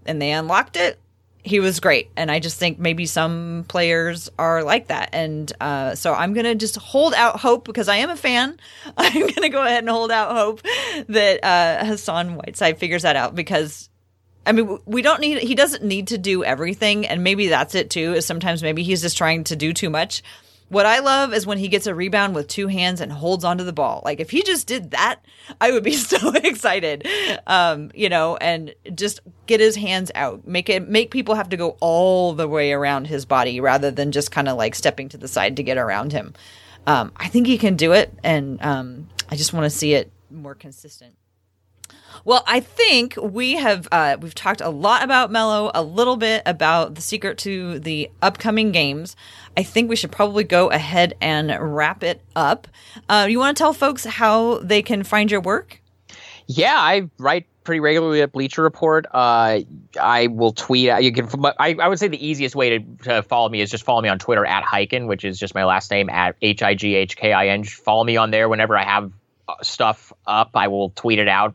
and 0.06 0.22
they 0.22 0.32
unlocked 0.32 0.78
it, 0.78 0.98
he 1.44 1.60
was 1.60 1.82
great. 1.82 2.10
And 2.16 2.32
I 2.32 2.40
just 2.40 2.58
think 2.58 2.80
maybe 2.80 3.06
some 3.06 3.66
players 3.68 4.30
are 4.40 4.64
like 4.64 4.88
that. 4.88 5.10
And 5.12 5.52
uh, 5.60 5.96
so 5.96 6.14
I'm 6.14 6.34
going 6.34 6.46
to 6.46 6.56
just 6.56 6.78
hold 6.78 7.14
out 7.14 7.42
hope 7.42 7.66
because 7.66 7.90
I 7.90 7.98
am 7.98 8.10
a 8.10 8.16
fan. 8.16 8.58
I'm 8.98 9.20
going 9.20 9.34
to 9.34 9.50
go 9.50 9.62
ahead 9.62 9.80
and 9.80 9.90
hold 9.90 10.10
out 10.10 10.36
hope 10.36 10.62
that 11.10 11.44
uh, 11.44 11.84
Hassan 11.84 12.36
Whiteside 12.36 12.78
figures 12.78 13.02
that 13.02 13.18
out 13.18 13.36
because. 13.36 13.89
I 14.50 14.52
mean, 14.52 14.80
we 14.88 15.04
don't 15.04 15.22
need, 15.22 15.44
he 15.44 15.54
doesn't 15.54 15.84
need 15.84 16.08
to 16.08 16.18
do 16.18 16.44
everything. 16.44 17.06
And 17.06 17.24
maybe 17.24 17.50
that's 17.50 17.76
it 17.76 17.92
too, 17.92 18.14
is 18.14 18.26
sometimes 18.26 18.64
maybe 18.64 18.82
he's 18.82 19.04
just 19.04 19.16
trying 19.16 19.44
to 19.44 19.56
do 19.56 19.74
too 19.74 19.92
much. 19.92 20.24
What 20.70 20.88
I 20.88 21.00
love 21.00 21.36
is 21.36 21.46
when 21.46 21.60
he 21.60 21.68
gets 21.68 21.86
a 21.86 21.94
rebound 21.94 22.34
with 22.34 22.48
two 22.48 22.66
hands 22.66 23.00
and 23.00 23.12
holds 23.12 23.46
onto 23.46 23.64
the 23.64 23.74
ball. 23.74 24.02
Like 24.04 24.20
if 24.20 24.32
he 24.32 24.42
just 24.42 24.66
did 24.66 24.90
that, 24.90 25.20
I 25.62 25.72
would 25.72 25.84
be 25.84 25.94
so 25.94 26.32
excited. 26.32 27.08
Um, 27.46 27.92
you 27.94 28.10
know, 28.10 28.38
and 28.38 28.74
just 28.96 29.20
get 29.46 29.60
his 29.60 29.76
hands 29.76 30.10
out. 30.16 30.48
Make 30.48 30.68
it 30.68 30.90
make 30.90 31.12
people 31.12 31.36
have 31.36 31.50
to 31.50 31.58
go 31.58 31.78
all 31.80 32.34
the 32.34 32.48
way 32.48 32.72
around 32.72 33.06
his 33.06 33.26
body 33.26 33.62
rather 33.62 33.92
than 33.92 34.12
just 34.12 34.32
kind 34.32 34.50
of 34.50 34.58
like 34.58 34.74
stepping 34.74 35.10
to 35.10 35.18
the 35.18 35.28
side 35.28 35.58
to 35.58 35.64
get 35.64 35.78
around 35.78 36.12
him. 36.12 36.34
Um, 36.88 37.12
I 37.18 37.28
think 37.28 37.46
he 37.46 37.60
can 37.60 37.76
do 37.76 37.92
it 37.92 38.12
and 38.24 38.60
um, 38.64 39.10
I 39.30 39.36
just 39.36 39.54
want 39.54 39.66
to 39.66 39.70
see 39.70 39.94
it 39.94 40.12
more 40.32 40.56
consistent. 40.56 41.16
Well, 42.26 42.44
I 42.46 42.60
think 42.60 43.16
we 43.22 43.54
have 43.54 43.88
uh, 43.92 44.18
we've 44.20 44.36
talked 44.36 44.62
a 44.62 44.70
lot 44.70 45.04
about 45.04 45.32
Melo, 45.32 45.72
a 45.74 45.84
little 45.84 46.18
bit 46.18 46.44
about 46.46 46.96
the 46.96 47.02
secret 47.02 47.38
to 47.40 47.80
the 47.80 48.10
upcoming 48.22 48.72
games. 48.72 49.16
I 49.58 49.64
think 49.64 49.90
we 49.90 49.96
should 49.96 50.12
probably 50.12 50.44
go 50.44 50.70
ahead 50.70 51.16
and 51.22 51.56
wrap 51.60 52.04
it 52.04 52.22
up. 52.36 52.68
Uh, 53.08 53.28
you 53.30 53.40
want 53.40 53.58
to 53.58 53.62
tell 53.62 53.74
folks 53.74 54.06
how 54.06 54.60
they 54.60 54.82
can 54.82 55.04
find 55.04 55.32
your 55.32 55.42
work? 55.42 55.82
Yeah, 56.48 56.76
I 56.76 57.10
write 57.20 57.46
pretty 57.64 57.80
regularly 57.80 58.24
at 58.24 58.32
Bleacher 58.32 58.64
Report. 58.64 59.06
Uh, 59.12 59.60
I 60.02 60.28
will 60.28 60.54
tweet. 60.54 60.92
You 61.04 61.12
can. 61.12 61.30
I, 61.60 61.76
I 61.80 61.88
would 61.88 62.00
say 62.00 62.08
the 62.08 62.26
easiest 62.26 62.56
way 62.56 62.80
to, 62.80 62.86
to 63.04 63.24
follow 63.24 63.50
me 63.50 63.62
is 63.62 63.70
just 63.70 63.84
follow 63.84 64.02
me 64.02 64.10
on 64.10 64.18
Twitter 64.18 64.46
at 64.46 64.64
Highkin, 64.64 65.08
which 65.08 65.24
is 65.24 65.38
just 65.38 65.54
my 65.54 65.66
last 65.66 65.92
name 65.92 66.10
at 66.10 66.36
H 66.42 66.64
I 66.64 66.74
G 66.74 66.96
H 66.96 67.16
K 67.16 67.32
I 67.32 67.50
N. 67.50 67.64
Follow 67.64 68.04
me 68.04 68.18
on 68.18 68.32
there. 68.32 68.50
Whenever 68.50 68.76
I 68.76 68.84
have 68.84 69.12
uh, 69.48 69.54
stuff 69.62 70.12
up, 70.26 70.52
I 70.56 70.68
will 70.70 70.90
tweet 70.90 71.20
it 71.20 71.28
out 71.28 71.54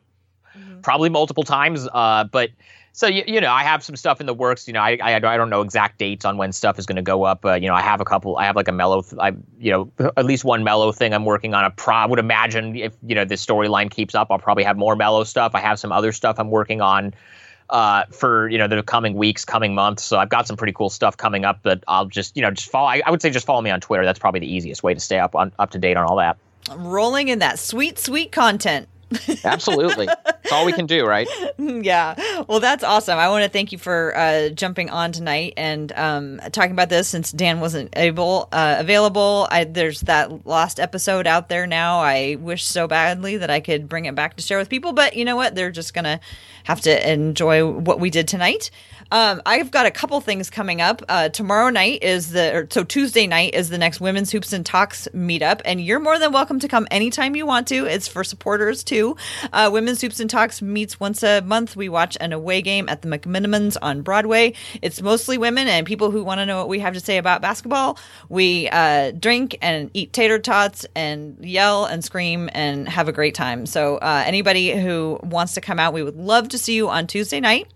probably 0.85 1.09
multiple 1.09 1.43
times. 1.43 1.89
Uh, 1.93 2.25
but 2.25 2.51
so 2.93 3.09
you, 3.09 3.25
you 3.27 3.41
know, 3.41 3.51
I 3.51 3.65
have 3.65 3.83
some 3.83 3.97
stuff 3.97 4.21
in 4.21 4.27
the 4.27 4.35
works. 4.35 4.69
You 4.69 4.75
know, 4.75 4.81
I 4.81 4.97
I, 5.03 5.17
I 5.17 5.37
don't 5.37 5.51
know 5.51 5.63
exact 5.63 5.99
dates 5.99 6.25
on 6.25 6.37
when 6.37 6.53
stuff 6.53 6.79
is 6.79 6.87
going 6.87 6.97
to 6.97 7.03
go 7.03 7.25
up. 7.25 7.45
Uh, 7.45 7.55
you 7.55 7.67
know, 7.67 7.75
I 7.75 7.83
have 7.83 8.01
a 8.01 8.05
couple. 8.05 8.37
I 8.37 8.45
have 8.45 8.55
like 8.55 8.69
a 8.69 8.73
Melo. 8.73 9.03
Th- 9.03 9.19
I 9.21 9.33
you 9.59 9.73
know 9.73 9.91
at 10.17 10.25
least 10.25 10.45
one 10.45 10.63
Melo 10.63 10.93
thing 10.93 11.13
I'm 11.13 11.25
working 11.25 11.55
on. 11.55 11.65
A 11.65 11.71
pro. 11.71 11.97
I 11.97 12.07
would 12.07 12.21
imagine 12.21 12.77
if 12.77 12.95
you 13.03 13.17
know 13.17 13.25
this 13.25 13.45
storyline 13.45 13.91
keeps 13.91 14.15
up, 14.15 14.29
I'll 14.31 14.39
probably 14.39 14.63
have 14.63 14.77
more 14.77 14.95
Melo 14.95 15.25
stuff. 15.25 15.57
I 15.57 15.61
have 15.61 15.81
some 15.81 15.91
other 15.91 16.13
stuff 16.13 16.39
I'm 16.39 16.51
working 16.51 16.81
on 16.81 17.15
uh, 17.71 18.05
for 18.13 18.49
you 18.49 18.59
know 18.59 18.69
the 18.69 18.83
coming 18.83 19.15
weeks, 19.15 19.45
coming 19.45 19.75
months. 19.75 20.05
So 20.05 20.19
I've 20.19 20.29
got 20.29 20.47
some 20.47 20.57
pretty 20.57 20.73
cool 20.73 20.91
stuff 20.91 21.17
coming 21.17 21.45
up 21.45 21.63
that 21.65 21.83
I'll 21.89 22.07
just 22.07 22.37
you 22.37 22.43
know 22.43 22.53
just 22.53 22.71
follow. 22.71 22.89
I, 22.89 23.03
I 23.05 23.11
would 23.11 23.23
say 23.23 23.31
just 23.31 23.47
follow 23.47 23.63
me 23.63 23.71
on 23.71 23.81
Twitter. 23.81 24.05
That's 24.05 24.21
probably 24.21 24.41
the 24.41 24.53
easiest 24.53 24.83
way 24.83 24.95
to 24.95 25.01
stay 25.01 25.19
up 25.19 25.35
on 25.35 25.53
up 25.59 25.71
to 25.71 25.79
date 25.79 25.97
on 25.97 26.05
all 26.05 26.17
that. 26.17 26.39
I'm 26.71 26.87
rolling 26.87 27.29
in 27.29 27.41
that 27.41 27.59
sweet, 27.59 27.99
sweet 27.99 28.33
content. 28.33 28.89
Absolutely. 29.45 30.09
It's 30.43 30.53
all 30.53 30.67
we 30.67 30.73
can 30.73 30.87
do, 30.87 31.07
right? 31.07 31.29
Yeah. 31.59 32.43
Well, 32.47 32.61
that's 32.61 32.85
awesome. 32.85 33.19
I 33.19 33.29
want 33.29 33.45
to 33.45 33.51
thank 33.51 33.73
you 33.73 33.79
for 33.79 34.17
uh, 34.17 34.49
jumping 34.51 34.91
on 34.91 35.13
tonight 35.13 35.55
and 35.57 35.91
um, 35.93 36.41
talking 36.53 36.73
about 36.73 36.89
this 36.89 37.09
since 37.09 37.33
Dan 37.33 37.61
wasn't 37.61 37.97
able 37.97 38.49
uh, 38.53 38.77
available. 38.79 39.49
I, 39.51 39.65
there's 39.65 40.03
that 40.03 40.47
lost 40.47 40.79
episode 40.79 41.27
out 41.27 41.49
there 41.49 41.67
now. 41.67 42.01
I 42.01 42.37
wish 42.41 42.65
so 42.65 42.87
badly 42.87 43.39
that 43.39 43.51
I 43.51 43.61
could 43.61 43.89
bring 43.89 44.05
it 44.05 44.15
back 44.15 44.37
to 44.37 44.43
share 44.43 44.59
with 44.59 44.69
people, 44.69 44.93
but 44.93 45.17
you 45.17 45.25
know 45.25 45.37
what? 45.37 45.55
They're 45.55 45.71
just 45.71 45.95
going 45.95 46.05
to 46.05 46.21
have 46.65 46.81
to 46.83 47.13
enjoy 47.13 47.67
what 47.67 48.01
we 48.01 48.11
did 48.11 48.29
tonight. 48.29 48.71
Um, 49.15 49.41
I've 49.47 49.71
got 49.71 49.87
a 49.87 49.93
couple 49.93 50.21
things 50.21 50.51
coming 50.51 50.81
up. 50.81 51.01
Uh, 51.09 51.29
tomorrow 51.29 51.71
night 51.71 52.03
is 52.03 52.31
the, 52.31 52.53
or, 52.53 52.67
so 52.69 52.83
Tuesday 52.83 53.29
night 53.29 53.55
is 53.55 53.69
the 53.69 53.79
next 53.79 54.01
Women's 54.01 54.33
Hoops 54.33 54.53
and 54.53 54.67
Talks 54.67 55.07
meetup, 55.15 55.61
and 55.65 55.81
you're 55.81 56.01
more 56.01 56.19
than 56.19 56.33
welcome 56.33 56.59
to 56.59 56.67
come 56.67 56.89
anytime 56.91 57.37
you 57.37 57.47
want 57.47 57.69
to. 57.69 57.87
It's 57.87 58.09
for 58.09 58.25
supporters 58.25 58.83
too. 58.83 59.17
Uh, 59.53 59.71
Women's 59.73 60.01
Hoops 60.01 60.19
and 60.19 60.29
Talks 60.29 60.61
meets 60.61 60.99
once 60.99 61.23
a 61.23 61.43
month. 61.43 61.77
We 61.77 61.89
watch 61.89 62.17
an 62.21 62.33
away 62.33 62.61
game 62.61 62.89
at 62.89 63.03
the 63.03 63.09
McMenamins 63.09 63.77
on 63.81 64.03
Broadway. 64.03 64.55
It's 64.83 65.01
mostly 65.01 65.39
women 65.39 65.69
and 65.69 65.87
people 65.87 66.11
who 66.11 66.25
want 66.25 66.41
to 66.41 66.47
know 66.47 66.59
what 66.59 66.69
we 66.69 66.81
have 66.81 66.95
to 66.95 67.01
say 67.01 67.17
about 67.17 67.41
basketball. 67.41 68.01
We 68.29 68.69
uh, 68.69 69.13
drink 69.13 69.57
and 69.63 69.93
eat 69.95 70.13
tater 70.13 70.41
tots 70.41 70.87
and 70.97 71.37
yell 71.41 71.85
and 71.85 72.03
scream 72.03 72.51
and 72.53 72.89
have 72.89 73.07
a 73.07 73.13
great 73.13 73.37
time. 73.37 73.67
So, 73.67 73.99
uh, 73.99 74.25
anybody 74.27 74.73
who 74.73 75.21
wants 75.23 75.55
to 75.55 75.61
come 75.61 75.79
out, 75.79 75.93
we 75.95 76.03
would 76.03 76.17
love 76.17 76.49
to 76.49 76.59
see 76.59 76.75
you 76.75 76.89
on 76.89 77.07
Tuesday 77.07 77.39
night. 77.39 77.73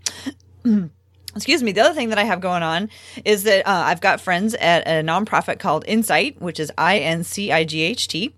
excuse 1.39 1.63
me 1.63 1.73
the 1.73 1.81
other 1.81 1.95
thing 1.95 2.09
that 2.11 2.19
i 2.19 2.25
have 2.25 2.41
going 2.41 2.63
on 2.63 2.91
is 3.25 3.45
that 3.45 3.67
uh, 3.67 3.83
i've 3.87 4.01
got 4.01 4.21
friends 4.21 4.55
at 4.55 4.87
a 4.87 5.03
nonprofit 5.03 5.59
called 5.59 5.85
incight 5.87 6.41
which 6.41 6.61
is 6.61 6.71
i-n-c-i-g-h-t 6.77 8.35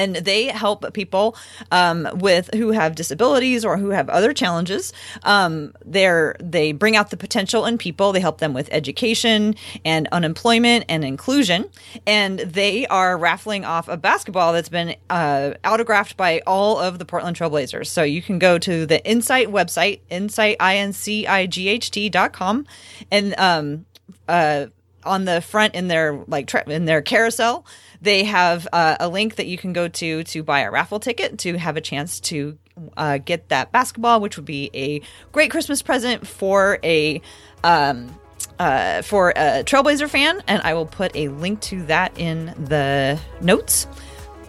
and 0.00 0.16
they 0.16 0.46
help 0.46 0.92
people 0.92 1.36
um, 1.70 2.08
with 2.14 2.48
who 2.54 2.68
have 2.70 2.94
disabilities 2.94 3.64
or 3.64 3.76
who 3.76 3.90
have 3.90 4.08
other 4.08 4.32
challenges. 4.32 4.92
Um, 5.22 5.72
they're 5.84 6.36
they 6.40 6.72
bring 6.72 6.96
out 6.96 7.10
the 7.10 7.16
potential 7.16 7.66
in 7.66 7.76
people. 7.78 8.12
They 8.12 8.20
help 8.20 8.38
them 8.38 8.54
with 8.54 8.68
education 8.72 9.54
and 9.84 10.08
unemployment 10.10 10.86
and 10.88 11.04
inclusion. 11.04 11.60
And 12.06 12.40
they 12.40 12.86
are 12.86 13.18
raffling 13.18 13.64
off 13.64 13.88
a 13.88 13.96
basketball 13.96 14.52
that's 14.54 14.68
been 14.68 14.96
uh, 15.10 15.54
autographed 15.64 16.16
by 16.16 16.42
all 16.46 16.78
of 16.78 16.98
the 16.98 17.04
Portland 17.04 17.36
Trailblazers. 17.36 17.88
So 17.88 18.02
you 18.02 18.22
can 18.22 18.38
go 18.38 18.58
to 18.58 18.86
the 18.86 19.00
Incight 19.04 19.48
website, 19.48 20.00
Incight 20.10 20.56
i 20.60 20.76
n 20.76 20.92
c 20.92 21.26
i 21.26 21.46
g 21.46 21.68
h 21.68 21.90
t 21.90 22.08
dot 22.08 22.32
com, 22.32 22.66
and 23.10 23.34
um, 23.38 23.86
uh, 24.28 24.66
on 25.04 25.24
the 25.24 25.40
front 25.40 25.74
in 25.74 25.88
their 25.88 26.22
like 26.26 26.46
tra- 26.46 26.68
in 26.68 26.84
their 26.84 27.02
carousel 27.02 27.64
they 28.02 28.24
have 28.24 28.66
uh, 28.72 28.96
a 28.98 29.08
link 29.08 29.36
that 29.36 29.46
you 29.46 29.58
can 29.58 29.72
go 29.72 29.88
to 29.88 30.24
to 30.24 30.42
buy 30.42 30.60
a 30.60 30.70
raffle 30.70 31.00
ticket 31.00 31.38
to 31.38 31.58
have 31.58 31.76
a 31.76 31.80
chance 31.80 32.20
to 32.20 32.56
uh, 32.96 33.18
get 33.18 33.48
that 33.48 33.72
basketball, 33.72 34.20
which 34.20 34.36
would 34.36 34.46
be 34.46 34.70
a 34.74 35.02
great 35.32 35.50
Christmas 35.50 35.82
present 35.82 36.26
for 36.26 36.78
a 36.82 37.20
um, 37.62 38.18
uh, 38.58 39.02
for 39.02 39.30
a 39.30 39.64
Trailblazer 39.64 40.08
fan. 40.08 40.42
And 40.46 40.62
I 40.62 40.74
will 40.74 40.86
put 40.86 41.14
a 41.14 41.28
link 41.28 41.60
to 41.62 41.82
that 41.84 42.18
in 42.18 42.46
the 42.46 43.18
notes. 43.40 43.86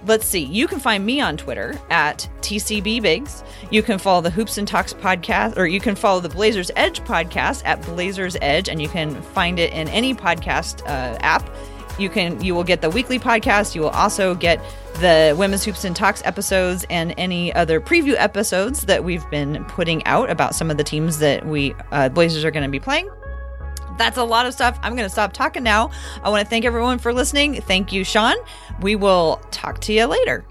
Let's 0.06 0.26
see. 0.26 0.43
You 0.43 0.68
can 0.68 0.80
find 0.80 1.06
me 1.06 1.22
on 1.22 1.38
Twitter 1.38 1.80
at 1.91 2.28
TCB 2.41 3.02
Biggs. 3.02 3.43
You 3.70 3.84
can 3.84 3.99
follow 3.99 4.22
the 4.22 4.32
Hoops 4.32 4.58
and 4.58 4.68
Talks 4.68 4.93
podcast, 4.93 5.58
or 5.58 5.68
you 5.68 5.80
can 5.80 5.95
follow 5.95 6.20
the 6.20 6.30
Blazers 6.30 6.72
Edge 6.76 7.02
podcast 7.02 7.62
at 7.66 7.82
Blazers 7.84 8.36
Edge, 8.41 8.68
and 8.68 8.82
you 8.82 8.89
can 8.89 9.22
find 9.22 9.60
it 9.60 9.72
in 9.74 9.88
any 9.89 10.16
podcast 10.16 10.82
uh, 10.88 11.18
app. 11.22 11.47
You 11.99 12.10
can 12.10 12.41
you 12.41 12.56
will 12.56 12.64
get 12.64 12.82
the 12.82 12.89
weekly 12.89 13.20
podcast. 13.20 13.76
You 13.76 13.82
will 13.82 13.89
also 13.89 14.34
get 14.34 14.60
the 14.95 15.36
Women's 15.38 15.64
Hoops 15.64 15.84
and 15.84 15.95
Talks 15.95 16.22
episodes 16.26 16.86
and 16.89 17.14
any 17.18 17.54
other 17.54 17.80
preview 17.80 18.16
episodes 18.18 18.82
that 18.86 19.04
we've 19.04 19.30
been 19.30 19.64
putting 19.66 20.04
out 20.06 20.30
about 20.30 20.56
some 20.56 20.72
of 20.72 20.78
the 20.78 20.84
teams 20.84 21.20
that 21.20 21.45
we 21.45 21.76
uh, 21.91 22.10
Blazers 22.10 22.43
are 22.43 22.52
going 22.52 22.66
to 22.66 22.72
be 22.72 22.80
playing 22.80 23.10
that's 24.02 24.18
a 24.18 24.24
lot 24.24 24.45
of 24.45 24.54
stuff. 24.54 24.80
I'm 24.82 24.95
going 24.95 25.06
to 25.06 25.10
stop 25.10 25.32
talking 25.32 25.64
now. 25.64 25.91
I 26.24 26.30
want 26.30 26.43
to 26.43 26.49
thank 26.49 26.66
everyone 26.66 26.97
for 26.97 27.14
listening. 27.14 27.62
Thank 27.62 27.93
you, 27.93 28.04
Sean. 28.04 28.36
We 28.82 28.95
will 28.95 29.39
talk 29.52 29.80
to 29.82 29.93
you 29.93 30.06
later. 30.08 30.43